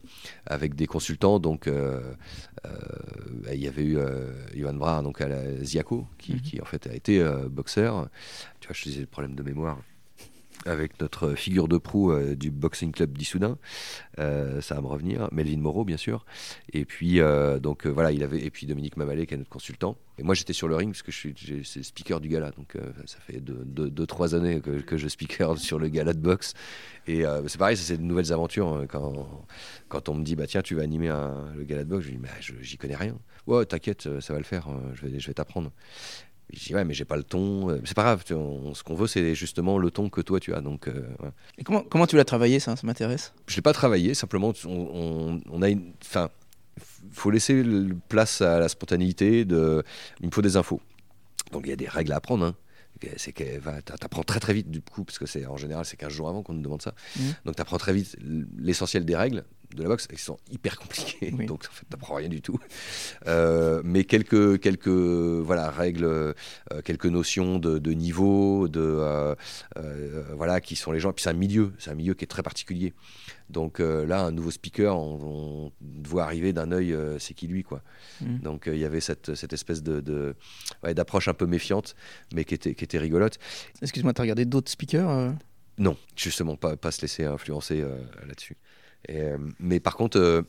avec 0.46 0.74
des 0.74 0.86
consultants. 0.86 1.38
Donc 1.38 1.66
euh, 1.66 2.14
il 3.52 3.60
y 3.60 3.68
avait 3.68 3.84
eu 3.84 3.98
Johan 4.54 4.74
Brar 4.74 5.02
donc 5.02 5.20
à 5.20 5.28
la 5.28 5.64
Ziaco, 5.64 6.06
qui, 6.18 6.32
Mhm. 6.34 6.40
qui 6.40 6.60
en 6.60 6.64
fait 6.64 6.86
a 6.86 6.94
été 6.94 7.22
boxeur. 7.50 8.08
Tu 8.60 8.68
vois, 8.68 8.74
je 8.74 8.82
disais 8.84 9.00
le 9.00 9.06
problème 9.06 9.34
de 9.34 9.42
mémoire. 9.42 9.78
Avec 10.66 11.00
notre 11.00 11.34
figure 11.34 11.68
de 11.68 11.78
proue 11.78 12.12
euh, 12.12 12.34
du 12.36 12.50
Boxing 12.50 12.92
Club 12.92 13.16
d'Issoudun, 13.16 13.56
Euh, 14.18 14.60
ça 14.60 14.74
va 14.74 14.82
me 14.82 14.86
revenir. 14.88 15.28
Melvin 15.32 15.56
Moreau, 15.58 15.84
bien 15.86 15.96
sûr. 15.96 16.26
Et 16.74 16.84
puis, 16.84 17.20
euh, 17.20 17.58
donc 17.58 17.86
euh, 17.86 17.88
voilà, 17.90 18.12
il 18.12 18.22
avait. 18.22 18.42
Et 18.44 18.50
puis 18.50 18.66
Dominique 18.66 18.98
Mamalé, 18.98 19.26
qui 19.26 19.32
est 19.32 19.38
notre 19.38 19.48
consultant. 19.48 19.96
Et 20.18 20.22
moi, 20.22 20.34
j'étais 20.34 20.52
sur 20.52 20.68
le 20.68 20.76
ring, 20.76 20.92
parce 20.92 21.02
que 21.02 21.12
je 21.12 21.62
suis 21.62 21.84
speaker 21.84 22.20
du 22.20 22.28
gala. 22.28 22.50
Donc, 22.50 22.76
euh, 22.76 22.92
ça 23.06 23.18
fait 23.20 23.40
2-3 23.40 23.64
deux, 23.64 23.90
deux, 23.90 24.34
années 24.34 24.60
que, 24.60 24.80
que 24.82 24.98
je 24.98 25.08
speaker 25.08 25.56
sur 25.56 25.78
le 25.78 25.88
gala 25.88 26.12
de 26.12 26.18
boxe. 26.20 26.52
Et 27.06 27.24
c'est 27.46 27.58
pareil, 27.58 27.76
c'est 27.76 27.96
de 27.96 28.02
nouvelles 28.02 28.32
aventures. 28.32 28.68
hein. 28.68 28.86
Quand, 28.86 29.46
quand 29.88 30.08
on 30.10 30.14
me 30.14 30.22
dit, 30.22 30.36
bah 30.36 30.46
tiens, 30.46 30.60
tu 30.62 30.74
vas 30.74 30.82
animer 30.82 31.08
le 31.56 31.64
gala 31.64 31.84
de 31.84 31.88
boxe, 31.88 32.04
je 32.04 32.10
dis, 32.10 32.18
bah, 32.18 32.28
j'y 32.60 32.76
connais 32.76 32.96
rien. 32.96 33.16
Ouais, 33.46 33.64
t'inquiète, 33.64 34.20
ça 34.20 34.32
va 34.34 34.38
le 34.38 34.44
faire, 34.44 34.68
euh, 34.68 34.92
je 34.94 35.06
vais, 35.06 35.18
je 35.18 35.26
vais 35.26 35.34
t'apprendre. 35.34 35.72
Je 36.52 36.64
dis, 36.66 36.74
ouais, 36.74 36.84
mais 36.84 36.94
j'ai 36.94 37.04
pas 37.04 37.16
le 37.16 37.22
ton. 37.22 37.70
Euh, 37.70 37.80
C'est 37.84 37.94
pas 37.94 38.02
grave, 38.02 38.24
on- 38.32 38.74
ce 38.74 38.82
qu'on 38.82 38.94
veut, 38.94 39.06
c'est 39.06 39.34
justement 39.34 39.78
le 39.78 39.90
ton 39.90 40.08
que 40.08 40.20
toi 40.20 40.40
tu 40.40 40.52
as. 40.54 40.60
Donc, 40.60 40.88
euh. 40.88 41.02
Et 41.58 41.64
comment, 41.64 41.82
comment 41.82 42.06
tu 42.06 42.16
l'as 42.16 42.24
travaillé 42.24 42.58
ça 42.60 42.76
Ça 42.76 42.86
m'intéresse? 42.86 43.32
Je 43.46 43.56
l'ai 43.56 43.62
pas 43.62 43.72
travaillé, 43.72 44.14
simplement, 44.14 44.52
on, 44.64 44.70
on- 44.70 45.40
on 45.50 45.62
a 45.62 45.68
une. 45.68 45.92
Enfin, 46.04 46.28
faut 47.12 47.30
laisser 47.30 47.62
place 48.08 48.40
à 48.40 48.58
la 48.58 48.68
spontanéité. 48.68 49.44
De, 49.44 49.82
il 50.20 50.26
me 50.26 50.32
faut 50.32 50.42
des 50.42 50.56
infos. 50.56 50.80
Donc 51.52 51.62
il 51.66 51.70
y 51.70 51.72
a 51.72 51.76
des 51.76 51.88
règles 51.88 52.12
à 52.12 52.16
apprendre. 52.16 52.44
hein. 52.46 52.54
C'est 53.16 53.32
que 53.32 53.44
t'apprends 53.96 54.22
très 54.24 54.40
très 54.40 54.52
vite 54.52 54.70
du 54.70 54.82
coup, 54.82 55.04
parce 55.04 55.18
que 55.18 55.24
c'est 55.24 55.46
en 55.46 55.56
général 55.56 55.86
c'est 55.86 55.96
15 55.96 56.12
jours 56.12 56.28
avant 56.28 56.42
qu'on 56.42 56.52
nous 56.52 56.60
demande 56.62 56.82
ça. 56.82 56.94
Mhm. 57.18 57.34
Donc 57.46 57.56
t'apprends 57.56 57.78
très 57.78 57.94
vite 57.94 58.14
l'essentiel 58.58 59.06
des 59.06 59.16
règles 59.16 59.44
de 59.74 59.82
la 59.82 59.88
boxe, 59.88 60.06
qui 60.06 60.16
sont 60.16 60.38
hyper 60.50 60.78
compliquées. 60.78 61.32
Oui. 61.36 61.46
Donc 61.46 61.64
en 61.68 61.72
fait 61.72 61.86
t'apprends 61.88 62.14
rien 62.14 62.28
du 62.28 62.40
tout. 62.40 62.58
Euh, 63.26 63.82
mais 63.84 64.04
quelques 64.04 64.60
quelques 64.60 64.88
voilà 64.88 65.70
règles, 65.70 66.04
euh, 66.04 66.32
quelques 66.84 67.06
notions 67.06 67.58
de, 67.58 67.78
de 67.78 67.92
niveau, 67.92 68.68
de 68.68 68.80
euh, 68.80 69.34
voilà 70.36 70.60
qui 70.60 70.76
sont 70.76 70.92
les 70.92 71.00
gens. 71.00 71.12
Puis 71.12 71.24
c'est 71.24 71.30
un 71.30 71.34
milieu, 71.34 71.72
c'est 71.78 71.90
un 71.90 71.94
milieu 71.94 72.14
qui 72.14 72.24
est 72.24 72.28
très 72.28 72.42
particulier. 72.42 72.94
Donc 73.48 73.80
là, 73.80 74.22
un 74.22 74.30
nouveau 74.30 74.52
speaker, 74.52 74.96
on, 74.96 75.72
on 75.80 76.08
voit 76.08 76.22
arriver 76.22 76.52
d'un 76.52 76.70
œil, 76.70 76.96
c'est 77.18 77.34
qui 77.34 77.48
lui, 77.48 77.64
quoi. 77.64 77.82
Mhm. 78.20 78.38
Donc 78.38 78.64
il 78.68 78.78
y 78.78 78.84
avait 78.84 79.00
cette, 79.00 79.34
cette 79.34 79.52
espèce 79.52 79.82
de, 79.82 80.36
ouais, 80.84 80.94
d'approche 80.94 81.26
un 81.26 81.34
peu 81.34 81.46
méfiante, 81.46 81.96
mais 82.32 82.44
qui 82.44 82.54
était, 82.54 82.74
qui 82.74 82.84
était 82.84 82.98
rigolote. 82.98 83.38
Excuse-moi, 83.82 84.12
t'as 84.12 84.22
regardé 84.22 84.44
d'autres 84.44 84.70
speakers 84.70 85.34
Non, 85.78 85.96
justement, 86.14 86.56
pas, 86.56 86.76
pas 86.76 86.90
se 86.90 87.02
laisser 87.02 87.24
influencer 87.24 87.80
euh, 87.80 87.96
là-dessus. 88.26 88.56
Et, 89.08 89.20
euh, 89.22 89.38
mais 89.58 89.80
par 89.80 89.96
contre, 89.96 90.18
euh, 90.18 90.42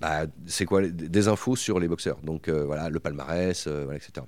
bah, 0.00 0.22
c'est 0.46 0.64
quoi 0.64 0.82
Des 0.82 1.28
infos 1.28 1.56
sur 1.56 1.78
les 1.78 1.88
boxeurs. 1.88 2.18
Donc 2.22 2.48
euh, 2.48 2.64
voilà, 2.64 2.88
le 2.88 2.98
palmarès, 3.00 3.66
voilà, 3.68 3.96
etc. 3.96 4.26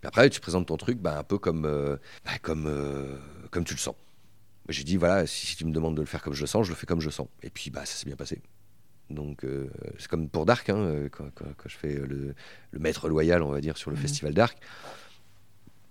Puis 0.00 0.08
après, 0.08 0.30
tu 0.30 0.40
présentes 0.40 0.66
ton 0.68 0.76
truc 0.76 0.98
bah, 0.98 1.18
un 1.18 1.24
peu 1.24 1.38
comme, 1.38 1.62
bah, 2.24 2.38
comme, 2.40 3.18
comme 3.50 3.64
tu 3.64 3.74
le 3.74 3.78
sens. 3.80 3.94
J'ai 4.68 4.84
dit, 4.84 4.96
voilà, 4.96 5.26
si, 5.26 5.46
si 5.46 5.56
tu 5.56 5.64
me 5.64 5.72
demandes 5.72 5.96
de 5.96 6.00
le 6.00 6.06
faire 6.06 6.22
comme 6.22 6.32
je 6.34 6.40
le 6.42 6.46
sens, 6.46 6.64
je 6.64 6.70
le 6.70 6.76
fais 6.76 6.86
comme 6.86 7.00
je 7.00 7.06
le 7.06 7.12
sens. 7.12 7.26
Et 7.42 7.50
puis, 7.50 7.70
bah, 7.70 7.84
ça 7.84 7.96
s'est 7.96 8.06
bien 8.06 8.16
passé. 8.16 8.40
Donc, 9.10 9.44
euh, 9.44 9.68
c'est 9.98 10.06
comme 10.08 10.28
pour 10.28 10.46
Dark, 10.46 10.70
hein, 10.70 11.08
quand, 11.10 11.28
quand- 11.34 11.52
quand 11.56 11.68
je 11.68 11.76
fais 11.76 11.94
le, 11.94 12.34
le 12.70 12.78
maître 12.78 13.08
loyal, 13.08 13.42
on 13.42 13.50
va 13.50 13.60
dire, 13.60 13.76
sur 13.76 13.90
le 13.90 13.96
Mhm. 13.96 14.02
festival 14.02 14.32
Dark. 14.32 14.56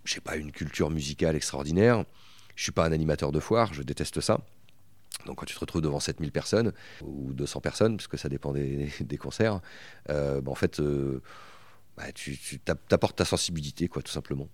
J'ai 0.06 0.22
pas 0.22 0.38
une 0.38 0.52
culture 0.52 0.90
musicale 0.90 1.36
extraordinaire. 1.36 2.06
Je 2.56 2.64
suis 2.64 2.72
pas 2.72 2.86
un 2.86 2.92
animateur 2.92 3.32
de 3.32 3.40
foire, 3.40 3.74
je 3.74 3.84
déteste 3.84 4.22
ça. 4.22 4.40
Donc 5.26 5.38
quand 5.38 5.46
tu 5.46 5.54
te 5.56 5.60
retrouves 5.60 5.82
devant 5.82 6.00
7000 6.00 6.32
personnes 6.32 6.72
ou 7.04 7.34
200 7.34 7.62
personnes, 7.62 7.98
parce 7.98 8.08
que 8.08 8.18
ça 8.18 8.30
dépend 8.30 8.52
des, 8.54 8.90
des 9.02 9.18
concerts, 9.18 9.60
euh, 10.10 10.42
bah, 10.42 10.52
en 10.52 10.56
fait, 10.56 10.80
euh, 10.80 11.22
bah, 11.98 12.12
tu, 12.14 12.38
t'apportes 12.60 13.18
ta 13.18 13.26
sensibilité, 13.26 13.88
quoi, 13.88 14.02
tout 14.02 14.12
simplement. 14.12 14.48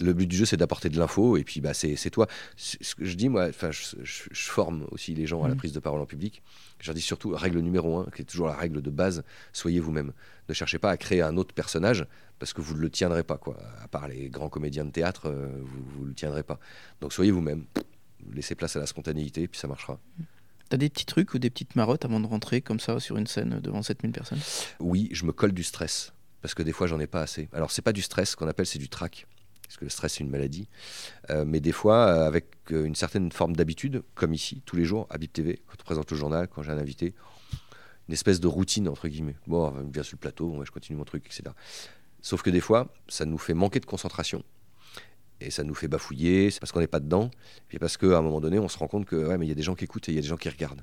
Le 0.00 0.12
but 0.14 0.26
du 0.26 0.36
jeu, 0.36 0.44
c'est 0.46 0.56
d'apporter 0.56 0.88
de 0.88 0.98
l'info, 0.98 1.36
et 1.36 1.44
puis 1.44 1.60
bah, 1.60 1.74
c'est 1.74 1.96
toi. 2.10 2.26
Ce 2.56 2.94
que 2.94 3.04
je 3.04 3.14
dis, 3.16 3.28
moi, 3.28 3.50
je, 3.50 3.96
je- 4.02 4.22
je 4.30 4.48
forme 4.48 4.86
aussi 4.92 5.14
les 5.14 5.26
gens 5.26 5.42
à 5.44 5.48
la 5.48 5.54
Mhm. 5.54 5.58
prise 5.58 5.72
de 5.72 5.80
parole 5.80 6.00
en 6.00 6.06
public. 6.06 6.42
Je 6.78 6.86
leur 6.86 6.94
dis 6.94 7.00
surtout, 7.02 7.30
règle 7.34 7.58
numéro 7.60 7.98
un, 7.98 8.06
qui 8.14 8.22
est 8.22 8.24
toujours 8.24 8.46
la 8.46 8.54
règle 8.54 8.80
de 8.80 8.90
base, 8.90 9.24
soyez 9.52 9.80
vous-même. 9.80 10.12
Ne 10.48 10.54
cherchez 10.54 10.78
pas 10.78 10.90
à 10.90 10.96
créer 10.96 11.20
un 11.22 11.36
autre 11.36 11.54
personnage, 11.54 12.06
parce 12.38 12.54
que 12.54 12.62
vous 12.62 12.74
ne 12.76 12.80
le 12.80 12.88
tiendrez 12.88 13.24
pas, 13.24 13.36
quoi. 13.36 13.58
À 13.82 13.88
part 13.88 14.08
les 14.08 14.30
grands 14.30 14.48
comédiens 14.48 14.86
de 14.86 14.90
théâtre, 14.90 15.26
euh, 15.26 15.48
vous 15.64 16.04
ne 16.04 16.08
le 16.08 16.14
tiendrez 16.14 16.44
pas. 16.44 16.58
Donc 17.02 17.12
soyez 17.12 17.30
vous-même. 17.30 17.64
Laissez 18.32 18.54
place 18.54 18.76
à 18.76 18.80
la 18.80 18.86
spontanéité, 18.86 19.48
puis 19.48 19.58
ça 19.58 19.68
marchera. 19.68 19.98
T'as 20.68 20.76
des 20.76 20.88
petits 20.88 21.06
trucs 21.06 21.34
ou 21.34 21.38
des 21.38 21.50
petites 21.50 21.74
marottes 21.74 22.04
avant 22.04 22.20
de 22.20 22.26
rentrer 22.26 22.60
comme 22.60 22.78
ça 22.78 23.00
sur 23.00 23.16
une 23.16 23.26
scène 23.26 23.60
devant 23.60 23.82
7000 23.82 24.12
personnes? 24.12 24.38
Oui, 24.78 25.08
je 25.10 25.24
me 25.24 25.32
colle 25.32 25.52
du 25.52 25.64
stress 25.64 26.12
parce 26.42 26.54
que 26.54 26.62
des 26.62 26.72
fois 26.72 26.86
j'en 26.86 27.00
ai 27.00 27.06
pas 27.06 27.22
assez. 27.22 27.48
Alors 27.52 27.70
c'est 27.70 27.82
pas 27.82 27.92
du 27.92 28.02
stress, 28.02 28.34
qu'on 28.34 28.48
appelle 28.48 28.66
c'est 28.66 28.78
du 28.78 28.88
trac. 28.88 29.26
Parce 29.62 29.76
que 29.76 29.84
le 29.84 29.90
stress 29.90 30.14
c'est 30.14 30.24
une 30.24 30.30
maladie. 30.30 30.68
Euh, 31.30 31.44
mais 31.46 31.60
des 31.60 31.72
fois, 31.72 32.06
euh, 32.06 32.26
avec 32.26 32.46
euh, 32.72 32.84
une 32.84 32.94
certaine 32.94 33.30
forme 33.30 33.54
d'habitude, 33.54 34.02
comme 34.14 34.34
ici, 34.34 34.62
tous 34.66 34.76
les 34.76 34.84
jours, 34.84 35.06
à 35.10 35.18
Bip 35.18 35.32
TV, 35.32 35.62
quand 35.66 35.76
on 35.80 35.84
présente 35.84 36.10
le 36.10 36.16
journal, 36.16 36.48
quand 36.48 36.62
j'ai 36.62 36.72
un 36.72 36.78
invité, 36.78 37.14
une 38.08 38.14
espèce 38.14 38.40
de 38.40 38.48
routine 38.48 38.88
entre 38.88 39.06
guillemets. 39.06 39.36
Bon, 39.46 39.72
on 39.76 39.90
vient 39.90 40.02
sur 40.02 40.16
le 40.16 40.20
plateau, 40.20 40.60
je 40.64 40.70
continue 40.70 40.98
mon 40.98 41.04
truc, 41.04 41.24
etc. 41.26 41.54
Sauf 42.22 42.42
que 42.42 42.50
des 42.50 42.60
fois, 42.60 42.92
ça 43.08 43.24
nous 43.24 43.38
fait 43.38 43.54
manquer 43.54 43.80
de 43.80 43.86
concentration. 43.86 44.42
Et 45.40 45.50
ça 45.50 45.64
nous 45.64 45.74
fait 45.74 45.88
bafouiller, 45.88 46.50
c'est 46.50 46.60
parce 46.60 46.70
qu'on 46.72 46.80
n'est 46.80 46.86
pas 46.86 47.00
dedans, 47.00 47.30
puis 47.68 47.78
parce 47.78 47.96
qu'à 47.96 48.18
un 48.18 48.22
moment 48.22 48.40
donné, 48.40 48.58
on 48.58 48.68
se 48.68 48.76
rend 48.78 48.88
compte 48.88 49.06
que 49.06 49.16
ouais, 49.16 49.38
mais 49.38 49.46
il 49.46 49.48
y 49.48 49.52
a 49.52 49.54
des 49.54 49.62
gens 49.62 49.74
qui 49.74 49.84
écoutent 49.84 50.08
et 50.08 50.12
il 50.12 50.16
y 50.16 50.18
a 50.18 50.22
des 50.22 50.28
gens 50.28 50.36
qui 50.36 50.48
regardent. 50.48 50.82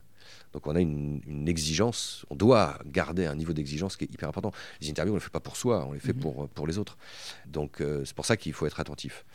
Donc 0.54 0.65
on 0.65 0.76
a 0.76 0.82
une, 0.82 1.22
une 1.28 1.48
exigence, 1.48 2.26
on 2.30 2.36
doit 2.36 2.80
garder 2.86 3.26
un 3.26 3.36
niveau 3.36 3.54
d'exigence 3.54 3.96
qui 3.98 4.06
est 4.06 4.13
hyper 4.13 4.28
important. 4.30 4.52
Les 4.82 4.89
interviews, 4.89 5.12
on 5.13 5.15
ne 5.15 5.20
les 5.20 5.24
fait 5.24 5.30
pas 5.32 5.39
pour 5.39 5.56
soi, 5.58 5.86
on 5.88 5.91
les 5.93 6.00
fait 6.00 6.13
Mhm. 6.13 6.20
pour, 6.20 6.50
pour 6.50 6.67
les 6.67 6.78
autres. 6.78 6.98
Donc 7.46 7.82
euh, 7.82 8.04
c'est 8.06 8.15
pour 8.15 8.26
ça 8.26 8.36
qu'il 8.38 8.54
faut 8.54 8.65
être 8.65 8.80
attentif. 8.80 9.26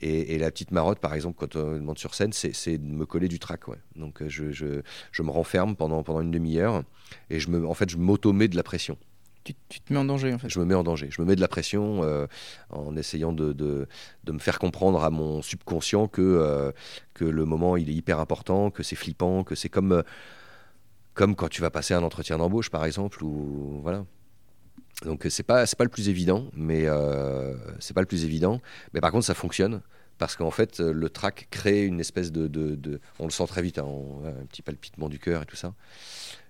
Et, 0.00 0.34
et 0.34 0.38
la 0.38 0.50
petite 0.50 0.70
marotte, 0.70 1.00
par 1.00 1.14
exemple, 1.14 1.36
quand 1.38 1.56
on 1.56 1.80
monte 1.80 1.98
sur 1.98 2.14
scène, 2.14 2.32
c'est 2.32 2.78
de 2.78 2.84
me 2.84 3.04
coller 3.06 3.28
du 3.28 3.38
trac. 3.38 3.66
Ouais. 3.68 3.78
Donc 3.96 4.22
euh, 4.22 4.28
je, 4.28 4.50
je, 4.52 4.82
je 5.10 5.22
me 5.22 5.30
renferme 5.30 5.74
pendant, 5.74 6.02
pendant 6.02 6.20
une 6.20 6.30
demi-heure 6.30 6.82
et 7.30 7.40
je 7.40 7.50
me, 7.50 7.66
en 7.66 7.74
fait, 7.74 7.88
je 7.90 7.96
m'auto-mets 7.96 8.48
de 8.48 8.56
la 8.56 8.62
pression. 8.62 8.96
Tu, 9.44 9.80
te 9.80 9.92
mets 9.92 9.98
en 9.98 10.04
danger 10.04 10.32
en 10.32 10.38
fait. 10.38 10.48
Je 10.48 10.58
me 10.58 10.64
mets 10.64 10.74
en 10.74 10.82
danger. 10.82 11.08
Je 11.10 11.20
me 11.20 11.26
mets 11.26 11.36
de 11.36 11.40
la 11.40 11.48
pression 11.48 12.02
euh, 12.02 12.26
en 12.70 12.96
essayant 12.96 13.32
de, 13.32 13.86
me 14.26 14.38
faire 14.38 14.58
comprendre 14.58 15.02
à 15.02 15.10
mon 15.10 15.42
subconscient 15.42 16.08
que, 16.08 16.22
euh, 16.22 16.72
que 17.14 17.24
le 17.24 17.44
moment 17.44 17.76
il 17.76 17.90
est 17.90 17.94
hyper 17.94 18.18
important, 18.20 18.70
que 18.70 18.82
c'est 18.82 18.96
flippant, 18.96 19.44
que 19.44 19.54
c'est 19.54 19.68
comme, 19.68 19.92
euh, 19.92 20.02
quand 21.14 21.48
tu 21.48 21.60
vas 21.60 21.70
passer 21.70 21.94
un 21.94 22.02
entretien 22.02 22.38
d'embauche 22.38 22.70
par 22.70 22.84
exemple. 22.84 23.20
Donc 25.04 25.26
c'est 25.30 25.42
pas, 25.42 25.64
pas 25.66 25.84
le 25.84 25.90
plus 25.90 26.08
évident, 26.08 26.50
mais 26.54 26.86
par 29.00 29.12
contre 29.12 29.26
ça 29.26 29.34
fonctionne. 29.34 29.80
Parce 30.18 30.34
qu'en 30.34 30.50
fait, 30.50 30.80
le 30.80 31.08
track 31.08 31.46
crée 31.48 31.84
une 31.84 32.00
espèce 32.00 32.32
de, 32.32 33.00
On 33.20 33.24
le 33.24 33.30
sent 33.30 33.46
très 33.46 33.62
vite, 33.62 33.78
hein, 33.78 33.86
un 34.24 34.46
petit 34.46 34.62
palpitement 34.62 35.08
du 35.08 35.20
cœur 35.20 35.42
et 35.42 35.46
tout 35.46 35.54
ça 35.54 35.74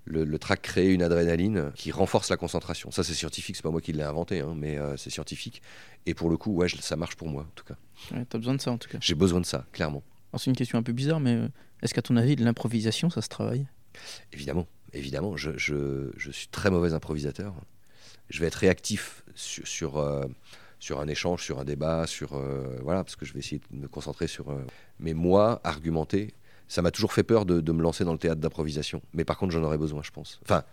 le, 0.09 0.25
le 0.25 0.39
track 0.39 0.63
crée 0.63 0.93
une 0.93 1.03
adrénaline 1.03 1.71
qui 1.75 1.91
renforce 1.93 2.29
la 2.31 2.37
concentration. 2.37 2.91
Ça, 2.91 3.05
c'est 3.05 3.15
scientifique, 3.15 3.57
c'est 3.57 3.63
pas 3.63 3.71
moi 3.71 3.81
qui 3.81 3.93
l'ai 3.93 4.03
inventé, 4.03 4.41
hein, 4.41 4.55
mais 4.57 4.79
euh, 4.79 4.97
c'est 4.97 5.11
scientifique. 5.11 5.63
Et 6.07 6.15
pour 6.15 6.31
le 6.31 6.37
coup, 6.37 6.53
ouais, 6.55 6.69
je- 6.69 6.77
ça 6.79 6.97
marche 6.97 7.17
pour 7.17 7.29
moi, 7.29 7.43
en 7.43 7.53
tout 7.55 7.65
cas. 7.65 7.77
Ouais, 8.13 8.25
T'as 8.29 8.39
besoin 8.39 8.55
de 8.55 8.61
ça 8.61 8.71
en 8.73 8.79
tout 8.79 8.89
cas. 8.89 8.99
J'ai 9.01 9.15
besoin 9.15 9.41
de 9.41 9.47
ça, 9.47 9.67
clairement. 9.73 10.03
Alors, 10.33 10.41
c'est 10.41 10.51
une 10.51 10.57
question 10.57 10.79
un 10.79 10.83
peu 10.83 10.93
bizarre, 10.93 11.21
mais 11.21 11.35
euh, 11.35 11.49
est-ce 11.83 11.95
qu'à 11.95 12.03
ton 12.03 12.17
avis, 12.17 12.37
de 12.37 12.45
l'improvisation, 12.45 13.11
ça 13.11 13.23
se 13.23 13.29
travaille? 13.29 13.67
Évidemment, 14.33 14.67
évidemment, 14.93 15.37
je, 15.37 15.51
je- 15.57 16.11
je 16.17 16.31
suis 16.31 16.49
très 16.49 16.71
mauvais 16.71 16.93
improvisateur. 16.93 17.55
Je 18.31 18.41
vais 18.41 18.47
être 18.47 18.57
réactif 18.57 19.25
sur, 19.35 19.67
sur, 19.67 19.97
euh, 19.99 20.25
sur 20.81 21.01
un 21.01 21.09
échange, 21.09 21.43
sur 21.43 21.59
un 21.59 21.65
débat, 21.65 22.07
sur 22.07 22.35
euh, 22.35 22.77
voilà, 22.83 23.03
parce 23.05 23.17
que 23.17 23.25
je 23.25 23.33
vais 23.33 23.41
essayer 23.41 23.61
de 23.71 23.77
me 23.77 23.89
concentrer 23.89 24.27
sur. 24.27 24.51
euh, 24.51 24.63
mais 25.01 25.15
moi, 25.15 25.61
argumenter, 25.65 26.35
ça 26.69 26.83
m'a 26.83 26.91
toujours 26.91 27.13
fait 27.13 27.23
peur 27.25 27.45
de, 27.47 27.61
de 27.61 27.73
me 27.73 27.83
lancer 27.83 28.05
dans 28.05 28.13
le 28.13 28.19
théâtre 28.19 28.41
d'improvisation. 28.41 29.03
Mais 29.15 29.25
par 29.25 29.37
contre, 29.39 29.53
j'en 29.53 29.63
aurais 29.65 29.79
besoin, 29.79 30.03
je 30.03 30.11
pense. 30.11 30.39
Enfin, 30.45 30.65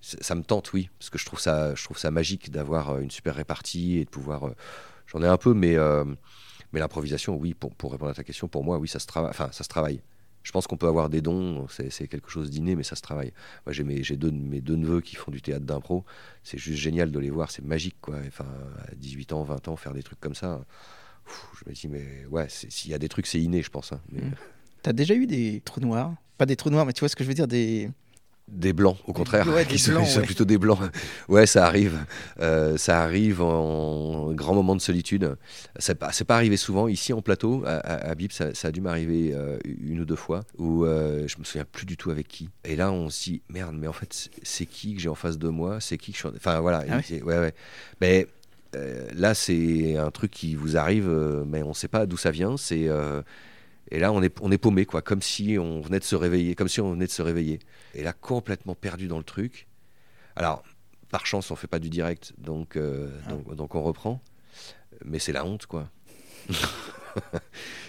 c- 0.00 0.18
ça 0.20 0.34
me 0.34 0.42
tente, 0.42 0.72
oui, 0.74 0.90
parce 0.98 1.10
que 1.10 1.18
je 1.18 1.24
trouve 1.26 1.40
ça, 1.40 1.74
je 1.74 1.82
trouve 1.84 1.98
ça 1.98 2.10
magique 2.10 2.50
d'avoir 2.50 2.90
euh, 2.90 3.00
une 3.00 3.10
super 3.10 3.34
répartie 3.34 3.98
et 3.98 4.04
de 4.04 4.10
pouvoir. 4.10 4.46
euh, 4.48 4.54
J'en 5.06 5.22
ai 5.22 5.26
un 5.26 5.38
peu, 5.38 5.54
mais 5.54 5.74
euh, 5.76 6.04
mais 6.72 6.80
l'improvisation, 6.80 7.34
oui, 7.36 7.54
pour, 7.54 7.74
pour 7.74 7.92
répondre 7.92 8.10
à 8.10 8.14
ta 8.14 8.22
question, 8.24 8.46
pour 8.46 8.62
moi, 8.62 8.76
oui, 8.78 8.88
ça 8.88 8.98
se 8.98 9.06
travaille. 9.06 9.30
Enfin, 9.30 9.48
ça 9.52 9.64
se 9.64 9.68
travaille. 9.68 10.02
Je 10.42 10.52
pense 10.52 10.66
qu'on 10.66 10.76
peut 10.76 10.86
avoir 10.86 11.08
des 11.10 11.20
dons, 11.20 11.66
c'est 11.68 12.08
quelque 12.08 12.30
chose 12.30 12.48
d'inné, 12.50 12.74
mais 12.76 12.82
ça 12.82 12.94
se 12.96 13.02
travaille. 13.02 13.32
Moi, 13.66 13.72
j'ai 13.72 13.84
mes, 13.84 14.00
deux, 14.00 14.16
de- 14.30 14.30
mes 14.30 14.60
deux 14.60 14.76
neveux 14.76 15.00
qui 15.00 15.16
font 15.16 15.30
du 15.30 15.40
théâtre 15.42 15.64
d'impro. 15.66 16.04
C'est 16.42 16.58
juste 16.58 16.78
génial 16.80 17.10
de 17.10 17.18
les 17.18 17.30
voir, 17.30 17.50
c'est 17.50 17.64
magique, 17.64 17.96
quoi. 18.00 18.16
Enfin, 18.26 18.46
à 18.86 18.94
18 18.94 19.32
ans, 19.32 19.42
20 19.44 19.66
ans, 19.68 19.76
faire 19.76 19.92
des 19.94 20.02
trucs 20.02 20.20
comme 20.20 20.34
ça. 20.34 20.60
je 21.58 21.68
me 21.68 21.74
dis, 21.74 21.88
mais 21.88 22.24
ouais, 22.30 22.46
s'il 22.48 22.90
y 22.90 22.94
a 22.94 22.98
des 22.98 23.08
trucs, 23.08 23.26
c'est 23.26 23.40
inné, 23.40 23.62
je 23.62 23.70
pense. 23.70 23.92
hein. 23.92 24.00
Mais, 24.10 24.20
Mm. 24.20 24.34
T'as 24.88 24.94
déjà 24.94 25.12
eu 25.12 25.26
des 25.26 25.60
trous 25.66 25.80
noirs? 25.80 26.14
Pas 26.38 26.46
des 26.46 26.56
trous 26.56 26.70
noirs, 26.70 26.86
mais 26.86 26.94
tu 26.94 27.00
vois 27.00 27.10
ce 27.10 27.14
que 27.16 27.22
je 27.22 27.28
veux 27.28 27.34
dire 27.34 27.46
des... 27.46 27.90
Des 28.50 28.72
blancs, 28.72 28.96
au 29.06 29.12
contraire, 29.12 29.46
Ouais, 29.46 29.66
qui 29.66 29.78
sont, 29.78 29.90
blancs, 29.92 30.06
sont 30.06 30.20
ouais. 30.20 30.24
plutôt 30.24 30.46
des 30.46 30.56
blancs. 30.56 30.78
Ouais, 31.28 31.44
ça 31.44 31.66
arrive. 31.66 31.98
Euh, 32.40 32.78
ça 32.78 33.02
arrive 33.02 33.42
en 33.42 34.32
grand 34.32 34.54
moment 34.54 34.74
de 34.74 34.80
solitude. 34.80 35.36
C'est 35.78 35.96
pas, 35.96 36.10
c'est 36.12 36.24
pas 36.24 36.36
arrivé 36.36 36.56
souvent. 36.56 36.88
Ici, 36.88 37.12
en 37.12 37.20
plateau, 37.20 37.62
à, 37.66 37.72
à, 37.72 38.08
à 38.10 38.14
Bip, 38.14 38.32
ça, 38.32 38.54
ça 38.54 38.68
a 38.68 38.70
dû 38.70 38.80
m'arriver 38.80 39.32
euh, 39.34 39.58
une 39.66 40.00
ou 40.00 40.06
deux 40.06 40.16
fois 40.16 40.44
où 40.56 40.86
euh, 40.86 41.28
je 41.28 41.36
me 41.38 41.44
souviens 41.44 41.66
plus 41.70 41.84
du 41.84 41.98
tout 41.98 42.10
avec 42.10 42.26
qui. 42.26 42.48
Et 42.64 42.74
là, 42.74 42.90
on 42.90 43.10
se 43.10 43.24
dit 43.24 43.42
merde, 43.50 43.76
mais 43.78 43.88
en 43.88 43.92
fait, 43.92 44.30
c'est- 44.42 44.64
qui 44.64 44.94
que 44.94 45.02
j'ai 45.02 45.10
en 45.10 45.14
face 45.14 45.36
de 45.36 45.48
moi? 45.48 45.76
C'est 45.82 45.98
qui 45.98 46.12
que 46.12 46.16
je 46.16 46.20
suis. 46.22 46.28
en- 46.30 46.34
Enfin, 46.34 46.60
voilà. 46.60 46.86
Ah 46.88 47.00
ouais? 47.10 47.22
Ouais. 47.22 47.52
Mais 48.00 48.26
là, 49.14 49.34
c'est 49.34 49.98
un 49.98 50.10
truc 50.10 50.30
qui 50.30 50.54
vous 50.54 50.78
arrive, 50.78 51.10
mais 51.46 51.62
on 51.62 51.74
sait 51.74 51.88
pas 51.88 52.06
d'où 52.06 52.16
ça 52.16 52.30
vient. 52.30 52.56
C'est. 52.56 52.88
Et 53.90 53.98
là, 53.98 54.12
on 54.12 54.22
est, 54.22 54.36
on 54.40 54.50
est 54.52 54.58
paumé, 54.58 54.84
quoi, 54.84 55.02
comme 55.02 55.22
si 55.22 55.56
on 55.58 55.80
venait 55.80 55.98
de 55.98 56.04
se 56.04 56.16
réveiller, 56.16 56.54
comme 56.54 56.68
si 56.68 56.80
on 56.80 56.92
venait 56.92 57.06
de 57.06 57.10
se 57.10 57.22
réveiller. 57.22 57.58
Et 57.94 58.02
là, 58.02 58.12
complètement 58.12 58.74
perdu 58.74 59.08
dans 59.08 59.18
le 59.18 59.24
truc. 59.24 59.66
Alors, 60.36 60.62
par 61.10 61.26
chance, 61.26 61.50
on 61.50 61.56
fait 61.56 61.66
pas 61.66 61.78
du 61.78 61.88
direct, 61.88 62.34
donc, 62.38 62.76
euh, 62.76 63.10
Ah. 63.26 63.30
donc, 63.30 63.54
donc 63.54 63.74
on 63.74 63.82
reprend. 63.82 64.20
Mais 65.04 65.18
c'est 65.18 65.32
la 65.32 65.44
honte, 65.44 65.66
quoi. 65.66 65.88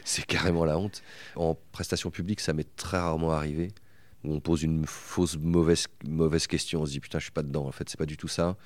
c'est 0.05 0.25
carrément 0.25 0.65
la 0.65 0.77
honte. 0.77 1.01
En 1.35 1.57
prestation 1.71 2.11
publique, 2.11 2.39
ça 2.39 2.53
m'est 2.53 2.75
très 2.75 2.97
rarement 2.97 3.31
arrivé. 3.31 3.71
Où 4.23 4.33
on 4.33 4.39
pose 4.39 4.63
une 4.63 4.85
fausse 4.85 5.37
mauvaise, 5.37 5.87
mauvaise 6.05 6.45
question, 6.47 6.81
on 6.81 6.85
se 6.85 6.91
dit 6.91 6.99
putain, 6.99 7.19
je 7.19 7.23
suis 7.25 7.31
pas 7.31 7.43
dedans. 7.43 7.65
En 7.65 7.71
fait, 7.71 7.89
c'est 7.89 7.97
pas 7.97 8.05
du 8.05 8.17
tout 8.17 8.27
ça. 8.27 8.57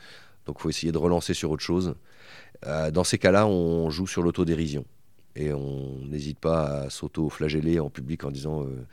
Donc, 0.46 0.60
faut 0.60 0.70
essayer 0.70 0.92
de 0.92 0.98
relancer 0.98 1.34
sur 1.34 1.52
autre 1.52 1.64
chose. 1.64 1.96
Euh, 2.66 2.92
dans 2.92 3.04
ces 3.04 3.18
cas-là, 3.18 3.48
on 3.48 3.90
joue 3.90 4.08
sur 4.08 4.24
l'autodérision. 4.24 4.86
Et 5.36 5.52
on 5.54 5.98
n'hésite 6.06 6.40
pas 6.40 6.84
à 6.84 6.90
s'auto-flageller 6.90 7.80
en 7.80 7.90
public 7.90 8.24
en 8.24 8.32
disant 8.32 8.64
euh, 8.64 8.86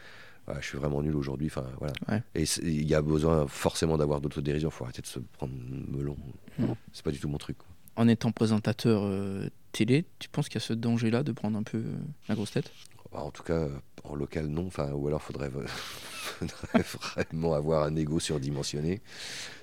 Ouais, 0.49 0.55
Je 0.61 0.67
suis 0.67 0.79
vraiment 0.79 1.03
nul 1.03 1.15
aujourd'hui. 1.17 1.49
Enfin, 1.49 1.67
voilà. 1.79 1.93
Ouais. 2.09 2.23
Et 2.35 2.45
il 2.63 2.89
y 2.89 2.95
a 2.95 3.03
besoin 3.03 3.47
forcément 3.47 3.99
d'avoir 3.99 4.21
d'autodérision. 4.21 4.69
Il 4.71 4.73
faut 4.73 4.85
arrêter 4.85 5.03
de 5.03 5.07
se 5.07 5.19
prendre 5.19 5.53
melon. 5.89 6.17
Mm. 6.59 6.73
C'est 6.93 7.05
pas 7.05 7.11
du 7.13 7.21
tout 7.21 7.29
mon 7.29 7.39
truc. 7.39 7.59
quoi. 7.59 7.67
En 7.97 8.09
étant 8.09 8.33
présentateur 8.33 9.03
euh, 9.05 9.49
télé, 9.73 10.07
tu 10.19 10.29
penses 10.31 10.49
qu'il 10.49 10.55
y 10.61 10.65
a 10.65 10.67
ce 10.67 10.73
danger-là 10.73 11.23
de 11.23 11.33
prendre 11.33 11.59
un 11.59 11.63
peu 11.63 11.79
euh, 11.79 11.97
la 12.29 12.35
grosse 12.35 12.53
tête? 12.53 12.73
Bah, 13.13 13.21
en 13.23 13.31
tout 13.31 13.43
cas, 13.43 13.67
en 14.05 14.15
local, 14.15 14.47
non. 14.47 14.67
Enfin, 14.69 14.93
ou 14.93 15.09
alors, 15.09 15.21
faudrait, 15.21 15.51
faudrait 16.85 17.25
vraiment 17.29 17.53
avoir 17.55 17.83
un 17.85 17.95
ego 17.97 18.19
surdimensionné. 18.19 19.03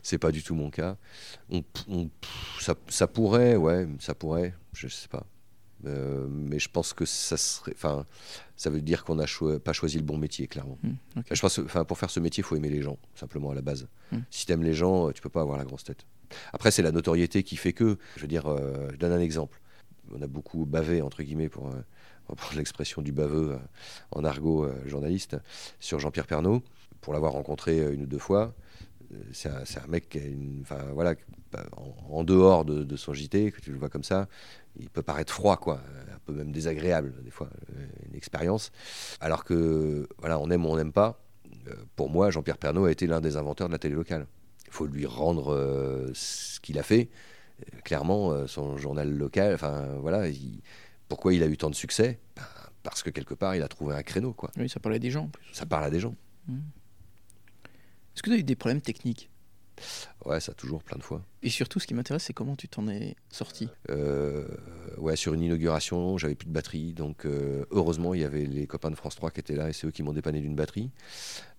C'est 0.03 0.17
pas 0.19 0.31
du 0.31 0.43
tout 0.43 0.53
mon 0.53 0.69
cas. 0.69 0.97
On, 1.49 1.63
on- 1.89 2.09
ça, 2.59 2.75
ça 2.87 3.07
pourrait, 3.07 3.55
ouais, 3.55 3.87
ça 3.99 4.13
pourrait. 4.13 4.53
Je 4.73 4.87
sais 4.87 5.07
pas. 5.07 5.25
Euh, 5.85 6.27
mais 6.29 6.59
je 6.59 6.69
pense 6.69 6.93
que 6.93 7.05
ça 7.05 7.37
serait. 7.37 7.73
Enfin, 7.75 8.05
ça 8.55 8.69
veut 8.69 8.81
dire 8.81 9.03
qu'on 9.03 9.15
n'a 9.15 9.25
pas 9.63 9.73
choisi 9.73 9.97
le 9.97 10.03
bon 10.03 10.17
métier, 10.17 10.47
clairement. 10.47 10.77
Hmm. 10.83 11.21
Je 11.29 11.39
pense, 11.39 11.59
enfin, 11.59 11.85
pour 11.85 11.97
faire 11.97 12.09
ce 12.09 12.19
métier, 12.19 12.41
il 12.41 12.45
faut 12.45 12.55
aimer 12.55 12.69
les 12.69 12.81
gens, 12.81 12.97
simplement 13.15 13.51
à 13.51 13.55
la 13.55 13.61
base. 13.61 13.87
Mm. 14.11 14.17
Si 14.31 14.45
t'aimes 14.45 14.63
les 14.63 14.73
gens, 14.73 15.11
tu 15.11 15.21
peux 15.21 15.29
pas 15.29 15.41
avoir 15.41 15.57
la 15.57 15.65
grosse 15.65 15.83
tête. 15.83 16.05
Après, 16.53 16.71
c'est 16.71 16.81
la 16.81 16.91
notoriété 16.91 17.43
qui 17.43 17.55
fait 17.55 17.73
que. 17.73 17.97
Je 18.15 18.21
veux 18.21 18.27
dire, 18.27 18.47
euh, 18.47 18.89
je 18.91 18.97
donne 18.97 19.11
un 19.11 19.19
exemple. 19.19 19.61
On 20.11 20.21
a 20.21 20.27
beaucoup 20.27 20.65
bavé, 20.65 21.01
entre 21.01 21.21
guillemets, 21.21 21.49
pour 21.49 21.67
euh, 21.67 21.73
reprendre 22.27 22.57
l'expression 22.57 23.01
du 23.01 23.11
baveux 23.11 23.57
en 24.11 24.23
argot 24.23 24.67
journaliste, 24.85 25.37
sur 25.79 25.99
Jean-Pierre 25.99 26.27
Pernaud. 26.27 26.63
Pour 26.99 27.13
l'avoir 27.13 27.33
rencontré 27.33 27.93
une 27.93 28.01
ou 28.01 28.05
deux 28.05 28.17
fois, 28.17 28.53
c'est 29.31 29.49
un, 29.49 29.87
mec 29.87 30.09
qui 30.09 30.19
a 30.19 30.25
une. 30.25 30.59
Enfin, 30.61 30.83
voilà, 30.93 31.15
bah, 31.51 31.63
en, 31.77 32.17
en 32.17 32.23
dehors 32.23 32.65
de, 32.65 32.83
de 32.83 32.95
son 32.95 33.13
JT, 33.13 33.51
que 33.51 33.61
tu 33.61 33.71
le 33.71 33.77
vois 33.77 33.89
comme 33.89 34.03
ça, 34.03 34.27
il 34.79 34.89
peut 34.89 35.01
paraître 35.01 35.33
froid, 35.33 35.57
quoi, 35.57 35.81
un 36.13 36.19
peu 36.25 36.33
même 36.33 36.51
désagréable, 36.51 37.13
des 37.23 37.31
fois, 37.31 37.49
euh, 37.75 37.85
une 38.09 38.15
expérience. 38.15 38.71
Alors 39.21 39.43
que, 39.43 40.07
voilà, 40.19 40.39
on 40.39 40.49
aime 40.49 40.65
ou 40.65 40.69
on 40.69 40.77
n'aime 40.77 40.91
pas. 40.93 41.21
Euh, 41.67 41.73
pour 41.95 42.09
moi, 42.09 42.31
Jean-Pierre 42.31 42.57
Pernaud 42.57 42.85
a 42.85 42.91
été 42.91 43.07
l'un 43.07 43.21
des 43.21 43.37
inventeurs 43.37 43.67
de 43.67 43.73
la 43.73 43.79
télé 43.79 43.95
locale. 43.95 44.27
Il 44.65 44.73
faut 44.73 44.85
lui 44.87 45.05
rendre 45.05 45.53
euh, 45.53 46.11
ce 46.13 46.59
qu'il 46.59 46.77
a 46.77 46.83
fait. 46.83 47.09
Clairement, 47.83 48.45
son 48.45 48.77
journal 48.77 49.09
local, 49.11 49.55
enfin 49.55 49.87
voilà, 49.99 50.27
il- 50.27 50.61
pourquoi 51.07 51.33
il 51.33 51.41
a 51.41 51.47
eu 51.47 51.57
tant 51.57 51.69
de 51.71 51.75
succès? 51.75 52.19
Ben, 52.35 52.43
Parce 52.83 53.01
que 53.01 53.09
quelque 53.09 53.33
part, 53.33 53.55
il 53.55 53.63
a 53.63 53.67
trouvé 53.67 53.95
un 53.95 54.03
créneau, 54.03 54.33
quoi. 54.33 54.51
Oui, 54.57 54.69
ça 54.69 54.79
parlait 54.79 54.99
des 54.99 55.09
gens 55.09 55.23
en 55.23 55.27
plus. 55.29 55.47
Ça 55.53 55.65
parle 55.65 55.85
à 55.85 55.89
des 55.89 55.99
gens. 55.99 56.13
Est-ce 58.17 58.23
que 58.23 58.31
tu 58.31 58.35
as 58.35 58.39
eu 58.39 58.43
des 58.43 58.55
problèmes 58.55 58.81
techniques? 58.81 59.29
Ouais, 60.25 60.39
ça 60.39 60.51
toujours 60.55 60.81
plein 60.81 60.97
de 60.97 61.03
fois. 61.03 61.23
Et 61.43 61.51
surtout, 61.51 61.79
ce 61.79 61.85
qui 61.85 61.93
m'intéresse, 61.93 62.23
c'est 62.23 62.33
comment 62.33 62.55
tu 62.55 62.67
t'en 62.67 62.87
es 62.87 63.15
sorti. 63.29 63.69
Euh, 63.91 64.47
ouais, 64.97 65.15
sur 65.15 65.35
une 65.35 65.43
inauguration, 65.43 66.17
j'avais 66.17 66.33
plus 66.33 66.47
de 66.47 66.51
batterie, 66.51 66.93
donc 66.93 67.27
euh, 67.27 67.63
heureusement 67.69 68.15
il 68.15 68.21
y 68.21 68.23
avait 68.23 68.47
les 68.47 68.65
copains 68.65 68.89
de 68.89 68.95
France 68.95 69.17
3 69.17 69.29
qui 69.29 69.41
étaient 69.41 69.55
là 69.55 69.69
et 69.69 69.73
c'est 69.73 69.85
eux 69.85 69.91
qui 69.91 70.01
m'ont 70.01 70.13
dépanné 70.13 70.41
d'une 70.41 70.55
batterie. 70.55 70.89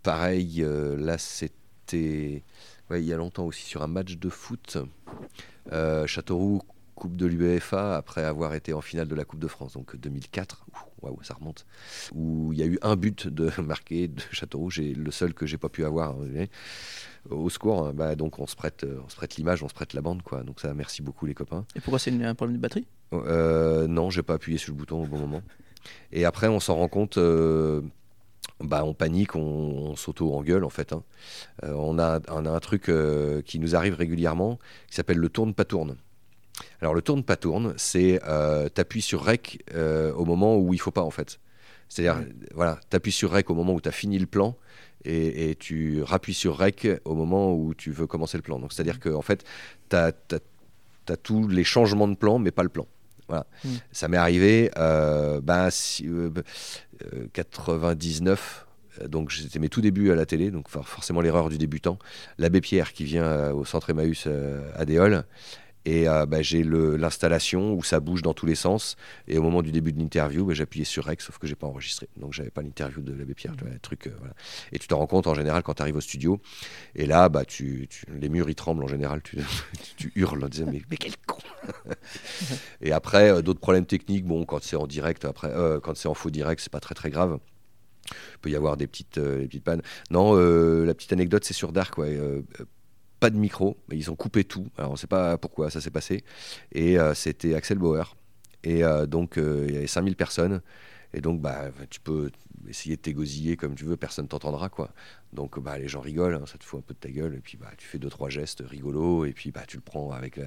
Pareil, 0.02 0.64
euh, 0.64 0.96
là 0.96 1.16
c'était 1.16 2.42
ouais, 2.90 3.02
il 3.02 3.06
y 3.06 3.12
a 3.12 3.16
longtemps 3.16 3.46
aussi 3.46 3.62
sur 3.62 3.82
un 3.82 3.86
match 3.86 4.16
de 4.16 4.28
foot, 4.28 4.78
Châteauroux 5.70 6.62
Coupe 6.99 7.16
de 7.16 7.26
l'UEFA 7.26 7.96
après 7.96 8.24
avoir 8.24 8.55
été 8.55 8.72
en 8.74 8.80
finale 8.80 9.09
de 9.09 9.14
la 9.14 9.24
Coupe 9.24 9.38
de 9.40 9.49
France, 9.49 9.72
donc 9.74 9.96
2004. 9.96 10.66
Ouh, 10.74 11.07
Waouh, 11.07 11.22
ça 11.22 11.34
remonte. 11.34 11.64
Où 12.12 12.53
il 12.53 12.59
y 12.59 12.62
a 12.62 12.66
eu 12.66 12.78
un 12.82 12.96
but 12.96 13.28
de 13.28 13.51
marqué 13.62 14.09
de 14.09 14.20
Châteauroux, 14.32 14.70
j'ai 14.70 14.92
le 14.94 15.11
seul 15.11 15.32
que 15.32 15.46
j'ai 15.46 15.57
pas 15.59 15.68
pu 15.68 15.84
avoir. 15.84 16.11
hein, 16.11 16.46
Au 17.30 17.49
secours, 17.51 17.86
hein, 17.86 17.92
bah, 17.94 18.16
donc 18.16 18.38
on 18.40 18.46
se 18.46 18.57
prête, 18.57 18.84
euh, 18.84 18.99
on 19.05 19.09
se 19.09 19.16
prête 19.16 19.36
l'image, 19.36 19.62
on 19.62 19.68
se 19.68 19.74
prête 19.74 19.94
la 19.94 20.01
bande, 20.01 20.22
quoi. 20.22 20.42
Donc 20.42 20.61
ça, 20.61 20.74
merci 20.74 21.01
beaucoup 21.03 21.24
les 21.26 21.34
copains. 21.34 21.64
Et 21.76 21.80
pourquoi 21.80 21.99
c'est 21.99 22.11
un 22.11 22.34
problème 22.34 22.57
de 22.57 22.61
batterie? 22.62 22.86
Euh, 23.12 23.86
non, 23.86 24.11
j'ai 24.11 24.22
pas 24.22 24.34
appuyé 24.34 24.59
sur 24.59 24.72
le 24.72 24.76
bouton 24.78 25.03
au 25.05 25.07
bon 25.07 25.18
moment. 25.18 25.42
Et 26.12 26.24
après, 26.24 26.49
on 26.49 26.61
s'en 26.61 26.74
rend 26.76 26.88
compte. 26.88 27.16
euh, 27.18 27.80
bah, 28.61 28.84
on 28.84 28.92
panique, 28.92 29.36
on, 29.36 29.40
on 29.40 29.94
s'auto-engueule 29.94 30.64
en 30.64 30.68
fait. 30.70 30.92
hein. 30.92 31.05
Euh, 31.62 31.72
on, 31.76 31.99
a, 32.01 32.18
on 32.28 32.44
a 32.44 32.51
un 32.51 32.59
truc 32.61 32.88
euh, 32.88 33.40
qui 33.42 33.61
nous 33.61 33.76
arrive 33.76 33.94
régulièrement 33.94 34.59
qui 34.88 34.96
s'appelle 34.96 35.18
le 35.18 35.28
tourne-pas-tourne. 35.28 35.96
Alors 36.80 36.94
le 36.94 37.02
tourne-pas-tourne, 37.02 37.74
c'est 37.76 38.20
euh, 38.26 38.68
t'appuies 38.68 39.02
sur 39.02 39.22
rec 39.22 39.62
euh, 39.74 40.12
au 40.14 40.24
moment 40.24 40.56
où 40.59 40.74
il 40.74 40.78
faut 40.80 40.90
pas 40.90 41.02
en 41.02 41.11
fait. 41.11 41.38
C'est-à-dire, 41.88 42.22
voilà, 42.54 42.78
t'appuies 42.90 43.12
sur 43.12 43.30
rec 43.30 43.48
au 43.50 43.54
moment 43.54 43.72
où 43.74 43.80
tu 43.80 43.88
as 43.88 43.92
fini 43.92 44.18
le 44.18 44.26
plan 44.26 44.56
et, 45.04 45.50
et 45.50 45.54
tu 45.54 46.02
rappuies 46.02 46.34
sur 46.34 46.56
rec 46.56 46.86
au 47.04 47.14
moment 47.14 47.54
où 47.54 47.74
tu 47.74 47.90
veux 47.92 48.06
commencer 48.06 48.36
le 48.36 48.42
plan. 48.42 48.59
Donc 48.59 48.72
c'est-à-dire 48.72 49.00
que 49.00 49.09
en 49.09 49.22
fait, 49.22 49.44
tu 49.88 49.96
as, 49.96 50.12
tous 51.22 51.48
les 51.48 51.64
changements 51.64 52.09
de 52.09 52.14
plan, 52.16 52.38
mais 52.38 52.50
pas 52.50 52.62
le 52.62 52.68
plan. 52.68 52.86
Voilà. 53.28 53.46
Ça 53.92 54.09
m'est 54.09 54.16
arrivé, 54.18 54.70
euh, 54.76 55.40
ben, 55.42 55.70
si- 55.70 56.06
euh, 56.06 56.30
euh, 57.14 57.26
99. 57.32 58.66
euh, 59.02 59.09
Donc 59.09 59.32
c'était 59.32 59.59
mes 59.59 59.68
tout 59.68 59.80
débuts 59.80 60.11
à 60.11 60.14
la 60.14 60.26
télé, 60.26 60.50
donc 60.50 60.68
for- 60.68 60.86
forcément 60.88 61.20
l'erreur 61.20 61.48
du 61.48 61.59
débutant. 61.59 61.98
L'abbé 62.38 62.61
Pierre 62.61 62.92
qui 62.92 63.04
vient 63.04 63.24
euh, 63.24 63.52
au 63.52 63.64
centre 63.64 63.90
Emmaüs 63.90 64.26
à 64.74 64.84
Déol. 64.84 65.24
Et 65.85 66.09
euh, 66.09 66.26
bah, 66.26 66.43
j'ai 66.43 66.62
l'installation 66.62 67.72
où 67.72 67.83
ça 67.83 68.01
bouge 68.01 68.22
dans 68.22 68.35
tous 68.35 68.47
les 68.47 68.55
sens. 68.55 68.97
Et 69.26 69.39
au 69.39 69.43
moment 69.43 69.62
du 69.62 69.72
début 69.72 69.93
de 69.93 69.99
l'interview, 69.99 70.45
bah, 70.45 70.55
j'appuyais 70.55 70.85
sur 70.85 71.05
Rec, 71.05 71.20
sauf 71.20 71.39
que 71.39 71.47
j'ai 71.47 71.55
pas 71.55 71.66
enregistré. 71.66 72.09
Donc 72.16 72.33
j'avais 72.33 72.51
pas 72.51 72.62
l'interview 72.62 73.01
de 73.01 73.12
l'abbé 73.14 73.35
Pierre. 73.35 73.55
vois, 73.59 73.70
le 73.70 73.79
truc, 73.79 74.07
euh, 74.07 74.12
voilà. 74.18 74.35
Et 74.72 74.79
tu 74.79 74.87
te 74.89 74.95
rends 74.95 75.07
compte 75.07 75.26
en 75.26 75.35
général 75.35 75.62
quand 75.62 75.74
tu 75.74 75.83
arrives 75.83 75.97
au 75.97 76.01
studio. 76.01 76.41
Et 76.95 77.07
là, 77.07 77.29
bah, 77.29 77.45
tu, 77.45 77.87
tu- 77.89 78.05
les 78.20 78.29
murs 78.29 78.51
ils 78.51 78.55
tremblent 78.55 78.85
en 78.85 78.89
général. 78.89 79.22
Tu, 79.22 79.39
tu 79.97 80.12
hurles 80.14 80.45
en 80.45 80.49
disant 80.49 80.66
mais, 80.70 80.83
mais 80.91 80.97
quel 80.97 81.14
con 81.26 81.39
Et 82.81 82.93
après, 82.93 83.31
euh, 83.31 83.43
d'autres 83.43 83.61
problèmes 83.61 83.87
techniques. 83.87 84.24
Bon, 84.26 84.45
quand 84.45 84.62
c'est 84.62 84.76
en 84.76 84.87
direct, 84.87 85.24
après, 85.24 85.53
quand 85.83 85.97
c'est 85.97 86.09
en 86.09 86.14
faux 86.14 86.31
direct, 86.31 86.61
c'est 86.61 86.72
pas 86.72 86.81
très 86.81 86.95
très 86.95 87.11
grave. 87.11 87.39
Il 88.11 88.39
peut 88.41 88.51
y 88.51 88.57
avoir 88.57 88.76
des 88.76 88.87
petites, 88.87 89.18
des 89.18 89.47
petites 89.47 89.64
pannes. 89.64 89.83
Non, 90.11 90.35
la 90.35 90.95
petite 90.95 91.12
anecdote, 91.12 91.45
c'est 91.45 91.55
sur 91.55 91.72
Dark. 91.72 91.99
Ouais, 91.99 92.18
pas 93.20 93.30
de 93.30 93.36
micro, 93.36 93.76
ils 93.90 94.10
ont 94.10 94.16
coupé 94.16 94.44
tout. 94.44 94.68
Alors 94.76 94.92
on 94.92 94.96
sait 94.96 95.06
pas 95.06 95.38
pourquoi 95.38 95.70
ça 95.70 95.80
s'est 95.80 95.90
passé. 95.90 96.24
Et 96.72 96.98
euh, 96.98 97.14
c'était 97.14 97.54
Axel 97.54 97.78
Bauer. 97.78 98.16
Et 98.64 98.84
euh, 98.84 99.06
donc 99.06 99.38
euh, 99.38 99.66
il 99.68 99.74
y 99.74 99.76
avait 99.78 99.86
5000 99.86 100.16
personnes. 100.16 100.60
Et 101.14 101.20
donc 101.20 101.40
bah, 101.40 101.70
tu 101.90 102.00
peux 102.00 102.30
essayer 102.68 102.96
de 102.96 103.00
t'égosiller 103.00 103.56
comme 103.56 103.74
tu 103.74 103.84
veux, 103.84 103.96
personne 103.96 104.28
t'entendra. 104.28 104.68
quoi. 104.68 104.92
Donc 105.32 105.58
bah, 105.58 105.78
les 105.78 105.88
gens 105.88 106.00
rigolent, 106.00 106.34
hein, 106.34 106.44
ça 106.46 106.58
te 106.58 106.64
fout 106.64 106.78
un 106.80 106.82
peu 106.82 106.94
de 106.94 106.98
ta 106.98 107.10
gueule. 107.10 107.34
Et 107.34 107.40
puis 107.40 107.56
bah, 107.56 107.70
tu 107.76 107.86
fais 107.86 107.98
deux, 107.98 108.10
trois 108.10 108.28
gestes 108.28 108.62
rigolos. 108.66 109.24
Et 109.24 109.32
puis 109.32 109.50
bah, 109.50 109.64
tu 109.66 109.76
le 109.76 109.82
prends 109.82 110.10
avec, 110.12 110.40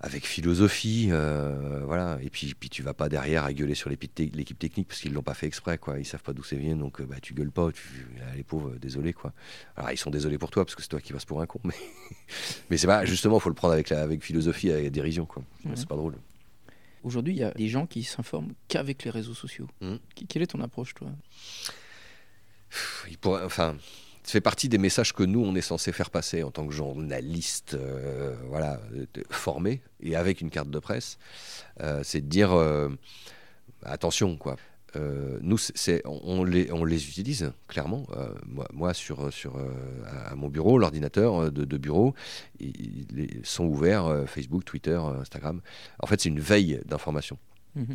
avec 0.00 0.24
philosophie. 0.26 1.08
euh, 1.10 1.82
voilà. 1.84 2.18
Et 2.22 2.30
puis, 2.30 2.54
puis 2.58 2.68
tu 2.70 2.82
vas 2.82 2.94
pas 2.94 3.08
derrière 3.08 3.44
à 3.44 3.52
gueuler 3.52 3.74
sur 3.74 3.90
l'équipe 3.90 4.14
te- 4.14 4.22
l'équipe 4.36 4.58
technique 4.58 4.88
parce 4.88 5.00
qu'ils 5.00 5.12
l'ont 5.12 5.22
pas 5.22 5.34
fait 5.34 5.46
exprès. 5.46 5.76
Quoi. 5.78 5.98
Ils 5.98 6.04
savent 6.04 6.22
pas 6.22 6.32
d'où 6.32 6.42
ça 6.44 6.56
vient. 6.56 6.76
Donc 6.76 7.00
euh, 7.00 7.04
bah, 7.04 7.16
tu 7.20 7.34
gueules 7.34 7.50
pas. 7.50 7.70
Tu, 7.72 7.82
ah, 8.22 8.34
les 8.36 8.44
pauvres, 8.44 8.70
euh, 8.70 8.78
désolé. 8.78 9.12
Quoi. 9.12 9.32
Alors 9.76 9.90
ils 9.90 9.96
sont 9.98 10.10
désolés 10.10 10.38
pour 10.38 10.50
toi 10.50 10.64
parce 10.64 10.74
que 10.74 10.82
c'est 10.82 10.88
toi 10.88 11.00
qui 11.00 11.12
passes 11.12 11.24
pour 11.24 11.40
un 11.42 11.46
con. 11.46 11.60
Mais, 11.64 11.74
mais 12.70 12.76
c'est 12.76 12.86
pas 12.86 13.04
justement, 13.04 13.38
faut 13.40 13.48
le 13.48 13.54
prendre 13.54 13.74
avec, 13.74 13.88
la, 13.90 14.02
avec 14.02 14.22
philosophie, 14.22 14.70
avec 14.70 14.90
dérision. 14.92 15.26
Quoi. 15.26 15.42
Ouais. 15.64 15.72
C'est 15.74 15.88
pas 15.88 15.96
drôle. 15.96 16.16
Aujourd'hui, 17.04 17.32
il 17.34 17.38
y 17.38 17.44
a 17.44 17.52
des 17.52 17.68
gens 17.68 17.86
qui 17.86 18.02
s'informent 18.02 18.52
qu'avec 18.66 19.04
les 19.04 19.10
réseaux 19.10 19.34
sociaux. 19.34 19.68
Mm. 19.80 19.94
Qui- 20.14 20.26
Quelle 20.26 20.42
est 20.42 20.48
ton 20.48 20.60
approche, 20.60 20.94
toi? 20.94 21.08
Il 23.08 23.16
pourrait, 23.18 23.44
enfin, 23.44 23.76
ça 24.28 24.32
fait 24.32 24.42
partie 24.42 24.68
des 24.68 24.76
messages 24.76 25.14
que 25.14 25.22
nous 25.22 25.40
on 25.42 25.54
est 25.54 25.62
censé 25.62 25.90
faire 25.90 26.10
passer 26.10 26.42
en 26.42 26.50
tant 26.50 26.66
que 26.66 26.74
journaliste, 26.74 27.72
euh, 27.72 28.36
voilà, 28.50 28.78
formé 29.30 29.80
et 30.00 30.16
avec 30.16 30.42
une 30.42 30.50
carte 30.50 30.68
de 30.68 30.78
presse. 30.78 31.16
Euh, 31.80 32.02
c'est 32.04 32.20
de 32.20 32.26
dire 32.26 32.52
euh, 32.52 32.90
attention, 33.84 34.36
quoi. 34.36 34.56
euh, 34.96 35.38
nous, 35.40 35.56
c'est, 35.56 36.02
on, 36.04 36.44
les, 36.44 36.70
on 36.72 36.84
les 36.84 37.08
utilise 37.08 37.52
clairement. 37.68 38.06
Euh, 38.16 38.28
moi, 38.46 38.68
moi, 38.74 38.92
sur, 38.92 39.32
sur, 39.32 39.56
euh, 39.56 39.70
à 40.26 40.34
mon 40.34 40.48
bureau, 40.48 40.78
l'ordinateur 40.78 41.50
de, 41.50 41.64
de, 41.64 41.78
bureau, 41.78 42.14
ils, 42.60 43.06
ils 43.16 43.40
sont 43.46 43.64
ouverts 43.64 44.24
Facebook, 44.26 44.64
Twitter, 44.64 45.00
Instagram. 45.20 45.62
En 46.00 46.06
fait, 46.06 46.20
c'est 46.20 46.28
une 46.28 46.40
veille 46.40 46.82
d'information. 46.84 47.38
Mmh. 47.76 47.94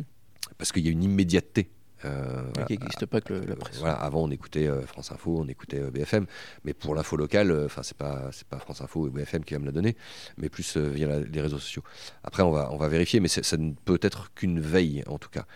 Parce 0.58 0.72
qu'il 0.72 0.84
y 0.84 0.88
a 0.88 0.92
une 0.92 1.04
immédiateté 1.04 1.70
voilà. 2.04 2.66
Qui 2.66 2.72
n'existe 2.74 3.06
pas 3.06 3.20
que 3.20 3.34
le, 3.34 3.40
la 3.40 3.56
presse. 3.56 3.78
Voilà, 3.78 3.94
avant, 3.94 4.22
on 4.22 4.30
écoutait 4.30 4.66
euh, 4.66 4.82
France 4.86 5.12
Info, 5.12 5.38
on 5.38 5.48
écoutait 5.48 5.80
euh, 5.80 5.90
BFM, 5.90 6.26
mais 6.64 6.74
pour 6.74 6.94
l'info 6.94 7.16
locale, 7.16 7.52
enfin, 7.64 7.82
c'est 7.82 7.96
pas 7.96 8.30
c'est 8.32 8.46
pas 8.46 8.58
France 8.58 8.80
Info 8.80 9.06
ou 9.06 9.10
BFM 9.10 9.44
qui 9.44 9.54
va 9.54 9.60
me 9.60 9.66
la 9.66 9.72
donner, 9.72 9.96
mais 10.36 10.48
plus 10.48 10.76
via 10.76 11.06
la, 11.06 11.20
les 11.20 11.40
réseaux 11.40 11.58
sociaux. 11.58 11.82
Après, 12.22 12.42
on 12.42 12.50
va 12.50 12.70
on 12.72 12.76
va 12.76 12.88
vérifier, 12.88 13.20
mais 13.20 13.28
ça 13.28 13.56
ne 13.56 13.72
peut 13.72 13.98
être 14.02 14.32
qu'une 14.34 14.60
veille 14.60 15.02
en 15.06 15.18
tout 15.18 15.30
cas. 15.30 15.46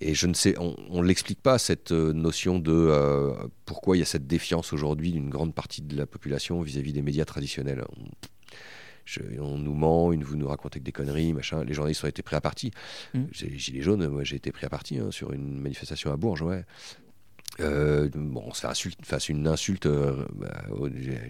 Et 0.00 0.14
je 0.14 0.26
ne 0.26 0.34
sais, 0.34 0.54
on, 0.58 0.74
ne 1.02 1.06
l'explique 1.06 1.42
pas 1.42 1.58
cette 1.58 1.92
notion 1.92 2.58
de 2.58 3.34
pourquoi 3.64 3.96
il 3.96 4.00
y 4.00 4.02
a 4.02 4.06
cette 4.06 4.26
défiance 4.26 4.72
aujourd'hui 4.72 5.12
d'une 5.12 5.30
grande 5.30 5.54
partie 5.54 5.82
de 5.82 5.96
la 5.96 6.06
population 6.06 6.60
vis-à-vis 6.62 6.90
-vis 6.90 6.94
des 6.94 7.02
médias 7.02 7.24
traditionnels. 7.24 7.84
On, 7.96 8.04
on 9.40 9.58
nous 9.58 9.74
ment, 9.74 10.12
une, 10.12 10.22
vous 10.22 10.36
nous 10.36 10.48
racontez 10.48 10.80
que 10.80 10.84
des 10.84 10.92
conneries, 10.92 11.32
machin. 11.32 11.64
Les 11.64 11.74
journalistes 11.74 12.04
ont 12.04 12.08
été 12.08 12.22
pris 12.22 12.36
à 12.36 12.40
partie. 12.40 12.70
Mmh. 13.14 13.24
Gilets 13.32 13.82
jaunes, 13.82 14.06
moi 14.08 14.24
j'ai 14.24 14.36
été 14.36 14.52
pris 14.52 14.66
à 14.66 14.68
partie 14.68 14.98
hein, 14.98 15.10
sur 15.10 15.32
une 15.32 15.60
manifestation 15.60 16.12
à 16.12 16.16
Bourges, 16.16 16.42
ouais. 16.42 16.64
Euh, 17.60 18.08
bon, 18.14 18.52
fait 18.52 18.66
insulte, 18.66 19.04
face 19.04 19.28
une 19.28 19.46
insulte. 19.48 19.86
Euh, 19.86 20.24
bah, 20.34 20.62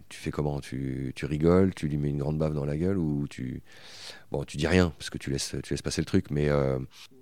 tu 0.08 0.18
fais 0.18 0.30
comment? 0.30 0.60
Tu, 0.60 1.12
tu, 1.14 1.24
rigoles, 1.26 1.74
tu 1.74 1.88
lui 1.88 1.96
mets 1.96 2.10
une 2.10 2.18
grande 2.18 2.38
baffe 2.38 2.52
dans 2.52 2.64
la 2.64 2.76
gueule 2.76 2.98
ou 2.98 3.26
tu. 3.28 3.62
Bon, 4.30 4.44
tu 4.44 4.56
dis 4.56 4.66
rien 4.66 4.92
parce 4.98 5.08
que 5.10 5.18
tu 5.18 5.30
laisses, 5.30 5.54
tu 5.62 5.72
laisses 5.72 5.82
passer 5.82 6.02
le 6.02 6.06
truc, 6.06 6.30
mais. 6.30 6.48
Euh, 6.48 6.78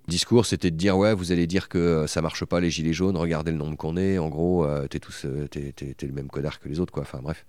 discours, 0.08 0.46
c'était 0.46 0.70
de 0.70 0.76
dire 0.76 0.96
ouais, 0.96 1.14
vous 1.14 1.32
allez 1.32 1.46
dire 1.46 1.68
que 1.68 2.06
ça 2.06 2.22
marche 2.22 2.44
pas 2.44 2.60
les 2.60 2.70
gilets 2.70 2.92
jaunes, 2.92 3.16
regardez 3.16 3.50
le 3.50 3.58
nombre 3.58 3.76
qu'on 3.76 3.96
est, 3.96 4.18
en 4.18 4.28
gros, 4.28 4.64
t'es 4.88 5.00
tous, 5.00 5.26
t'es, 5.50 5.74
le 6.00 6.12
même 6.12 6.28
connard 6.28 6.60
que 6.60 6.68
les 6.68 6.78
autres, 6.78 6.92
quoi. 6.92 7.02
Enfin 7.02 7.18
bref. 7.20 7.44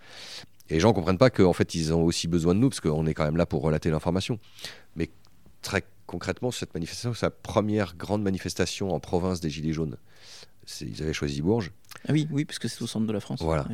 Et 0.70 0.76
les 0.76 0.80
gens 0.80 0.89
ne 0.89 0.93
comprennent 0.93 1.18
pas 1.18 1.30
qu'en 1.30 1.53
fait, 1.53 1.76
ils 1.76 1.93
ont 1.93 2.03
aussi 2.03 2.28
besoin 2.28 2.53
de 2.55 2.59
nous, 2.59 2.70
parce 2.70 2.82
qu'on 2.82 3.05
est 3.05 3.13
quand 3.13 3.26
même 3.26 3.38
là 3.38 3.45
pour 3.45 3.61
relater 3.61 3.89
l'information. 3.89 4.39
Mais 4.95 5.09
très 5.61 5.84
concrètement, 6.05 6.51
cette 6.51 6.74
manifestation, 6.74 7.13
c'est 7.13 7.26
la 7.26 7.32
première 7.32 7.95
grande 7.95 8.24
manifestation 8.24 8.91
en 8.93 8.99
province 8.99 9.39
des 9.41 9.49
Gilets 9.49 9.74
jaunes. 9.74 9.97
Ils 10.82 11.01
avaient 11.01 11.13
choisi 11.13 11.41
Bourges. 11.41 11.72
Ah 12.07 12.11
oui, 12.11 12.28
oui, 12.32 12.45
parce 12.45 12.59
que 12.59 12.68
c'est 12.68 12.82
au 12.82 12.88
centre 12.88 13.07
de 13.07 13.13
la 13.13 13.20
France. 13.20 13.41
Voilà. 13.41 13.68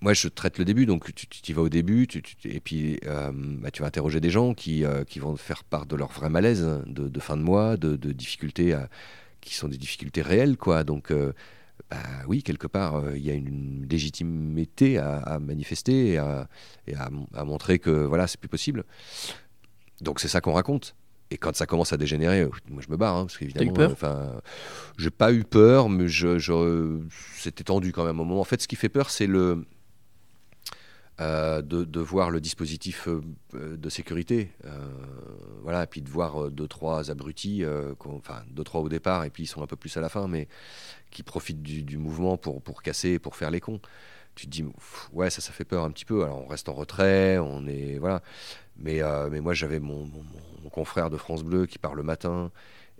Moi, 0.00 0.14
je 0.14 0.28
traite 0.28 0.58
le 0.58 0.64
début, 0.64 0.86
donc 0.86 1.12
tu, 1.14 1.26
tu 1.26 1.50
y 1.50 1.54
vas 1.54 1.62
au 1.62 1.68
début, 1.68 2.06
tu, 2.06 2.22
et 2.44 2.60
puis 2.60 3.00
euh, 3.04 3.32
bah, 3.34 3.70
tu 3.70 3.82
vas 3.82 3.88
interroger 3.88 4.20
des 4.20 4.30
gens 4.30 4.54
qui, 4.54 4.84
euh, 4.84 5.02
qui 5.02 5.18
vont 5.18 5.36
faire 5.36 5.64
part 5.64 5.86
de 5.86 5.96
leur 5.96 6.12
vrai 6.12 6.30
malaise 6.30 6.64
de, 6.86 7.08
de 7.08 7.20
fin 7.20 7.36
de 7.36 7.42
mois, 7.42 7.76
de, 7.76 7.96
de 7.96 8.12
difficultés 8.12 8.74
à, 8.74 8.88
qui 9.40 9.54
sont 9.54 9.66
des 9.66 9.76
difficultés 9.76 10.22
réelles, 10.22 10.56
quoi. 10.56 10.84
Donc, 10.84 11.10
euh, 11.10 11.32
bah 11.90 11.96
oui, 12.26 12.42
quelque 12.42 12.66
part, 12.66 12.96
euh, 12.96 13.16
il 13.16 13.24
y 13.24 13.30
a 13.30 13.34
une 13.34 13.86
légitimité 13.90 14.98
à, 14.98 15.38
manifester 15.40 16.14
et, 16.14 16.18
à, 16.18 17.44
montrer 17.44 17.78
que 17.78 17.90
voilà, 17.90 18.26
c'est 18.26 18.38
plus 18.38 18.48
possible. 18.48 18.84
Donc 20.00 20.20
c'est 20.20 20.28
ça 20.28 20.40
qu'on 20.40 20.52
raconte. 20.52 20.94
Et 21.30 21.36
quand 21.36 21.54
ça 21.54 21.66
commence 21.66 21.92
à 21.92 21.98
dégénérer, 21.98 22.40
euh, 22.40 22.50
moi 22.70 22.82
je 22.84 22.90
me 22.90 22.96
barre, 22.96 23.16
hein, 23.16 23.26
parce 23.26 23.36
qu'évidemment, 23.36 23.72
peur 23.72 23.92
enfin, 23.92 24.40
j'ai 24.96 25.10
pas 25.10 25.32
eu 25.32 25.44
peur, 25.44 25.90
mais 25.90 26.08
je, 26.08 26.38
je 26.38 27.00
c'était 27.36 27.64
tendu 27.64 27.92
quand 27.92 28.04
même 28.04 28.18
au 28.20 28.24
moment. 28.24 28.40
En 28.40 28.44
fait, 28.44 28.62
ce 28.62 28.68
qui 28.68 28.76
fait 28.76 28.88
peur, 28.88 29.10
c'est 29.10 29.26
le, 29.26 29.66
euh, 31.20 31.62
de, 31.62 32.00
voir 32.00 32.30
le 32.30 32.40
dispositif 32.40 33.08
euh, 33.08 33.76
de 33.76 33.88
sécurité, 33.88 34.52
euh, 34.64 34.88
voilà, 35.62 35.82
et 35.82 35.86
puis 35.88 36.00
de 36.00 36.08
voir 36.08 36.48
deux 36.48 36.68
trois 36.68 37.10
abrutis, 37.10 37.64
enfin 38.06 38.44
deux 38.50 38.62
trois 38.62 38.82
au 38.82 38.88
départ, 38.88 39.24
et 39.24 39.30
puis 39.30 39.42
ils 39.42 39.46
sont 39.48 39.60
un 39.60 39.66
peu 39.66 39.74
plus 39.74 39.96
à 39.96 40.00
la 40.00 40.08
fin, 40.08 40.28
mais 40.28 40.46
qui 41.10 41.24
profitent 41.24 41.60
du, 41.60 41.98
mouvement 41.98 42.36
pour 42.36 42.62
pour 42.62 42.82
casser, 42.82 43.18
pour 43.18 43.34
faire 43.34 43.50
les 43.50 43.58
cons. 43.58 43.80
Tu 44.36 44.46
te 44.46 44.50
dis 44.52 44.64
ouais 45.12 45.28
ça 45.28 45.40
ça 45.40 45.52
fait 45.52 45.64
peur 45.64 45.82
un 45.84 45.90
petit 45.90 46.04
peu. 46.04 46.22
Alors 46.22 46.40
on 46.44 46.46
reste 46.46 46.68
en 46.68 46.74
retrait, 46.74 47.38
on 47.38 47.66
est 47.66 47.98
voilà, 47.98 48.22
mais 48.76 49.00
mais 49.30 49.40
moi 49.40 49.54
j'avais 49.54 49.80
mon, 49.80 50.08
confrère 50.70 51.10
de 51.10 51.16
France 51.16 51.42
Bleu 51.42 51.66
qui 51.66 51.78
part 51.78 51.96
le 51.96 52.04
matin. 52.04 52.52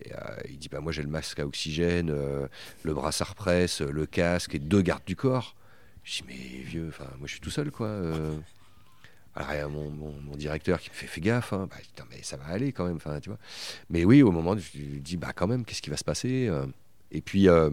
Et, 0.02 0.10
il 0.48 0.58
dit 0.58 0.68
bah 0.68 0.80
moi 0.80 0.90
j'ai 0.90 1.02
le 1.02 1.08
masque 1.08 1.38
à 1.38 1.46
oxygène, 1.46 2.12
le 2.82 2.94
brassard 2.94 3.36
presse, 3.36 3.80
le 3.80 4.06
casque 4.06 4.56
et 4.56 4.58
deux 4.58 4.82
gardes 4.82 5.04
du 5.06 5.14
corps. 5.14 5.54
Je 6.08 6.22
dis, 6.22 6.24
mais 6.26 6.62
vieux, 6.62 6.90
moi 7.18 7.26
je 7.26 7.32
suis 7.32 7.40
tout 7.40 7.50
seul, 7.50 7.70
quoi. 7.70 7.88
Euh. 7.88 8.38
Alors, 9.34 9.52
il 9.52 9.56
y 9.56 9.60
a 9.60 9.68
mon, 9.68 9.90
mon, 9.90 10.36
directeur 10.36 10.80
qui 10.80 10.88
me 10.88 10.94
fait, 10.94 11.06
fais 11.06 11.20
gaffe, 11.20 11.52
hein. 11.52 11.68
bah, 11.70 11.76
mais 12.10 12.22
ça 12.22 12.38
va 12.38 12.46
aller 12.46 12.72
quand 12.72 12.86
même, 12.86 12.96
enfin, 12.96 13.20
tu 13.20 13.28
vois. 13.28 13.38
Mais 13.90 14.06
oui, 14.06 14.22
au 14.22 14.32
moment, 14.32 14.56
je 14.56 14.78
lui 14.78 15.00
dis, 15.02 15.18
bah 15.18 15.34
quand 15.34 15.46
même, 15.46 15.66
qu'est-ce 15.66 15.82
qui 15.82 15.90
va 15.90 15.98
se 15.98 16.04
passer 16.04 16.48
euh. 16.48 16.64
Et 17.10 17.20
puis, 17.20 17.46
euh, 17.48 17.70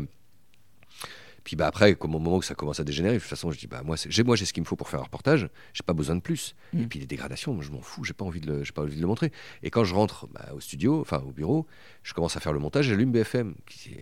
puis 1.46 1.56
bah 1.56 1.68
après, 1.68 1.94
comme 1.94 2.16
au 2.16 2.20
moment 2.20 2.38
où 2.38 2.42
ça 2.42 2.56
commence 2.56 2.80
à 2.80 2.84
dégénérer, 2.84 3.14
de 3.14 3.20
toute 3.20 3.30
façon, 3.30 3.52
je 3.52 3.60
dis 3.60 3.68
bah 3.68 3.84
moi, 3.86 3.96
j'ai 4.10 4.24
moi 4.24 4.36
j'ai 4.36 4.46
ce 4.46 4.52
qu'il 4.52 4.64
me 4.64 4.68
faut 4.68 4.76
pour 4.76 4.90
faire 4.90 5.00
un 5.00 5.04
reportage, 5.04 5.48
j'ai 5.74 5.84
pas 5.84 5.94
besoin 5.94 6.16
de 6.16 6.22
plus. 6.22 6.56
Mm. 6.74 6.82
Et 6.82 6.88
puis 6.88 7.00
les 7.00 7.06
dégradations, 7.06 7.62
je 7.62 7.72
m'en 7.72 7.82
fous, 7.82 8.04
j'ai 8.04 8.14
pas 8.14 8.26
envie 8.26 8.42
de 8.42 8.52
le, 8.52 8.64
pas 8.74 8.82
envie 8.82 8.96
de 8.96 9.02
le 9.02 9.06
montrer. 9.06 9.32
Et 9.62 9.70
quand 9.70 9.84
je 9.84 9.94
rentre 9.94 10.28
bah, 10.34 10.48
au 10.56 10.60
studio, 10.60 11.00
enfin 11.00 11.20
au 11.20 11.32
bureau, 11.32 11.68
je 12.02 12.16
commence 12.16 12.36
à 12.36 12.40
faire 12.40 12.52
le 12.52 12.58
montage, 12.58 12.86
j'allume 12.86 13.12
BFM. 13.12 13.54
Qui, 13.68 13.96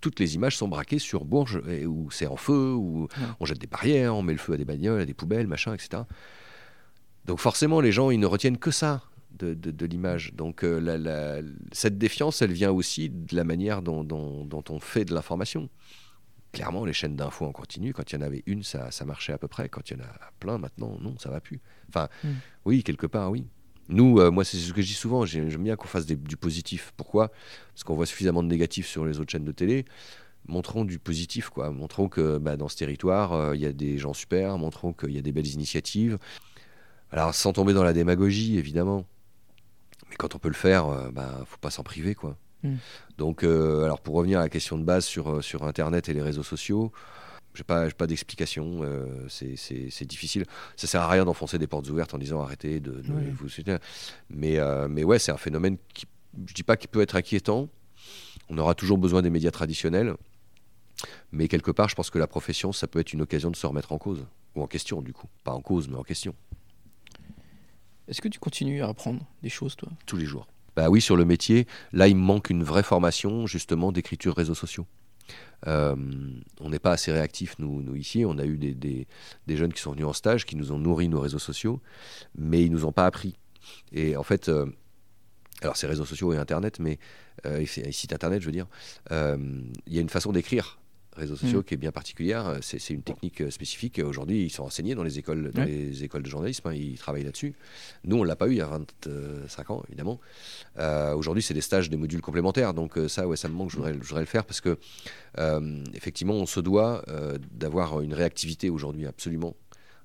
toutes 0.00 0.20
les 0.20 0.36
images 0.36 0.56
sont 0.56 0.68
braquées 0.68 1.00
sur 1.00 1.24
Bourges 1.24 1.60
où 1.86 2.08
c'est 2.12 2.28
en 2.28 2.36
feu, 2.36 2.72
où 2.74 3.08
on 3.40 3.44
jette 3.44 3.58
des 3.58 3.66
barrières, 3.66 4.14
on 4.14 4.22
met 4.22 4.32
le 4.32 4.38
feu 4.38 4.52
à 4.52 4.56
des 4.56 4.64
bagnoles, 4.64 5.00
à 5.00 5.06
des 5.06 5.14
poubelles, 5.14 5.48
machin, 5.48 5.74
etc. 5.74 6.04
Donc 7.24 7.40
forcément, 7.40 7.80
les 7.80 7.90
gens 7.90 8.12
ils 8.12 8.20
ne 8.20 8.26
retiennent 8.26 8.58
que 8.58 8.70
ça. 8.70 9.02
De, 9.32 9.52
de, 9.52 9.84
l'image. 9.84 10.32
Donc 10.32 10.64
euh, 10.64 10.80
la, 10.80 11.42
cette 11.70 11.98
défiance, 11.98 12.40
elle 12.40 12.52
vient 12.52 12.70
aussi 12.70 13.10
de 13.10 13.36
la 13.36 13.44
manière 13.44 13.82
dont, 13.82 14.02
dont, 14.02 14.46
dont 14.46 14.64
on 14.70 14.80
fait 14.80 15.04
de 15.04 15.12
l'information 15.12 15.68
clairement, 16.52 16.84
les 16.84 16.92
chaînes 16.92 17.16
d'infos 17.16 17.46
en 17.46 17.52
continu, 17.52 17.92
quand 17.92 18.10
il 18.10 18.16
y 18.16 18.18
en 18.18 18.22
avait 18.22 18.42
une, 18.46 18.62
ça, 18.62 18.90
ça, 18.90 19.04
marchait 19.04 19.32
à 19.32 19.38
peu 19.38 19.48
près. 19.48 19.68
Quand 19.68 19.90
il 19.90 19.96
y 19.96 20.00
en 20.00 20.04
a 20.04 20.30
plein, 20.40 20.58
maintenant, 20.58 20.98
non, 21.00 21.16
ça 21.18 21.30
va 21.30 21.40
plus. 21.40 21.60
Enfin, 21.88 22.08
hmm. 22.24 22.32
oui, 22.64 22.82
quelque 22.82 23.06
part, 23.06 23.30
oui. 23.30 23.46
Nous, 23.88 24.18
euh, 24.18 24.30
moi, 24.30 24.44
c'est 24.44 24.56
ce 24.56 24.72
que 24.72 24.82
je 24.82 24.86
dis 24.86 24.94
souvent, 24.94 25.24
j'aime 25.26 25.48
bien 25.62 25.76
qu'on 25.76 25.86
fasse 25.86 26.06
du 26.06 26.36
positif. 26.36 26.92
Pourquoi? 26.96 27.28
Parce 27.72 27.84
qu'on 27.84 27.94
voit 27.94 28.06
suffisamment 28.06 28.42
de 28.42 28.48
négatifs 28.48 28.86
sur 28.86 29.04
les 29.04 29.20
autres 29.20 29.30
chaînes 29.30 29.44
de 29.44 29.52
télé. 29.52 29.84
Montrons 30.48 30.84
du 30.84 30.98
positif, 30.98 31.50
quoi. 31.50 31.70
Montrons 31.70 32.08
que 32.08 32.38
bah, 32.38 32.56
dans 32.56 32.68
ce 32.68 32.76
territoire, 32.76 33.32
euh, 33.32 33.56
il 33.56 33.62
y 33.62 33.66
a 33.66 33.72
des 33.72 33.98
gens 33.98 34.12
super, 34.12 34.58
montrons 34.58 34.92
qu'il 34.92 35.12
y 35.12 35.18
a 35.18 35.22
des 35.22 35.32
belles 35.32 35.46
initiatives. 35.46 36.18
Alors, 37.10 37.34
sans 37.34 37.52
tomber 37.52 37.72
dans 37.72 37.84
la 37.84 37.92
démagogie, 37.92 38.58
évidemment. 38.58 39.06
Mais 40.08 40.16
quand 40.16 40.34
on 40.34 40.38
peut 40.38 40.48
le 40.48 40.54
faire, 40.54 40.86
il 40.86 41.06
euh, 41.06 41.10
bah, 41.12 41.44
faut 41.46 41.58
pas 41.58 41.70
s'en 41.70 41.82
priver, 41.82 42.14
quoi. 42.14 42.36
Mm. 42.66 42.76
Donc, 43.18 43.42
euh, 43.42 43.84
alors 43.84 44.00
pour 44.00 44.14
revenir 44.14 44.38
à 44.38 44.42
la 44.42 44.48
question 44.48 44.78
de 44.78 44.84
base 44.84 45.04
sur, 45.04 45.36
euh, 45.36 45.42
sur 45.42 45.64
Internet 45.64 46.08
et 46.08 46.14
les 46.14 46.22
réseaux 46.22 46.42
sociaux, 46.42 46.92
j'ai 47.54 47.64
pas, 47.64 47.88
pas 47.90 48.06
d'explication, 48.06 48.80
euh, 48.82 49.26
c'est 49.28 50.04
difficile. 50.04 50.44
Ça 50.76 50.86
sert 50.86 51.00
à 51.00 51.08
rien 51.08 51.24
d'enfoncer 51.24 51.58
des 51.58 51.66
portes 51.66 51.88
ouvertes 51.88 52.12
en 52.12 52.18
disant 52.18 52.42
arrêtez 52.42 52.80
de, 52.80 53.02
vous 53.32 53.48
soutenir. 53.48 53.78
Mais, 54.28 54.58
mais 54.90 55.04
ouais, 55.04 55.18
c'est 55.18 55.32
un 55.32 55.38
phénomène 55.38 55.78
qui, 55.94 56.04
je 56.46 56.52
dis 56.52 56.62
pas 56.62 56.76
qu'il 56.76 56.90
peut 56.90 57.00
être 57.00 57.16
inquiétant. 57.16 57.70
On 58.50 58.58
aura 58.58 58.74
toujours 58.74 58.98
besoin 58.98 59.22
des 59.22 59.30
médias 59.30 59.50
traditionnels. 59.50 60.14
Mais 61.32 61.48
quelque 61.48 61.70
part, 61.70 61.88
je 61.88 61.94
pense 61.94 62.10
que 62.10 62.18
la 62.18 62.26
profession, 62.26 62.72
ça 62.72 62.86
peut 62.86 63.00
être 63.00 63.14
une 63.14 63.22
occasion 63.22 63.50
de 63.50 63.56
se 63.56 63.66
remettre 63.66 63.92
en 63.92 63.98
cause. 63.98 64.26
Ou 64.54 64.62
en 64.62 64.66
question, 64.66 65.00
du 65.00 65.14
coup. 65.14 65.28
Pas 65.42 65.52
en 65.52 65.60
cause, 65.60 65.88
mais 65.88 65.96
en 65.96 66.02
question. 66.02 66.34
Est-ce 68.08 68.20
que 68.20 68.28
tu 68.28 68.38
continues 68.38 68.82
à 68.82 68.88
apprendre 68.88 69.26
des 69.42 69.48
choses, 69.48 69.76
toi? 69.76 69.90
Tous 70.06 70.16
les 70.16 70.26
jours. 70.26 70.46
Bah 70.76 70.90
oui, 70.90 71.00
sur 71.00 71.16
le 71.16 71.24
métier, 71.24 71.66
là, 71.92 72.06
il 72.06 72.16
me 72.16 72.20
manque 72.20 72.50
une 72.50 72.62
vraie 72.62 72.82
formation, 72.82 73.46
justement, 73.46 73.92
d'écriture 73.92 74.36
réseaux 74.36 74.54
sociaux. 74.54 74.86
Euh, 75.66 75.96
on 76.60 76.68
n'est 76.68 76.78
pas 76.78 76.92
assez 76.92 77.10
réactifs, 77.10 77.58
nous, 77.58 77.82
nous, 77.82 77.96
ici. 77.96 78.24
On 78.26 78.38
a 78.38 78.44
eu 78.44 78.58
des, 78.58 79.06
jeunes 79.48 79.72
qui 79.72 79.80
sont 79.80 79.92
venus 79.92 80.06
en 80.06 80.12
stage, 80.12 80.44
qui 80.44 80.54
nous 80.54 80.72
ont 80.72 80.78
nourri 80.78 81.08
nos 81.08 81.20
réseaux 81.20 81.38
sociaux, 81.38 81.80
mais 82.36 82.62
ils 82.62 82.70
nous 82.70 82.84
ont 82.84 82.92
pas 82.92 83.06
appris. 83.06 83.38
Et 83.92 84.16
en 84.16 84.22
fait, 84.22 84.48
euh, 84.48 84.66
alors 85.62 85.76
c'est 85.76 85.86
réseaux 85.86 86.04
sociaux 86.04 86.34
et 86.34 86.36
Internet, 86.36 86.78
mais 86.78 86.98
euh, 87.46 87.64
site 87.64 88.12
Internet, 88.12 88.42
je 88.42 88.46
veux 88.46 88.52
dire, 88.52 88.68
il 89.10 89.94
y 89.94 89.98
a 89.98 90.02
une 90.02 90.10
façon 90.10 90.30
d'écrire 90.30 90.78
réseaux 91.16 91.36
sociaux 91.36 91.60
mm. 91.60 91.64
qui 91.64 91.74
est 91.74 91.78
bien 91.78 91.92
particulière. 91.92 92.58
C'est 92.60 92.90
une 92.90 93.02
technique 93.02 93.40
euh, 93.40 93.50
spécifique. 93.50 94.00
Aujourd'hui, 94.04 94.44
ils 94.44 94.50
sont 94.50 94.64
enseignés 94.64 94.94
dans 94.94 95.02
les 95.02 95.18
écoles, 95.18 95.50
dans 95.52 95.64
les 95.64 96.04
écoles 96.04 96.22
de 96.22 96.28
journalisme. 96.28 96.68
Hein, 96.68 96.74
ils 96.74 96.98
travaillent 96.98 97.24
là-dessus. 97.24 97.54
Nous, 98.04 98.16
on 98.16 98.24
l'a 98.24 98.36
pas 98.36 98.46
eu 98.48 98.52
il 98.52 98.58
y 98.58 98.60
a 98.60 98.66
25 98.66 99.70
ans, 99.70 99.82
évidemment. 99.88 100.20
Euh, 100.78 101.14
aujourd'hui, 101.14 101.42
c'est 101.42 101.54
des 101.54 101.60
stages, 101.60 101.90
des 101.90 101.96
modules 101.96 102.20
complémentaires. 102.20 102.74
Donc 102.74 102.98
euh, 102.98 103.08
ça, 103.08 103.26
ouais, 103.26 103.36
ça 103.36 103.48
me 103.48 103.54
manque. 103.54 103.70
Je 103.70 103.76
voudrais, 103.76 103.94
je 103.94 104.06
voudrais 104.06 104.22
le 104.22 104.26
faire 104.26 104.44
parce 104.44 104.60
que 104.60 104.78
effectivement, 105.94 106.34
on 106.34 106.46
se 106.46 106.60
doit 106.60 107.04
d'avoir 107.52 108.00
une 108.00 108.14
réactivité 108.14 108.70
aujourd'hui, 108.70 109.06
absolument. 109.06 109.54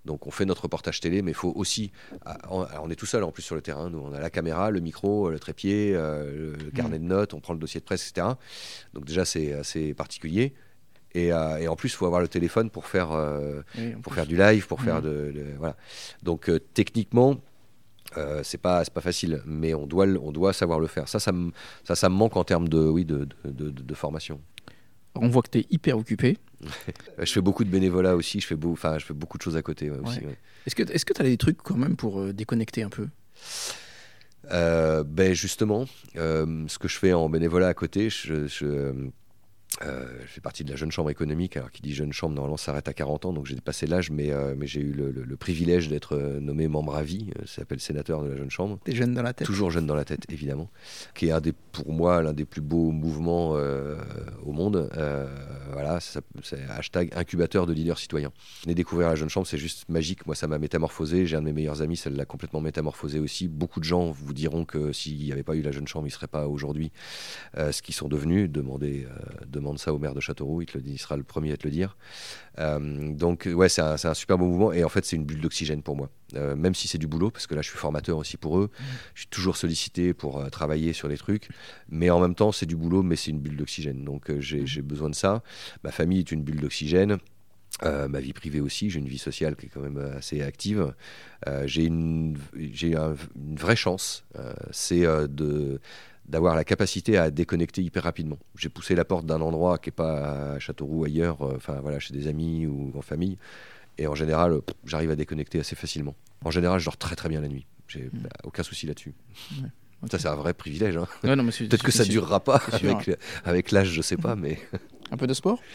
Donc 0.04 0.28
on 0.28 0.32
fait 0.32 0.46
notre 0.46 0.64
reportage 0.64 1.00
télé, 1.00 1.22
mais 1.22 1.32
il 1.32 1.36
faut 1.36 1.54
aussi. 1.56 1.92
Ah, 2.26 2.38
on 2.50 2.90
est 2.90 2.96
tout 2.96 3.06
seul 3.06 3.24
en 3.24 3.32
plus 3.32 3.44
sur 3.44 3.56
le 3.56 3.62
terrain. 3.62 3.90
Nous, 3.90 4.00
on 4.00 4.12
a 4.12 4.20
la 4.20 4.30
caméra, 4.30 4.72
le 4.72 4.82
micro, 4.82 5.30
le 5.30 5.40
trépied, 5.40 5.94
le 5.94 6.58
carnet 6.76 7.00
mm. 7.00 7.04
de 7.04 7.08
notes, 7.08 7.34
on 7.34 7.40
prend 7.40 7.54
le 7.54 7.60
dossier 7.60 7.80
de 7.80 7.86
presse, 7.86 8.10
etc. 8.10 8.28
Donc 8.94 9.06
déjà, 9.06 9.24
c'est 9.24 9.54
assez 9.54 9.94
particulier. 9.94 10.54
Euh, 11.16 11.58
et, 11.58 11.68
en 11.68 11.76
plus, 11.76 11.90
il 11.90 11.96
faut 11.96 12.06
avoir 12.06 12.22
le 12.22 12.28
téléphone 12.28 12.70
pour 12.70 12.86
faire, 12.86 13.12
euh, 13.12 13.62
pour 14.02 14.14
faire 14.14 14.26
du 14.26 14.38
live, 14.38 14.68
pour 14.68 14.82
faire 14.82 15.00
mmh. 15.00 15.06
de, 15.06 15.46
voilà. 15.58 15.76
Donc 16.24 16.50
euh, 16.50 16.60
techniquement, 16.74 17.38
c'est 18.44 18.60
pas 18.60 18.84
pas 18.86 19.02
facile, 19.02 19.42
mais 19.46 19.74
on 19.74 19.88
doit 19.88 20.06
on 20.06 20.32
doit 20.32 20.54
savoir 20.54 20.80
le 20.80 20.88
faire. 20.88 21.08
Ça 21.08 21.20
ça 21.20 21.32
me 21.32 21.52
ça, 21.84 21.96
ça 21.96 22.10
me 22.10 22.16
manque 22.16 22.36
en 22.36 22.44
termes 22.44 22.68
de 22.68 22.80
oui 22.80 23.06
de, 23.06 23.28
de, 23.46 23.70
de, 23.70 23.94
formation. 23.94 24.42
On 25.16 25.30
voit 25.30 25.42
que 25.42 25.50
tu 25.50 25.60
es 25.60 25.68
hyper 25.70 25.98
occupé. 25.98 26.38
je 27.18 27.32
fais 27.32 27.42
beaucoup 27.42 27.64
de 27.64 27.70
bénévolat 27.70 28.16
aussi, 28.16 28.40
je 28.40 28.48
fais, 28.48 28.56
enfin, 28.66 28.98
je 29.00 29.06
fais 29.06 29.14
beaucoup 29.14 29.38
de 29.38 29.44
choses 29.44 29.58
à 29.58 29.62
côté 29.62 29.90
aussi. 29.90 30.22
Est-ce 30.66 30.76
que 31.06 31.14
tu 31.14 31.22
as 31.22 31.26
des 31.26 31.38
trucs 31.38 31.58
quand 31.58 31.78
même 31.78 31.96
pour 31.96 32.34
déconnecter 32.34 32.84
un 32.84 32.90
peu? 32.90 33.08
Ben 34.50 35.34
justement, 35.34 35.86
ce 36.16 36.78
que 36.78 36.88
je 36.88 36.98
fais 36.98 37.14
en 37.14 37.30
bénévolat 37.30 37.70
à 37.70 37.74
côté, 37.74 38.10
je, 38.10 38.48
euh, 39.84 40.06
je 40.22 40.28
fais 40.28 40.42
partie 40.42 40.64
de 40.64 40.70
la 40.70 40.76
jeune 40.76 40.92
chambre 40.92 41.10
économique. 41.10 41.56
Alors, 41.58 41.72
qui 41.72 41.82
dit 41.82 41.94
jeune 41.94 42.12
chambre, 42.12 42.36
normalement, 42.36 42.58
s'arrête 42.58 42.88
à 42.88 42.94
40 42.94 43.26
ans, 43.26 43.34
donc 43.34 43.46
j'ai 43.46 43.56
dépassé 43.56 43.88
l'âge, 43.88 44.12
mais, 44.12 44.32
euh, 44.32 44.54
mais 44.58 44.68
j'ai 44.68 44.82
eu 44.82 44.92
le, 44.92 45.38
privilège 45.38 45.88
d'être 45.88 46.16
euh, 46.16 46.40
nommé 46.40 46.68
membre 46.68 46.96
à 46.96 47.04
vie. 47.04 47.32
ça 47.46 47.62
s'appelle 47.62 47.80
sénateur 47.80 48.22
de 48.22 48.30
la 48.30 48.38
jeune 48.38 48.52
chambre. 48.52 48.80
T'es 48.84 48.94
jeune 48.94 49.14
dans 49.14 49.24
la 49.24 49.34
tête 49.34 49.48
Toujours 49.48 49.72
jeune 49.72 49.88
dans 49.88 49.96
la 49.96 50.06
tête, 50.06 50.26
évidemment. 50.30 50.70
Qui 51.16 51.28
est 51.28 51.32
un 51.32 51.40
des, 51.42 51.54
pour 51.54 51.92
moi 51.92 52.22
l'un 52.22 52.34
des 52.34 52.46
plus 52.46 52.62
beaux 52.62 52.92
mouvements 52.92 53.52
au 54.46 54.52
monde. 54.52 54.90
voilà, 55.72 56.00
c'est 56.00 56.60
hashtag 56.70 57.12
incubateur 57.16 57.66
de 57.66 57.74
leaders 57.74 57.98
citoyens. 57.98 58.32
Venez 58.64 58.76
découvrir 58.76 59.08
la 59.08 59.16
jeune 59.16 59.30
chambre, 59.30 59.48
c'est 59.48 59.58
juste 59.58 59.90
magique. 59.90 60.26
Moi, 60.28 60.36
ça 60.36 60.48
m'a 60.48 60.60
métamorphosé. 60.60 61.26
J'ai 61.26 61.38
un 61.38 61.42
de 61.42 61.46
mes 61.46 61.54
meilleurs 61.54 61.82
amis, 61.82 61.98
ça 61.98 62.10
l'a 62.10 62.26
complètement 62.26 62.62
métamorphosé 62.62 63.20
aussi. 63.20 63.48
Beaucoup 63.48 63.80
de 63.80 63.86
gens 63.86 64.12
vous 64.12 64.34
diront 64.34 64.66
que 64.66 64.92
s'il 64.92 65.18
n'y 65.18 65.32
avait 65.32 65.44
pas 65.44 65.56
eu 65.56 65.62
la 65.62 65.72
jeune 65.72 65.88
chambre, 65.88 66.06
ils 66.06 66.10
ne 66.10 66.16
seraient 66.16 66.28
pas 66.28 66.48
aujourd'hui 66.48 66.92
ce 67.56 67.82
qu'ils 67.82 67.96
sont 67.96 68.10
devenus. 68.10 68.50
Demandez, 68.50 69.08
demandez 69.48 69.61
demande 69.62 69.80
ça 69.80 69.94
au 69.94 69.98
maire 69.98 70.14
de 70.14 70.20
Châteauroux, 70.20 70.62
il, 70.62 70.66
te 70.66 70.78
le 70.78 70.84
dit, 70.84 70.94
il 70.94 70.98
sera 70.98 71.18
le 71.18 71.24
premier 71.24 71.52
à 71.54 71.58
te 71.58 71.66
le 71.66 71.72
dire. 71.72 71.98
Euh, 72.60 73.14
donc 73.14 73.48
ouais, 73.52 73.70
c'est 73.70 73.82
un, 73.82 73.96
un, 74.04 74.14
super 74.14 74.38
bon 74.38 74.48
mouvement 74.48 74.74
et 74.74 74.84
en 74.84 74.90
fait 74.90 75.06
c'est 75.06 75.16
une 75.16 75.26
bulle 75.26 75.42
d'oxygène 75.42 75.82
pour 75.82 75.96
moi. 75.96 76.10
Euh, 76.36 76.56
même 76.56 76.76
si 76.76 76.88
c'est 76.88 76.98
du 76.98 77.08
boulot, 77.08 77.30
parce 77.30 77.48
que 77.48 77.56
là 77.56 77.62
je 77.62 77.70
suis 77.70 77.78
formateur 77.78 78.18
aussi 78.18 78.38
pour 78.38 78.60
eux, 78.60 78.70
mmh. 78.72 78.84
je 79.16 79.20
suis 79.22 79.30
toujours 79.30 79.58
sollicité 79.58 80.14
pour 80.14 80.40
euh, 80.40 80.50
travailler 80.50 80.94
sur 80.94 81.08
les 81.08 81.18
trucs, 81.18 81.50
mais 81.90 82.10
en 82.10 82.20
même 82.20 82.36
temps 82.36 82.52
c'est 82.52 82.66
du 82.66 82.76
boulot, 82.76 83.04
mais 83.04 83.16
c'est 83.16 83.32
une 83.32 83.40
bulle 83.40 83.58
d'oxygène. 83.58 84.04
Donc 84.04 84.30
mmh. 84.30 84.40
j'ai 84.40 84.82
besoin 84.82 85.10
de 85.10 85.16
ça. 85.16 85.44
Ma 85.84 85.92
famille 85.92 86.20
est 86.20 86.32
une 86.32 86.44
bulle 86.44 86.60
d'oxygène. 86.60 87.18
ma 87.84 88.20
vie 88.20 88.34
privée 88.34 88.62
aussi, 88.62 88.90
j'ai 88.90 89.00
une 89.00 89.08
vie 89.08 89.18
sociale 89.18 89.56
qui 89.56 89.68
est 89.68 89.70
quand 89.70 89.82
même 89.82 89.98
assez 90.18 90.42
active. 90.42 90.94
j'ai 91.66 91.86
une, 91.86 92.38
une, 92.54 93.56
vraie 93.56 93.76
chance, 93.76 94.26
c'est 94.72 95.06
de 95.28 95.80
d'avoir 96.28 96.56
la 96.56 96.64
capacité 96.64 97.18
à 97.18 97.32
déconnecter 97.32 97.82
hyper 97.82 98.04
rapidement. 98.04 98.38
J'ai 98.56 98.70
poussé 98.70 98.96
la 98.96 99.06
porte 99.06 99.26
d'un 99.26 99.42
endroit 99.42 99.78
qui 99.78 99.90
n'est 99.90 99.96
pas 99.96 100.54
à 100.54 100.60
Châteauroux 100.60 101.06
ailleurs, 101.06 101.42
euh, 101.42 101.56
enfin 101.56 101.80
voilà, 101.82 102.00
chez 102.00 102.14
des 102.14 102.28
amis 102.28 102.66
ou 102.68 102.92
en 102.96 103.02
famille, 103.02 103.38
et 103.98 104.08
en 104.08 104.16
général, 104.16 104.62
j'arrive 104.86 105.12
à 105.12 105.16
déconnecter 105.16 105.60
assez 105.60 105.76
facilement. 105.76 106.16
En 106.44 106.52
général, 106.52 106.80
je 106.80 106.86
dors 106.86 106.98
très 106.98 107.16
très 107.16 107.30
bien 107.30 107.42
la 107.42 107.48
nuit. 107.48 107.66
J'ai 107.88 108.06
mmh. 108.06 108.28
aucun 108.44 108.64
souci 108.64 108.88
là-dessus. 108.88 109.14
Ça, 110.10 110.18
c'est 110.18 110.28
un 110.28 110.36
vrai 110.36 110.54
privilège. 110.54 110.98
Hein. 110.98 111.08
Peut-être 111.22 111.84
que 111.84 111.92
ça 111.92 112.06
durera 112.06 112.40
pas 112.40 112.62
avec, 112.72 113.12
avec 113.44 113.72
l'âge, 113.72 113.90
je 113.92 114.02
sais 114.02 114.18
pas, 114.18 114.36
mais. 114.36 114.60
Un 115.12 115.18
peu 115.18 115.28
de 115.28 115.34
sport? 115.34 115.60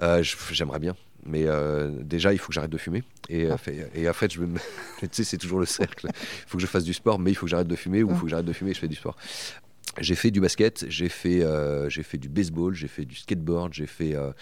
Euh, 0.00 0.22
J'aimerais 0.50 0.78
bien. 0.78 0.96
Mais 1.26 1.44
euh, 1.46 1.90
déjà, 2.02 2.32
il 2.32 2.38
faut 2.38 2.48
que 2.48 2.54
j'arrête 2.54 2.70
de 2.70 2.78
fumer. 2.78 3.04
Et, 3.28 3.48
ah. 3.50 3.56
et 3.94 4.08
en 4.08 4.12
fait, 4.14 4.32
je 4.32 4.40
me... 4.40 4.58
tu 5.00 5.08
sais, 5.12 5.22
c'est 5.22 5.36
toujours 5.36 5.60
le 5.60 5.66
cercle. 5.66 6.08
Il 6.08 6.48
faut 6.48 6.56
que 6.56 6.62
je 6.62 6.66
fasse 6.66 6.82
du 6.82 6.94
sport, 6.94 7.18
mais 7.18 7.30
il 7.30 7.34
faut 7.34 7.44
que 7.46 7.50
j'arrête 7.50 7.68
de 7.68 7.76
fumer, 7.76 8.02
ou 8.02 8.08
il 8.08 8.12
ah. 8.14 8.16
faut 8.16 8.24
que 8.24 8.30
j'arrête 8.30 8.46
de 8.46 8.52
fumer 8.54 8.70
et 8.70 8.74
je 8.74 8.80
fais 8.80 8.88
du 8.88 8.96
sport. 8.96 9.16
J'ai 10.00 10.14
fait 10.14 10.30
du 10.30 10.40
basket, 10.40 10.86
j'ai 10.88 11.08
fait, 11.08 11.42
euh, 11.42 11.88
j'ai 11.90 12.02
fait 12.02 12.16
du 12.16 12.28
baseball, 12.28 12.74
j'ai 12.74 12.88
fait 12.88 13.04
du 13.04 13.14
skateboard, 13.14 13.74
j'ai 13.74 13.86
fait. 13.86 14.14
Euh, 14.14 14.32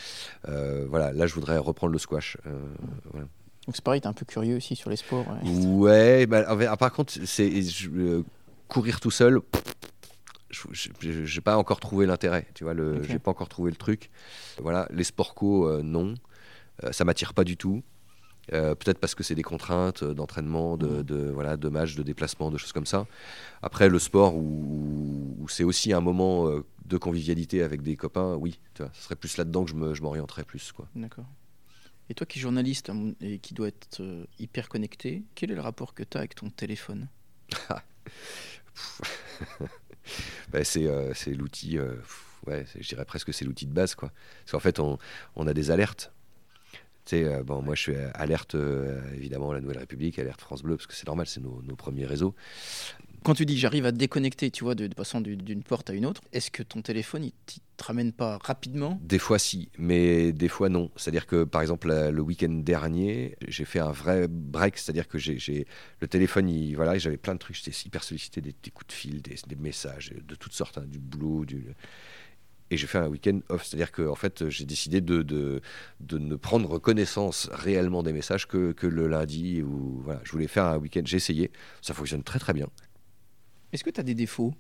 euh, 0.49 0.87
voilà, 0.89 1.13
là 1.13 1.27
je 1.27 1.35
voudrais 1.35 1.59
reprendre 1.59 1.93
le 1.93 1.99
squash. 1.99 2.37
Donc 2.45 3.75
c'est 3.75 3.85
pareil, 3.85 4.01
tu 4.01 4.07
es 4.07 4.09
un 4.09 4.13
peu 4.13 4.25
curieux 4.25 4.57
aussi 4.57 4.77
sur 4.77 4.91
les 4.91 4.97
sports. 4.97 5.27
Ouais, 5.45 6.27
bah, 6.27 6.45
ah, 6.47 6.77
par 6.77 6.93
contre, 6.93 7.13
c'est 7.25 7.51
courir 8.69 9.01
tout 9.01 9.11
seul, 9.11 9.41
je 10.51 11.35
n'ai 11.35 11.41
pas 11.41 11.57
encore 11.57 11.81
trouvé 11.81 12.07
l'intérêt. 12.07 12.47
Tu 12.55 12.63
vois, 12.63 12.75
le, 12.75 13.03
j'ai 13.03 13.19
pas 13.19 13.33
encore 13.33 13.49
trouvé 13.49 13.71
le 13.71 13.77
truc. 13.77 14.11
Voilà, 14.59 14.87
les 14.93 15.05
sports 15.05 15.35
co, 15.35 15.83
non, 15.83 16.15
ça 16.93 17.05
m'attire 17.05 17.35
pas 17.35 17.45
du 17.45 17.57
tout. 17.57 17.83
Euh, 18.53 18.75
peut-être 18.75 18.99
parce 18.99 19.15
que 19.15 19.23
c'est 19.23 19.35
des 19.35 19.43
contraintes 19.43 20.03
d'entraînement, 20.03 20.77
de, 20.77 21.03
de, 21.03 21.31
voilà, 21.31 21.57
de 21.57 21.69
matchs, 21.69 21.95
de 21.95 22.03
déplacement, 22.03 22.51
de 22.51 22.59
choses 22.59 22.73
comme 22.73 22.87
ça. 22.87 23.07
Après, 23.63 23.89
le 23.89 23.99
sport, 23.99 24.35
où, 24.35 25.47
c'est 25.49 25.65
aussi 25.65 25.93
un 25.93 26.01
moment 26.01 26.49
euh, 26.49 26.65
de 26.87 26.99
convivialité 26.99 27.63
avec 27.63 27.83
des 27.83 27.97
copains, 27.97 28.35
oui, 28.35 28.59
tu 28.75 28.83
vois, 28.83 28.91
ce 28.95 29.03
serait 29.03 29.17
plus 29.17 29.37
là-dedans 29.37 29.65
que 29.65 29.71
je 29.95 30.03
m'orienterais 30.03 30.45
plus. 30.45 30.73
Quoi. 30.73 30.89
D'accord. 30.95 31.27
Et 32.09 32.15
toi 32.15 32.27
qui 32.27 32.41
es 32.41 32.43
journaliste 32.43 32.91
et 33.21 33.39
qui 33.39 33.55
doit 33.55 33.69
être 33.69 34.01
euh, 34.01 34.25
hyper 34.41 34.69
connecté, 34.69 35.23
quel 35.37 35.53
est 35.53 35.55
le 35.55 35.61
rapport 35.61 35.95
que 35.95 36.03
tu 36.03 36.17
as 36.17 36.21
avec 36.21 36.35
ton 36.35 36.51
téléphone? 36.51 37.09
Ben, 40.51 40.65
C'est 40.65 41.35
l'outil, 41.35 41.79
ouais, 42.47 42.67
je 42.75 42.89
dirais 42.89 43.05
presque 43.05 43.33
c'est 43.33 43.45
l'outil 43.45 43.67
de 43.67 43.73
base. 43.73 43.95
Quoi. 43.95 44.11
Parce 44.41 44.53
qu'en 44.53 44.59
fait, 44.61 44.81
on, 44.81 44.99
on 45.37 45.47
a 45.47 45.55
des 45.55 45.71
alertes 45.71 46.13
euh, 47.13 47.43
bon, 47.43 47.63
moi, 47.63 47.75
je 47.75 47.83
suis 47.83 47.95
alerte, 48.15 48.55
euh, 48.55 49.01
évidemment, 49.15 49.53
la 49.53 49.61
Nouvelle 49.61 49.79
République, 49.79 50.19
alerte 50.19 50.41
France 50.41 50.63
Bleu, 50.63 50.77
parce 50.77 50.87
que 50.87 50.95
c'est 50.95 51.07
normal, 51.07 51.27
c'est 51.27 51.41
nos, 51.41 51.61
premiers 51.77 52.07
réseaux. 52.07 52.35
Quand 53.23 53.35
tu 53.35 53.45
dis 53.45 53.59
j'arrive 53.59 53.85
à 53.85 53.93
déconnecter, 53.93 54.51
tu 54.51 54.65
vois, 54.65 54.75
de, 54.75 54.87
passant 54.89 55.21
d'une 55.21 55.63
porte 55.63 55.91
à 55.91 55.93
une 55.93 56.07
autre, 56.07 56.23
est-ce 56.33 56.51
que 56.51 56.63
ton 56.63 56.81
téléphone, 56.81 57.25
il 57.25 57.33
te 57.77 57.85
ramène 57.85 58.13
pas 58.13 58.39
rapidement? 58.43 58.99
Des 59.03 59.19
fois, 59.19 59.39
si, 59.39 59.69
mais 59.77 60.33
des 60.33 60.49
fois, 60.49 60.71
non. 60.71 60.91
C'est-à-dire 60.97 61.27
que, 61.27 61.45
par 61.45 61.61
exemple, 61.61 61.89
le 61.89 62.21
week-end 62.23 62.49
dernier, 62.49 63.37
j'ai 63.47 63.67
fait 63.67 63.79
un 63.79 63.93
vrai 63.93 64.27
break, 64.27 64.79
c'est-à-dire 64.79 65.07
que 65.07 65.19
j'ai 65.19 65.67
le 66.01 66.09
téléphone, 66.09 66.49
il, 66.49 66.75
voilà, 66.77 66.97
j'avais 66.97 67.19
plein 67.19 67.35
de 67.35 67.39
trucs, 67.39 67.57
j'étais 67.57 67.77
hyper 67.87 68.03
sollicité, 68.05 68.41
des, 68.41 68.55
coups 68.73 68.87
de 68.87 68.93
fil, 68.93 69.21
des, 69.21 69.57
messages 69.57 70.15
de 70.27 70.35
toutes 70.35 70.55
sortes, 70.55 70.79
hein, 70.79 70.87
du 70.87 70.99
boulot, 70.99 71.45
du 71.45 71.75
et 72.71 72.77
j'ai 72.77 72.87
fait 72.87 72.99
un 72.99 73.09
week-end 73.09 73.41
off. 73.49 73.65
C'est-à-dire 73.65 73.93
que 73.93 74.07
en 74.09 74.15
fait, 74.15 74.49
j'ai 74.49 74.65
décidé 74.65 75.01
de, 75.01 75.23
de, 75.23 75.61
de, 76.01 76.19
ne 76.19 76.37
prendre 76.37 76.79
connaissance 76.79 77.49
réellement 77.53 78.03
des 78.03 78.13
messages 78.13 78.47
que, 78.47 78.73
que 78.73 78.87
le 78.87 79.09
lundi. 79.09 79.63
Ou, 79.63 80.01
voilà, 80.05 80.21
je 80.25 80.33
voulais 80.33 80.47
faire 80.47 80.65
un 80.65 80.79
week-end. 80.79 81.03
J'ai 81.05 81.17
essayé. 81.17 81.51
Ça 81.83 81.95
fonctionne 81.95 82.23
très 82.23 82.39
très 82.39 82.53
bien. 82.53 82.69
Est-ce 83.73 83.85
que 83.85 83.91
tu 83.91 84.01
as 84.01 84.05
des 84.05 84.15
défauts? 84.15 84.55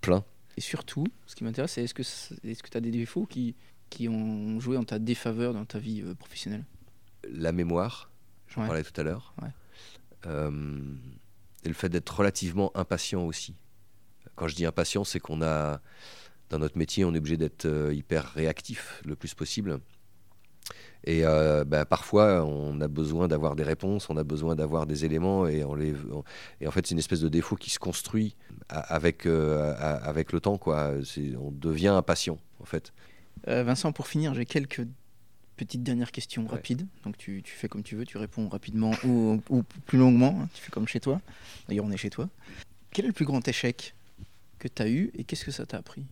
Plein. 0.00 0.24
Et 0.56 0.60
surtout, 0.60 1.06
ce 1.26 1.34
qui 1.34 1.44
m'intéresse, 1.44 1.72
c'est 1.72 1.82
est-ce 1.82 1.94
que 1.94 2.68
tu 2.68 2.76
as 2.76 2.80
des 2.80 2.90
défauts 2.90 3.26
qui, 3.26 3.54
qui 3.90 4.08
ont 4.08 4.60
joué 4.60 4.76
en 4.76 4.84
ta 4.84 4.98
défaveur 4.98 5.54
dans 5.54 5.64
ta 5.64 5.78
vie 5.78 6.02
euh, 6.02 6.14
professionnelle? 6.14 6.64
La 7.30 7.52
mémoire, 7.52 8.10
j'en 8.48 8.66
parlais 8.66 8.82
tout 8.82 9.00
à 9.00 9.04
l'heure. 9.04 9.34
Euh, 10.26 10.50
et 11.64 11.68
le 11.68 11.74
fait 11.74 11.88
d'être 11.88 12.16
relativement 12.16 12.70
impatient 12.76 13.24
aussi. 13.24 13.54
Quand 14.34 14.48
je 14.48 14.54
dis 14.54 14.66
impatient, 14.66 15.04
c'est 15.04 15.20
qu'on 15.20 15.42
a 15.42 15.80
dans 16.52 16.58
notre 16.58 16.76
métier, 16.76 17.04
on 17.04 17.14
est 17.14 17.18
obligé 17.18 17.38
d'être 17.38 17.64
euh, 17.64 17.94
hyper 17.94 18.34
réactif 18.34 19.02
le 19.06 19.16
plus 19.16 19.32
possible. 19.34 19.80
Et 21.04 21.24
euh, 21.24 21.64
bah, 21.64 21.86
parfois, 21.86 22.44
on 22.44 22.78
a 22.82 22.88
besoin 22.88 23.26
d'avoir 23.26 23.56
des 23.56 23.62
réponses, 23.62 24.10
on 24.10 24.16
a 24.18 24.22
besoin 24.22 24.54
d'avoir 24.54 24.86
des 24.86 25.04
éléments, 25.06 25.48
et, 25.48 25.64
on 25.64 25.74
les, 25.74 25.94
et 26.60 26.68
en 26.68 26.70
fait, 26.70 26.86
c'est 26.86 26.92
une 26.92 26.98
espèce 26.98 27.20
de 27.20 27.28
défaut 27.28 27.56
qui 27.56 27.70
se 27.70 27.78
construit 27.78 28.36
avec, 28.68 29.26
euh, 29.26 29.74
avec 30.02 30.30
le 30.32 30.40
temps. 30.40 30.58
Quoi. 30.58 30.92
On 31.40 31.50
devient 31.50 31.88
impatient, 31.88 32.38
en 32.60 32.66
fait. 32.66 32.92
Vincent, 33.46 33.90
pour 33.90 34.06
finir, 34.06 34.34
j'ai 34.34 34.44
quelques 34.44 34.86
petites 35.56 35.82
dernières 35.82 36.12
questions 36.12 36.46
rapides. 36.46 36.86
Donc, 37.04 37.16
tu, 37.16 37.42
tu, 37.42 37.52
fais 37.54 37.66
comme 37.66 37.82
tu 37.82 37.96
veux, 37.96 38.04
tu 38.04 38.18
réponds 38.18 38.48
rapidement 38.48 38.92
ou, 39.04 39.40
ou 39.48 39.62
plus 39.86 39.98
longuement. 39.98 40.38
Hein. 40.42 40.48
tu 40.54 40.62
fais 40.62 40.70
comme 40.70 40.86
chez 40.86 41.00
toi. 41.00 41.20
D'ailleurs, 41.66 41.86
on 41.86 41.90
est 41.90 41.96
chez 41.96 42.10
toi. 42.10 42.28
Quel 42.92 43.06
est 43.06 43.08
le 43.08 43.14
plus 43.14 43.24
grand 43.24 43.46
échec 43.48 43.94
que 44.58 44.68
tu 44.68 44.82
as 44.82 44.88
eu 44.88 45.10
et 45.14 45.24
qu'est-ce 45.24 45.44
que 45.44 45.50
ça 45.50 45.66
t'a 45.66 45.78
appris? 45.78 46.04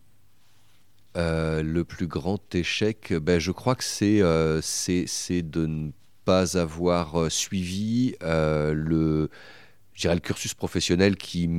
Euh, 1.17 1.61
le 1.61 1.83
plus 1.83 2.07
grand 2.07 2.39
échec, 2.55 3.13
ben, 3.13 3.37
je 3.37 3.51
crois 3.51 3.75
que 3.75 3.83
c'est 3.83 4.21
euh, 4.21 4.61
de 4.61 5.65
ne 5.65 5.91
pas 6.23 6.57
avoir 6.57 7.19
euh, 7.19 7.29
suivi 7.29 8.15
le, 8.21 9.29
le 10.03 10.19
cursus 10.19 10.53
professionnel 10.53 11.17
qui, 11.17 11.49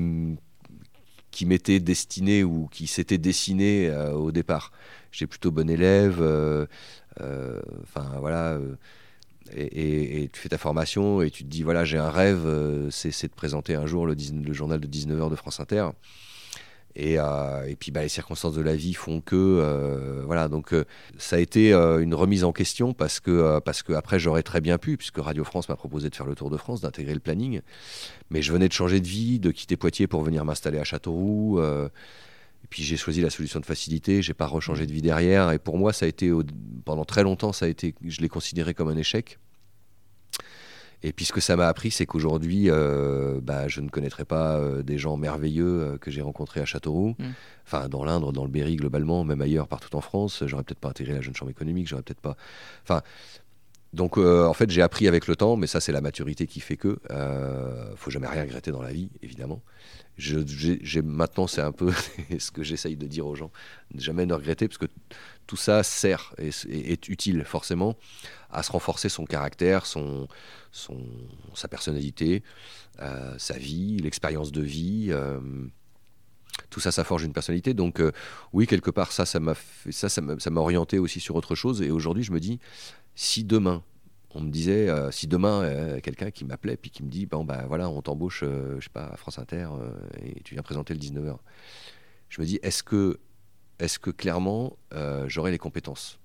qui 1.31 1.47
m'était 1.47 1.81
destiné 1.81 2.45
ou 2.45 2.67
qui 2.69 2.87
s'était 2.87 3.19
dessiné 3.19 3.95
au 4.15 4.33
départ. 4.33 4.73
J'ai 5.11 5.27
plutôt 5.27 5.51
bon 5.51 5.69
élève, 5.69 6.23
enfin 7.21 8.11
voilà. 8.21 8.59
Et, 9.55 10.31
tu 10.33 10.41
fais 10.41 10.49
ta 10.49 10.57
formation 10.57 11.21
et 11.21 11.31
tu 11.31 11.45
te 11.45 11.49
dis 11.49 11.63
voilà 11.63 11.85
j'ai 11.85 11.99
un 11.99 12.11
rêve 12.11 12.47
c'est 12.91 13.27
de 13.27 13.35
présenter 13.35 13.75
un 13.75 13.87
jour 13.87 14.07
le, 14.07 14.15
le 14.15 14.53
journal 14.55 14.81
de 14.81 14.87
19h 14.87 15.31
de 15.31 15.37
France 15.37 15.61
Inter 15.61 15.89
euh, 16.99 17.65
et, 17.67 17.77
puis 17.77 17.91
bah, 17.91 18.03
les 18.03 18.09
circonstances 18.09 18.55
de 18.55 18.61
la 18.61 18.77
vie 18.77 18.95
font 18.95 19.21
que 19.21 19.37
euh, 19.37 20.23
voilà. 20.25 20.49
Donc 20.49 20.73
euh, 20.73 20.85
ça 21.19 21.37
a 21.37 21.39
été 21.39 21.73
une 21.73 22.15
remise 22.15 22.45
en 22.45 22.53
question 22.53 22.93
parce 22.93 23.21
que 23.21 23.59
parce 23.61 23.83
que 23.83 23.93
après 23.93 24.19
j'aurais 24.19 24.43
très 24.43 24.61
bien 24.61 24.79
pu 24.79 24.97
puisque 24.97 25.19
Radio 25.19 25.45
France 25.45 25.69
m'a 25.69 25.77
proposé 25.77 26.11
de 26.11 26.15
faire 26.15 26.27
le 26.27 26.35
tour 26.35 26.51
de 26.51 26.57
France 26.57 26.81
d'intégrer 26.81 27.15
le 27.15 27.21
planning. 27.21 27.61
Mais 28.31 28.43
je 28.43 28.53
venais 28.53 28.69
de 28.69 28.73
changer 28.73 29.01
de 29.01 29.07
vie 29.07 29.39
de 29.39 29.51
quitter 29.51 29.77
Poitiers 29.77 30.07
pour 30.07 30.23
venir 30.23 30.45
m'installer 30.45 30.79
à 30.79 30.85
Châteauroux 30.85 31.61
et 31.61 32.69
puis 32.69 32.83
j'ai 32.83 32.97
choisi 32.97 33.21
la 33.21 33.31
solution 33.31 33.61
de 33.61 33.67
facilité. 33.67 34.23
J'ai 34.23 34.35
pas 34.35 34.47
rechangé 34.47 34.87
de 34.87 34.93
vie 34.93 35.03
derrière. 35.03 35.51
Et 35.53 35.59
pour 35.59 35.79
moi 35.79 35.93
ça 35.93 36.07
a 36.07 36.09
été 36.09 36.31
pendant 36.85 37.05
très 37.05 37.23
longtemps 37.23 37.53
ça 37.53 37.67
a 37.67 37.69
été 37.69 37.95
je 38.05 38.21
l'ai 38.21 38.29
considéré 38.29 38.75
comme 38.75 38.89
un 38.89 38.97
échec 38.97 39.39
Et 41.03 41.13
puis 41.13 41.25
ce 41.25 41.33
que 41.33 41.41
ça 41.41 41.57
m'a 41.57 41.69
appris, 41.69 41.91
c'est 41.91 42.07
qu'aujourd'hui, 42.07 42.71
euh, 42.71 43.41
bah, 43.43 43.69
je 43.69 43.81
ne 43.81 43.89
connaîtrais 43.89 44.25
pas 44.25 44.59
euh, 44.59 44.83
des 44.83 44.99
gens 44.99 45.17
merveilleux 45.17 45.81
euh, 45.81 45.99
que 45.99 46.11
j'ai 46.11 46.23
rencontrés 46.23 46.61
à 46.61 46.65
Châteauroux, 46.65 47.15
Mm. 47.19 47.31
enfin 47.67 47.89
dans 47.89 48.05
l'Indre, 48.05 48.33
dans 48.33 48.45
le 48.45 48.51
Berry 48.51 48.77
globalement, 48.77 49.25
même 49.25 49.41
ailleurs, 49.41 49.67
partout 49.69 49.95
en 49.97 50.01
France. 50.01 50.45
J'aurais 50.47 50.63
peut-être 50.63 50.79
pas 50.79 50.89
intégré 50.91 51.15
la 51.15 51.21
jeune 51.21 51.35
chambre 51.35 51.51
économique, 51.51 51.89
j'aurais 51.89 52.03
peut-être 52.03 52.21
pas. 52.21 52.37
Enfin, 52.85 53.03
donc 53.93 54.17
en 54.17 54.55
fait, 54.55 54.71
j'ai 54.71 54.81
appris 54.81 55.07
avec 55.07 55.27
le 55.27 55.37
temps, 55.37 55.57
mais 55.57 55.67
ça 55.67 55.79
c'est 55.81 55.93
la 55.93 56.01
maturité 56.01 56.47
qui 56.47 56.61
fait 56.61 56.79
que 56.79 56.99
faut 57.97 58.11
jamais 58.11 58.27
rien 58.27 58.43
regretter 58.43 58.71
dans 58.71 58.81
la 58.81 58.93
vie, 58.93 59.11
évidemment. 59.23 59.61
Je, 60.17 61.01
maintenant, 61.01 61.47
c'est 61.47 61.61
un 61.61 61.73
peu 61.73 61.93
ce 62.39 62.51
que 62.51 62.63
j'essaye 62.63 62.97
de 62.97 63.07
dire 63.07 63.27
aux 63.27 63.35
gens, 63.35 63.51
jamais 63.95 64.25
ne 64.25 64.35
regretter, 64.35 64.69
parce 64.69 64.79
que 64.79 64.87
tout 65.47 65.57
ça 65.57 65.83
sert 65.83 66.35
et 66.39 66.51
est 66.71 67.09
utile 67.09 67.45
forcément 67.45 67.97
à 68.51 68.63
se 68.63 68.71
renforcer 68.73 69.09
son 69.09 69.25
caractère, 69.25 69.87
son, 69.87 70.29
son, 70.71 70.99
sa 71.55 71.69
personnalité, 71.69 72.43
euh, 73.01 73.35
sa 73.39 73.57
vie, 73.57 73.99
l'expérience 73.99 74.53
de 74.53 74.63
vie. 74.63 75.09
euh, 75.11 75.41
tout 76.69 76.81
ça, 76.81 76.93
ça 76.93 77.05
forge 77.05 77.25
une 77.25 77.33
personnalité. 77.33 77.73
Donc, 77.73 78.01
euh, 78.01 78.13
oui, 78.53 78.67
quelque 78.67 78.91
part, 78.91 79.11
ça, 79.13 79.25
m'a 79.41 79.55
ça, 79.91 80.21
m'a 80.21 80.61
orienté 80.61 80.99
aussi 80.99 81.19
sur 81.19 81.35
autre 81.35 81.55
chose. 81.55 81.81
Et 81.83 81.91
aujourd'hui, 81.91 82.23
je 82.23 82.33
me 82.33 82.41
dis, 82.41 82.61
si 83.15 83.43
demain, 83.43 83.83
on 84.35 84.41
me 84.41 84.51
disait, 84.51 84.89
si 85.11 85.27
demain, 85.27 85.99
quelqu'un 86.01 86.31
qui 86.31 86.45
m'appelait 86.45 86.77
puis 86.77 86.91
qui 86.91 87.03
me 87.03 87.11
dit, 87.11 87.27
bon, 87.27 87.45
ben 87.45 87.65
voilà, 87.69 87.89
on 87.91 88.01
t'embauche, 88.01 88.45
je 88.45 88.81
sais 88.83 88.91
pas, 88.91 89.05
à 89.05 89.17
France 89.17 89.39
Inter 89.39 89.69
et 90.23 90.43
tu 90.43 90.55
viens 90.55 90.63
présenter 90.63 90.95
le 90.95 91.01
19h. 91.01 91.37
Je 92.31 92.41
me 92.41 92.47
dis, 92.47 92.59
est-ce 92.63 92.83
que, 92.83 93.19
est-ce 93.83 93.99
que 93.99 94.11
clairement, 94.11 94.77
euh, 94.95 95.25
j'aurai 95.29 95.51
les 95.51 95.59
compétences? 95.59 96.19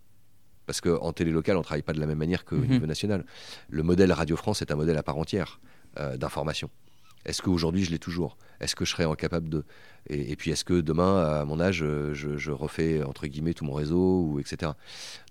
Parce 0.65 0.81
qu'en 0.81 1.11
télé 1.13 1.31
locale, 1.31 1.57
on 1.57 1.61
travaille 1.61 1.81
pas 1.81 1.93
de 1.93 1.99
la 1.99 2.05
même 2.05 2.17
manière 2.17 2.45
qu'au 2.45 2.57
Mhm. 2.57 2.67
niveau 2.67 2.85
national. 2.85 3.25
Le 3.69 3.83
modèle 3.83 4.11
Radio 4.11 4.35
France 4.35 4.61
est 4.61 4.71
un 4.71 4.75
modèle 4.75 4.97
à 4.97 5.03
part 5.03 5.17
entière 5.17 5.59
euh, 5.97 6.17
d'information. 6.17 6.69
Est-ce 7.25 7.41
qu'aujourd'hui, 7.41 7.83
je 7.83 7.91
l'ai 7.91 7.99
toujours? 7.99 8.37
Est-ce 8.59 8.75
que 8.75 8.85
je 8.85 8.91
serais 8.91 9.05
incapable 9.05 9.49
de 9.49 9.65
et, 10.09 10.31
et 10.31 10.35
puis, 10.37 10.51
est-ce 10.51 10.63
que 10.63 10.79
demain, 10.79 11.17
à 11.41 11.43
mon 11.45 11.59
âge, 11.59 11.81
euh, 11.83 12.13
je, 12.13 12.37
je 12.37 12.51
refais, 12.51 13.03
entre 13.03 13.27
guillemets, 13.27 13.53
tout 13.53 13.65
mon 13.65 13.73
réseau, 13.73 14.21
ou 14.21 14.39
etc. 14.39 14.71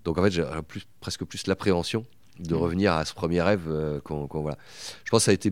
Donc, 0.03 0.17
en 0.19 0.23
fait, 0.23 0.29
j'ai 0.31 0.43
plus, 0.67 0.85
presque 0.99 1.23
plus 1.25 1.47
l'appréhension 1.47 2.05
de 2.39 2.53
Mhm. 2.53 2.61
revenir 2.61 2.93
à 2.93 3.03
ce 3.05 3.13
premier 3.15 3.41
rêve. 3.41 3.63
euh, 3.69 3.99
qu'on- 4.01 4.27
qu'on- 4.27 4.41
voilà. 4.41 4.57
Je 5.05 5.09
pense 5.09 5.21
que 5.21 5.25
ça 5.25 5.31
a 5.31 5.33
été, 5.33 5.51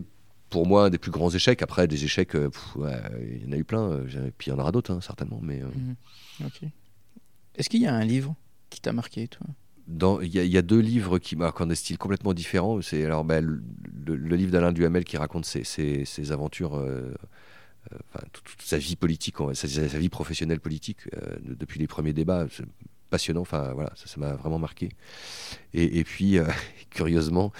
pour 0.50 0.66
moi, 0.66 0.86
un 0.86 0.90
des 0.90 0.98
plus 0.98 1.10
grands 1.10 1.30
échecs. 1.30 1.62
Après, 1.62 1.86
des 1.88 2.04
échecs, 2.04 2.34
euh, 2.36 2.50
ouais, 2.76 2.92
il 3.38 3.44
y 3.44 3.48
en 3.48 3.52
a 3.52 3.56
eu 3.56 3.64
plein. 3.64 3.90
euh, 3.90 4.30
Puis, 4.38 4.48
il 4.50 4.50
y 4.50 4.56
en 4.56 4.58
aura 4.58 4.72
d'autres, 4.72 4.92
hein, 4.92 5.00
certainement. 5.00 5.40
Mais 5.42 5.62
euh, 5.62 5.66
Mhm. 5.74 5.94
Est-ce 7.54 7.68
qu'il 7.70 7.80
y 7.82 7.86
a 7.86 7.94
un 7.94 8.04
livre 8.04 8.34
qui 8.70 8.80
t'a 8.80 8.92
marqué, 8.92 9.28
toi? 9.28 9.46
Il 10.22 10.34
y, 10.34 10.38
a- 10.40 10.44
il 10.44 10.50
y 10.50 10.58
a 10.58 10.62
deux 10.62 10.80
livres 10.80 11.18
qui 11.18 11.36
marquent 11.36 11.60
en 11.60 11.66
des 11.66 11.74
styles 11.76 11.96
complètement 11.98 12.34
différents. 12.34 12.80
C'est 12.82 13.04
alors 13.04 13.24
ben, 13.24 13.44
le, 13.44 13.62
le- 14.04 14.16
le 14.16 14.36
livre 14.36 14.50
d'Alain 14.50 14.72
Duhamel 14.72 15.04
qui 15.04 15.16
raconte 15.16 15.46
ses, 15.46 15.62
ses- 15.64 16.04
ses 16.04 16.32
aventures, 16.32 16.74
euh, 16.76 17.14
euh, 17.92 17.96
enfin, 18.12 18.26
toute, 18.32 18.44
toute 18.44 18.62
sa 18.62 18.78
vie 18.78 18.96
politique, 18.96 19.36
sa, 19.54 19.68
sa 19.68 19.98
vie 19.98 20.08
professionnelle 20.08 20.60
politique 20.60 20.98
euh, 21.14 21.36
de- 21.40 21.54
depuis 21.54 21.78
les 21.78 21.86
premiers 21.86 22.12
débats. 22.12 22.46
Passionnant. 23.16 23.40
Enfin 23.40 23.72
voilà, 23.74 23.90
ça 23.96 24.04
m'a 24.18 24.34
vraiment 24.34 24.58
marqué. 24.58 24.90
Et, 25.72 25.98
et 25.98 26.04
puis 26.04 26.38
euh, 26.38 26.44
curieusement, 26.90 27.50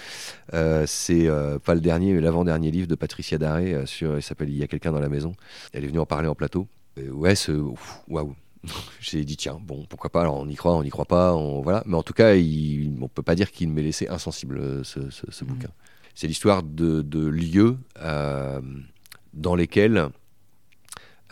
euh, 0.53 0.83
c'est 0.87 1.27
euh, 1.27 1.57
pas 1.59 1.73
le 1.73 1.81
dernier, 1.81 2.13
mais 2.13 2.21
l'avant-dernier 2.21 2.69
livre 2.71 2.87
de 2.87 2.95
Patricia 2.95 3.37
Daré 3.37 3.85
sur. 3.85 4.17
Il 4.17 4.21
s'appelle 4.21 4.49
Il 4.49 4.57
y 4.57 4.63
a 4.63 4.67
quelqu'un 4.67 4.91
dans 4.91 4.99
la 4.99 5.09
maison. 5.09 5.33
Elle 5.73 5.83
est 5.83 5.87
venue 5.87 5.99
en 5.99 6.05
parler 6.05 6.27
en 6.27 6.35
plateau. 6.35 6.67
Euh, 6.99 7.09
ouais, 7.11 7.33
waouh. 8.07 8.35
J'ai 8.99 9.23
dit 9.25 9.37
tiens 9.37 9.59
bon 9.61 9.85
pourquoi 9.89 10.09
pas? 10.11 10.21
Alors 10.21 10.35
on 10.39 10.47
y 10.47 10.55
croit 10.55 10.75
on 10.75 10.83
n'y 10.83 10.89
croit 10.89 11.05
pas 11.05 11.35
on, 11.35 11.61
voilà 11.61 11.83
mais 11.85 11.95
en 11.95 12.03
tout 12.03 12.13
cas 12.13 12.33
il, 12.35 12.97
on 13.01 13.07
peut 13.07 13.21
pas 13.21 13.35
dire 13.35 13.51
qu'il 13.51 13.69
m'ait 13.69 13.83
laissé 13.83 14.07
insensible 14.09 14.83
ce, 14.83 15.09
ce- 15.11 15.29
ce 15.29 15.43
Mhm. 15.45 15.49
bouquin 15.51 15.69
c'est 16.15 16.27
l'histoire 16.27 16.63
de, 16.63 17.03
de 17.03 17.25
lieux 17.27 17.77
euh, 18.01 18.59
dans 19.33 19.53
lesquels 19.55 20.09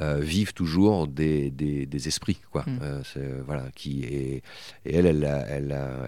euh, 0.02 0.20
vivent 0.20 0.54
toujours 0.54 1.08
des, 1.08 1.52
des- 1.52 1.86
des 1.86 2.08
esprits 2.08 2.40
quoi. 2.52 2.64
Mhm. 2.68 2.80
Euh, 2.82 3.02
euh, 3.18 3.42
voilà 3.46 3.66
qui 3.76 4.04
est 4.04 4.42
et 4.86 4.96
elle 4.96 5.06
elle, 5.06 5.24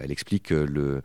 elle, 0.02 0.12
explique 0.12 0.44
que 0.44 0.56
le 0.56 1.02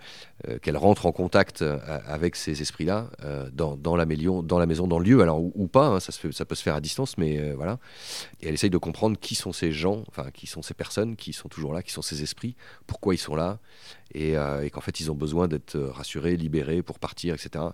euh, 0.49 0.59
qu'elle 0.59 0.77
rentre 0.77 1.07
en 1.07 1.13
contact 1.13 1.63
avec 2.07 2.37
ces 2.37 2.61
esprits 2.63 2.85
là 2.85 3.09
dans, 3.53 3.77
dans 3.77 3.97
la 3.97 4.07
maison 4.07 4.43
dans 4.43 4.59
la 4.59 4.67
maison 4.67 4.87
dans 4.87 4.99
le 4.99 5.05
lieu. 5.05 5.21
Alors 5.23 5.41
ou, 5.41 5.53
ou 5.55 5.69
pas 5.69 5.87
hein, 5.87 6.01
ça 6.01 6.13
se 6.13 6.19
fait- 6.21 6.33
ça 6.33 6.45
peut 6.45 6.55
se 6.55 6.63
faire 6.63 6.75
à 6.75 6.81
distance 6.81 7.19
mais 7.19 7.53
voilà. 7.53 7.79
Et 8.41 8.49
elle 8.49 8.55
essaye 8.55 8.71
de 8.71 8.79
comprendre 8.79 9.19
qui 9.19 9.35
sont 9.35 9.53
ces 9.53 9.73
gens, 9.73 10.05
enfin 10.09 10.31
qui 10.33 10.47
sont 10.47 10.63
ces 10.63 10.75
personnes 10.75 11.17
qui 11.17 11.33
sont 11.33 11.49
toujours 11.49 11.73
là, 11.73 11.83
qui 11.83 11.93
sont 11.93 12.03
ces 12.03 12.23
esprits, 12.23 12.57
pourquoi 12.87 13.15
ils 13.15 13.19
sont 13.19 13.35
là, 13.37 13.59
et, 14.15 14.37
euh, 14.37 14.63
et 14.65 14.71
qu'en 14.71 14.81
fait 14.81 15.01
ils 15.01 15.11
ont 15.11 15.15
besoin 15.15 15.49
d'être 15.49 15.77
euh, 15.77 15.91
rassurés, 15.91 16.37
libérés 16.37 16.83
pour 16.83 16.99
partir, 16.99 17.35
etc. 17.35 17.65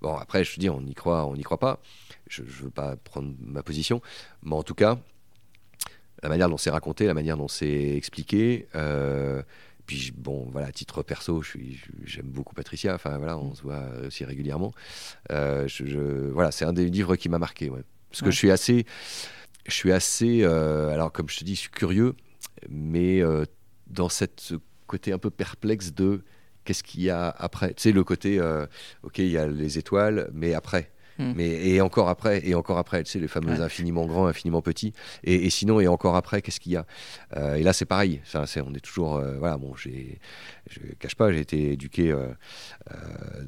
Bon 0.00 0.14
après 0.16 0.44
je 0.44 0.54
te 0.54 0.60
dis 0.60 0.68
on 0.70 0.84
y 0.86 0.94
croit, 0.94 1.26
on 1.26 1.34
n'y 1.34 1.42
croit 1.42 1.58
pas. 1.58 1.80
Je, 2.28 2.42
je 2.46 2.64
veux 2.64 2.70
pas 2.70 2.96
prendre 2.96 3.34
ma 3.40 3.62
position, 3.62 4.00
mais 4.42 4.54
en 4.54 4.62
tout 4.62 4.74
cas 4.74 4.98
la 6.22 6.28
manière 6.28 6.48
dont 6.48 6.56
c'est 6.56 6.70
raconté, 6.70 7.06
la 7.06 7.14
manière 7.14 7.36
dont 7.36 7.48
c'est 7.48 7.96
expliqué. 7.96 8.68
euh, 8.74 9.42
puis 9.86 10.12
bon, 10.16 10.48
voilà, 10.52 10.68
à 10.68 10.72
titre 10.72 11.02
perso, 11.02 11.42
je 11.42 11.48
suis, 11.48 11.74
je- 11.74 11.90
j'aime 12.06 12.26
beaucoup 12.26 12.54
Patricia. 12.54 12.94
Enfin 12.94 13.18
voilà, 13.18 13.36
on 13.36 13.52
se 13.56 13.62
voit 13.62 13.82
aussi 14.06 14.24
régulièrement. 14.24 14.72
Euh, 15.32 15.66
je, 15.66 15.84
je- 15.86 16.30
voilà, 16.30 16.52
c'est 16.52 16.64
un 16.64 16.72
des 16.72 16.86
livres 16.88 17.16
qui 17.16 17.28
m'a 17.28 17.38
marqué, 17.40 17.68
ouais. 17.68 17.82
parce 18.08 18.20
que 18.20 18.26
Ouais. 18.26 18.32
je 18.32 18.36
suis 18.38 18.50
assez, 18.52 18.86
je 19.66 19.72
suis 19.72 19.90
assez, 19.90 20.42
euh, 20.44 20.90
alors 20.90 21.10
comme 21.10 21.28
je 21.28 21.38
te 21.38 21.44
dis, 21.44 21.56
je 21.56 21.60
suis 21.62 21.70
curieux, 21.70 22.14
mais 22.68 23.20
dans 23.88 24.08
cette 24.08 24.54
côté 24.92 25.12
un 25.12 25.18
peu 25.18 25.30
perplexe 25.30 25.88
de 26.02 26.10
qu'est-ce 26.64 26.82
qu'il 26.88 27.02
y 27.02 27.10
a 27.10 27.28
après. 27.48 27.68
Tu 27.74 27.82
sais, 27.82 27.92
le 27.92 28.04
côté, 28.04 28.38
euh, 28.38 28.66
ok, 29.02 29.18
il 29.18 29.30
y 29.36 29.38
a 29.38 29.46
les 29.46 29.78
étoiles, 29.78 30.18
mais 30.32 30.52
après. 30.54 30.84
Mm. 31.18 31.32
Mais, 31.36 31.50
et 31.68 31.80
encore 31.82 32.08
après, 32.08 32.36
et 32.48 32.54
encore 32.54 32.78
après, 32.78 33.02
tu 33.04 33.10
sais, 33.12 33.20
les 33.20 33.28
fameux 33.28 33.52
Ouais. 33.56 33.60
infiniment 33.68 34.06
grands, 34.06 34.26
infiniment 34.28 34.62
petits. 34.62 34.92
Et, 35.24 35.46
et 35.46 35.50
sinon, 35.50 35.78
et 35.80 35.86
encore 35.86 36.16
après, 36.16 36.40
qu'est-ce 36.42 36.58
qu'il 36.62 36.72
y 36.72 36.76
a? 36.76 36.86
Euh, 37.36 37.56
Et 37.60 37.62
là, 37.62 37.72
c'est 37.74 37.84
pareil. 37.94 38.20
Enfin, 38.26 38.46
c'est- 38.46 38.62
on 38.62 38.72
est 38.74 38.80
toujours. 38.90 39.16
euh, 39.16 39.36
voilà, 39.38 39.56
bon, 39.58 39.74
j'ai, 39.76 40.18
je 40.70 40.78
cache 41.00 41.14
pas, 41.16 41.30
j'ai 41.32 41.40
été 41.40 41.72
éduqué 41.72 42.04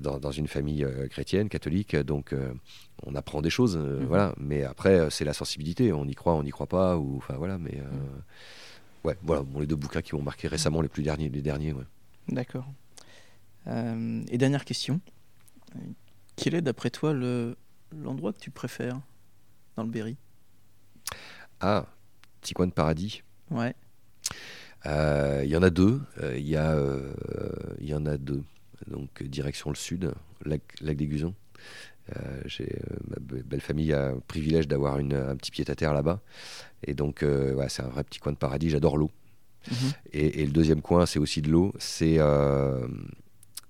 dans, 0.05 0.18
dans 0.18 0.30
une 0.40 0.47
famille 0.49 0.86
chrétienne, 1.11 1.49
catholique, 1.49 1.97
donc 1.97 2.34
on 3.07 3.14
apprend 3.14 3.40
des 3.42 3.51
choses, 3.59 3.76
Mhm. 3.76 4.07
voilà. 4.12 4.34
Mais 4.38 4.62
après, 4.64 4.95
c'est 5.11 5.24
la 5.24 5.32
sensibilité. 5.34 5.92
On 5.92 6.07
y 6.07 6.14
croit, 6.14 6.34
on 6.34 6.42
n'y 6.42 6.51
croit 6.51 6.66
pas, 6.78 6.97
ou 6.97 7.16
enfin 7.16 7.34
voilà. 7.38 7.57
Mais 7.59 7.76
Mhm. 7.80 8.22
Ouais, 9.05 9.16
voilà, 9.22 9.42
bon, 9.42 9.61
les 9.61 9.66
deux 9.66 9.76
bouquins 9.76 10.02
qui 10.02 10.14
m'ont 10.14 10.22
marqué 10.22 10.48
récemment, 10.48 10.80
les 10.80 10.88
plus 10.88 11.02
derniers, 11.02 11.28
les 11.28 11.42
derniers, 11.42 11.72
ouais. 11.72 11.84
D'accord. 12.28 12.66
Euh, 13.66 14.22
et 14.28 14.38
dernière 14.38 14.64
question. 14.64 15.00
Quel 16.36 16.55
est, 16.55 16.62
d'après 16.62 16.90
toi, 16.90 17.12
le 17.12 17.57
l'endroit 17.96 18.32
que 18.32 18.40
tu 18.40 18.50
préfères 18.50 19.00
dans 19.76 19.84
le 19.84 19.90
Berry? 19.90 20.16
Ah, 21.61 21.86
petit 22.40 22.55
coin 22.55 22.66
de 22.66 22.72
paradis. 22.72 23.22
Ouais. 23.50 23.74
Euh, 24.86 25.42
Il 25.44 25.50
y 25.50 25.57
en 25.57 25.62
a 25.62 25.70
deux. 25.70 26.02
Euh, 26.20 26.36
Il 26.36 26.48
y, 26.48 26.57
euh, 26.57 27.12
en 27.92 28.07
a 28.07 28.16
deux. 28.16 28.42
Donc, 28.88 29.22
direction 29.22 29.70
le 29.70 29.76
sud, 29.76 30.12
lac, 30.44 30.62
lac 30.80 30.96
des 30.96 31.07
Gusons. 31.07 31.34
Euh, 32.16 32.42
j'ai, 32.44 32.64
euh, 32.90 32.96
ma 33.09 33.16
be- 33.16 33.42
belle 33.42 33.61
famille 33.61 33.92
a 33.92 34.12
le 34.12 34.20
privilège 34.20 34.68
d'avoir 34.68 34.96
un 34.96 35.36
petit 35.36 35.50
pied 35.50 35.64
à 35.68 35.74
terre 35.74 35.94
là-bas. 35.94 36.20
Et 36.86 36.92
donc, 36.94 37.22
euh, 37.22 37.55
ouais, 37.55 37.68
c'est 37.68 37.82
un 37.82 37.88
vrai 37.88 38.05
petit 38.05 38.18
coin 38.20 38.32
de 38.32 38.36
paradis. 38.36 38.68
J'adore 38.70 38.96
l'eau. 38.98 39.11
Mhm. 39.70 39.76
Et, 40.12 40.42
et 40.42 40.44
le 40.46 40.52
deuxième 40.52 40.82
coin, 40.82 41.07
c'est 41.07 41.18
aussi 41.18 41.40
de 41.40 41.50
l'eau. 41.50 41.72
C'est 41.78 42.18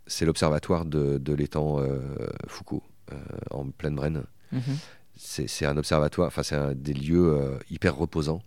c'est 0.07 0.27
l'observatoire 0.27 0.85
de, 0.85 1.17
de 1.19 1.33
l'étang 1.33 1.81
Foucault, 2.47 2.83
en 3.51 3.71
pleine 3.71 3.95
Brenne. 3.95 4.25
Mhm. 4.53 4.61
C'est 5.17 5.65
un 5.65 5.77
observatoire, 5.77 6.27
enfin, 6.27 6.43
c'est 6.43 6.75
des 6.83 6.93
lieux 6.93 7.59
hyper 7.71 7.97
reposants. 7.97 8.43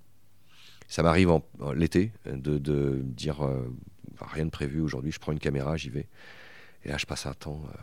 Ça 0.90 1.02
m'arrive 1.04 1.30
en, 1.32 1.44
en- 1.60 1.72
l'été 1.72 2.12
de, 2.26 2.58
de 2.58 3.00
dire 3.04 3.46
euh, 3.46 3.74
rien 4.22 4.46
de 4.46 4.50
prévu 4.50 4.82
aujourd'hui, 4.82 5.12
je 5.12 5.20
prends 5.20 5.32
une 5.32 5.40
caméra, 5.40 5.78
j'y 5.78 5.90
vais. 5.90 6.08
Et 6.84 6.90
là, 6.90 6.98
je 6.98 7.06
passe 7.06 7.26
un 7.26 7.34
temps 7.34 7.62
euh, 7.74 7.78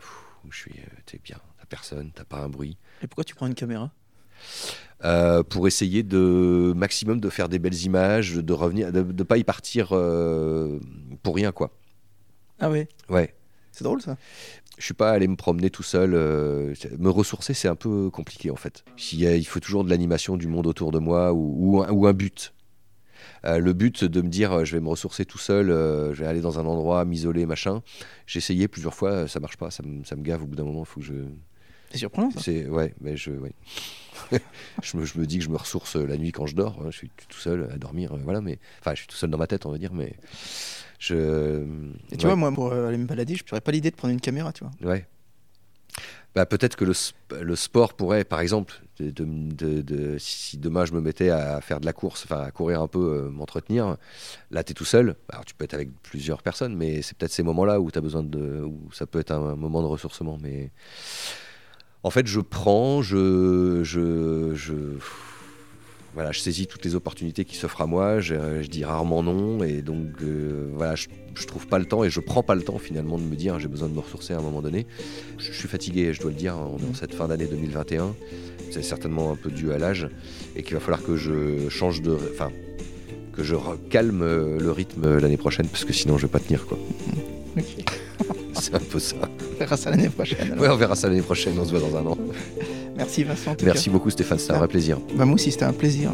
où 0.47 0.51
je 0.51 0.57
suis, 0.57 0.73
euh, 0.79 0.85
t'es 1.05 1.19
bien, 1.23 1.37
personne, 1.65 2.11
t'as 2.13 2.23
pas 2.25 2.39
un 2.39 2.49
bruit. 2.49 2.77
Et 3.01 3.07
pourquoi 3.07 3.23
tu 3.23 3.35
prends 3.35 3.47
une 3.47 3.55
caméra? 3.55 3.91
Euh, 5.03 5.43
pour 5.43 5.67
essayer 5.67 6.03
de 6.03 6.73
maximum 6.75 7.19
de 7.19 7.29
faire 7.29 7.49
des 7.49 7.59
belles 7.59 7.81
images, 7.83 8.35
de 8.35 8.53
revenir, 8.53 8.91
de 8.91 9.23
pas 9.23 9.37
y 9.37 9.43
partir 9.43 9.89
euh, 9.91 10.79
pour 11.21 11.35
rien, 11.35 11.51
quoi. 11.51 11.71
Ah 12.59 12.69
ouais, 12.71 12.87
Ouais. 13.09 13.35
c'est 13.71 13.83
drôle 13.83 14.01
ça. 14.01 14.17
Je 14.77 14.83
suis 14.85 14.93
pas 14.93 15.11
allé 15.11 15.27
me 15.27 15.35
promener 15.35 15.69
tout 15.69 15.83
seul. 15.83 16.13
euh, 16.13 16.73
me 16.97 17.09
ressourcer, 17.09 17.53
c'est 17.53 17.67
un 17.67 17.75
peu 17.75 18.09
compliqué 18.09 18.51
en 18.51 18.55
fait. 18.55 18.83
Il, 19.13 19.21
il 19.23 19.45
faut 19.45 19.59
toujours 19.59 19.83
de 19.83 19.89
l'animation 19.89 20.37
du 20.37 20.47
monde 20.47 20.67
autour 20.67 20.91
de 20.91 20.99
moi 20.99 21.33
ou, 21.33 21.75
ou 21.77 21.83
un, 21.83 21.89
ou 21.91 22.07
un 22.07 22.13
but. 22.13 22.53
Le 23.43 23.73
but 23.73 24.03
de 24.03 24.21
me 24.21 24.27
dire 24.29 24.65
je 24.65 24.75
vais 24.75 24.81
me 24.81 24.89
ressourcer 24.89 25.23
tout 25.25 25.37
seul, 25.37 25.67
je 25.67 26.19
vais 26.19 26.25
aller 26.25 26.41
dans 26.41 26.57
un 26.59 26.65
endroit, 26.65 27.05
m'isoler, 27.05 27.45
machin. 27.45 27.83
J'ai 28.25 28.39
essayé 28.39 28.67
plusieurs 28.67 28.93
fois, 28.93 29.27
ça 29.27 29.39
marche 29.39 29.57
pas, 29.57 29.69
ça, 29.71 29.83
me- 29.83 30.03
ça 30.03 30.15
me 30.15 30.23
gave 30.23 30.41
au 30.43 30.47
bout 30.47 30.55
d'un 30.55 30.63
moment. 30.63 30.83
Faut 30.83 30.99
que 30.99 31.05
je. 31.05 31.13
C'est 31.95 31.99
surprenant 31.99 32.31
ça. 32.31 32.39
C'est 32.41 32.67
ouais, 32.67 32.93
mais 33.01 33.15
je 33.17 33.31
ouais. 33.31 33.53
je, 34.83 34.97
me, 34.97 35.05
je 35.05 35.17
me 35.17 35.25
dis 35.25 35.39
que 35.39 35.43
je 35.43 35.49
me 35.49 35.57
ressource 35.57 35.95
la 35.95 36.17
nuit 36.17 36.31
quand 36.31 36.45
je 36.45 36.55
dors. 36.55 36.77
hein, 36.81 36.87
je 36.89 36.97
suis 36.97 37.11
tout 37.29 37.39
seul 37.39 37.69
à 37.73 37.77
dormir, 37.77 38.13
euh, 38.13 38.19
voilà. 38.23 38.41
Mais 38.41 38.59
enfin, 38.79 38.91
je 38.93 38.99
suis 38.99 39.07
tout 39.07 39.15
seul 39.15 39.29
dans 39.29 39.37
ma 39.37 39.47
tête, 39.47 39.65
on 39.65 39.71
va 39.71 39.77
dire. 39.77 39.93
Mais 39.93 40.15
je. 40.99 41.63
Et 42.11 42.17
tu 42.17 42.25
ouais. 42.25 42.31
vois, 42.31 42.35
moi, 42.35 42.51
pour 42.51 42.71
euh, 42.71 42.87
aller 42.87 42.97
me 42.97 43.05
balader, 43.05 43.35
je 43.35 43.43
n'aurais 43.43 43.61
pas 43.61 43.71
l'idée 43.71 43.91
de 43.91 43.95
prendre 43.95 44.13
une 44.13 44.21
caméra, 44.21 44.51
tu 44.53 44.63
vois. 44.63 44.91
Ouais. 44.91 45.07
bah, 46.33 46.45
peut-être 46.45 46.75
que 46.75 46.85
le, 46.85 46.93
le, 47.41 47.55
sport 47.55 47.93
pourrait, 47.93 48.23
par 48.23 48.39
exemple, 48.39 48.81
de, 48.99 49.09
de, 49.11 49.81
de, 49.81 50.17
si 50.17 50.57
demain 50.57 50.85
je 50.85 50.93
me 50.93 51.01
mettais 51.01 51.29
à 51.29 51.59
faire 51.61 51.79
de 51.79 51.85
la 51.85 51.93
course, 51.93 52.25
enfin 52.25 52.41
à 52.41 52.51
courir 52.51 52.81
un 52.81 52.87
peu, 52.87 53.25
euh, 53.25 53.29
m'entretenir, 53.29 53.97
là 54.51 54.63
tu 54.63 54.71
es 54.71 54.73
tout 54.73 54.85
seul. 54.85 55.15
Alors 55.29 55.45
tu 55.45 55.53
peux 55.53 55.65
être 55.65 55.73
avec 55.73 55.89
plusieurs 56.01 56.41
personnes, 56.41 56.75
mais 56.75 57.01
c'est 57.01 57.17
peut-être 57.17 57.31
ces 57.33 57.43
moments-là 57.43 57.79
où 57.81 57.91
tu 57.91 57.97
as 57.97 58.01
besoin 58.01 58.23
de. 58.23 58.61
où 58.63 58.89
ça 58.93 59.05
peut 59.05 59.19
être 59.19 59.31
un, 59.31 59.55
moment 59.55 59.81
de 59.81 59.87
ressourcement. 59.87 60.37
Mais 60.41 60.71
en 62.05 62.11
fait, 62.11 62.27
je 62.27 62.39
prends, 62.39 63.01
je. 63.01 63.81
je, 63.83 64.75
voilà, 66.13 66.31
je 66.31 66.39
saisis 66.39 66.67
toutes 66.67 66.85
les 66.85 66.93
opportunités 66.93 67.45
qui 67.45 67.55
s'offrent 67.55 67.81
à 67.81 67.87
moi, 67.87 68.19
je, 68.19 68.67
dis 68.67 68.85
rarement 68.85 69.23
non, 69.23 69.63
et 69.63 69.81
donc 69.81 70.21
euh, 70.21 70.69
voilà, 70.75 70.93
je, 70.93 71.07
trouve 71.47 71.65
pas 71.65 71.79
le 71.79 71.85
temps 71.85 72.03
et 72.03 72.11
je 72.11 72.19
prends 72.19 72.43
pas 72.43 72.53
le 72.53 72.61
temps 72.61 72.77
finalement 72.77 73.17
de 73.17 73.23
me 73.23 73.35
dire 73.35 73.59
j'ai 73.59 73.67
besoin 73.67 73.89
de 73.89 73.93
me 73.95 73.99
ressourcer 74.01 74.33
à 74.33 74.37
un 74.37 74.41
moment 74.41 74.61
donné. 74.61 74.85
Je, 75.39 75.51
suis 75.51 75.67
fatigué, 75.67 76.13
je 76.13 76.21
dois 76.21 76.29
le 76.29 76.37
dire, 76.37 76.55
on 76.55 76.77
est 76.77 76.89
en 76.89 76.93
cette 76.93 77.15
fin 77.15 77.27
d'année 77.27 77.47
2021, 77.47 78.15
c'est 78.69 78.83
certainement 78.83 79.31
un 79.31 79.35
peu 79.35 79.49
dû 79.49 79.71
à 79.73 79.79
l'âge, 79.79 80.07
et 80.55 80.61
qu'il 80.61 80.75
va 80.75 80.81
falloir 80.81 81.01
que 81.01 81.17
je 81.17 81.69
change 81.69 82.03
de. 82.03 82.15
Enfin, 82.31 82.51
que 83.33 83.43
je 83.43 83.55
calme 83.89 84.23
le 84.23 84.71
rythme 84.71 85.17
l'année 85.17 85.37
prochaine, 85.37 85.67
parce 85.67 85.85
que 85.85 85.91
sinon 85.91 86.19
je 86.19 86.27
vais 86.27 86.31
pas 86.31 86.39
tenir 86.39 86.67
quoi. 86.67 86.77
C'est 88.53 88.75
un 88.75 88.79
peu 88.79 88.99
ça. 88.99 89.15
On 89.53 89.59
verra 89.59 89.77
ça 89.77 89.89
l'année 89.89 90.09
prochaine. 90.09 90.55
Oui, 90.59 90.67
on 90.69 90.75
verra 90.75 90.95
ça 90.95 91.07
l'année 91.07 91.21
prochaine, 91.21 91.57
on 91.59 91.65
se 91.65 91.71
voit 91.71 91.79
dans 91.79 91.95
un 91.97 92.05
an. 92.05 92.17
Merci 92.97 93.23
Vincent. 93.23 93.55
Merci 93.63 93.89
beaucoup 93.89 94.09
Stéphane, 94.09 94.39
c'était 94.39 94.53
un 94.53 94.57
vrai 94.57 94.67
plaisir. 94.67 94.99
Bah, 95.15 95.25
moi 95.25 95.35
aussi, 95.35 95.51
c'était 95.51 95.65
un 95.65 95.73
plaisir. 95.73 96.11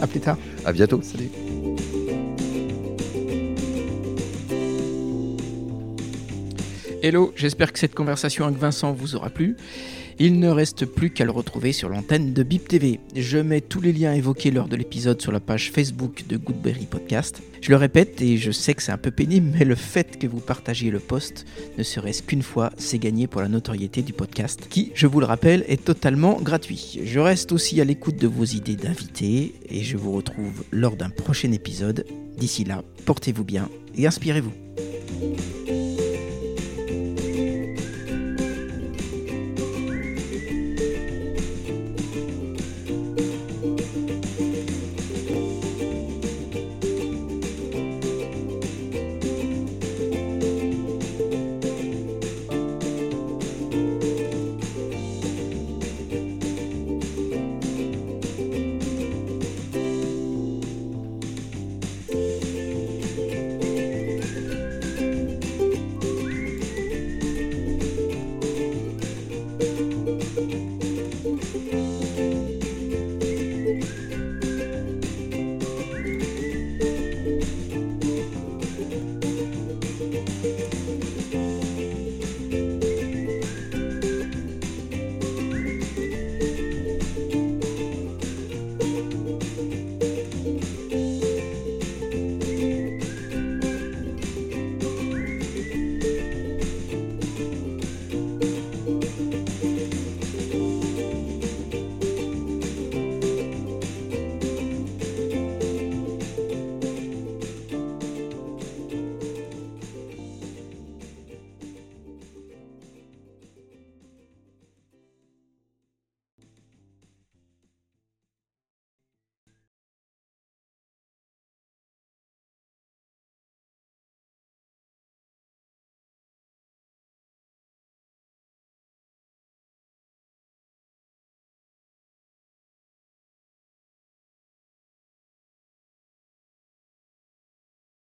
À 0.00 0.06
plus 0.06 0.20
tard. 0.20 0.36
À 0.64 0.72
bientôt. 0.72 1.00
Salut. 1.02 1.30
Hello, 7.02 7.32
j'espère 7.36 7.72
que 7.72 7.78
cette 7.78 7.94
conversation 7.94 8.46
avec 8.46 8.58
Vincent 8.58 8.92
vous 8.92 9.14
aura 9.14 9.28
plu. 9.28 9.56
Il 10.18 10.38
ne 10.38 10.48
reste 10.48 10.86
plus 10.86 11.10
qu'à 11.10 11.24
le 11.24 11.32
retrouver 11.32 11.72
sur 11.72 11.88
l'antenne 11.88 12.32
de 12.32 12.42
Bip 12.44 12.68
TV. 12.68 13.00
Je 13.16 13.38
mets 13.38 13.60
tous 13.60 13.80
les 13.80 13.92
liens 13.92 14.14
évoqués 14.14 14.52
lors 14.52 14.68
de 14.68 14.76
l'épisode 14.76 15.20
sur 15.20 15.32
la 15.32 15.40
page 15.40 15.72
Facebook 15.72 16.24
de 16.28 16.36
Goodberry 16.36 16.86
Podcast. 16.86 17.42
Je 17.60 17.70
le 17.70 17.76
répète 17.76 18.20
et 18.20 18.36
je 18.36 18.52
sais 18.52 18.74
que 18.74 18.82
c'est 18.82 18.92
un 18.92 18.98
peu 18.98 19.10
pénible, 19.10 19.50
mais 19.58 19.64
le 19.64 19.74
fait 19.74 20.18
que 20.18 20.26
vous 20.26 20.38
partagiez 20.38 20.90
le 20.90 21.00
post, 21.00 21.46
ne 21.78 21.82
serait-ce 21.82 22.22
qu'une 22.22 22.42
fois, 22.42 22.70
c'est 22.76 22.98
gagné 22.98 23.26
pour 23.26 23.40
la 23.40 23.48
notoriété 23.48 24.02
du 24.02 24.12
podcast, 24.12 24.68
qui, 24.68 24.92
je 24.94 25.06
vous 25.06 25.18
le 25.18 25.26
rappelle, 25.26 25.64
est 25.66 25.84
totalement 25.84 26.40
gratuit. 26.40 27.00
Je 27.04 27.18
reste 27.18 27.50
aussi 27.52 27.80
à 27.80 27.84
l'écoute 27.84 28.16
de 28.16 28.28
vos 28.28 28.44
idées 28.44 28.76
d'invités 28.76 29.54
et 29.68 29.82
je 29.82 29.96
vous 29.96 30.12
retrouve 30.12 30.62
lors 30.70 30.96
d'un 30.96 31.10
prochain 31.10 31.50
épisode. 31.52 32.04
D'ici 32.36 32.64
là, 32.64 32.82
portez-vous 33.04 33.44
bien 33.44 33.68
et 33.96 34.06
inspirez-vous. 34.06 34.52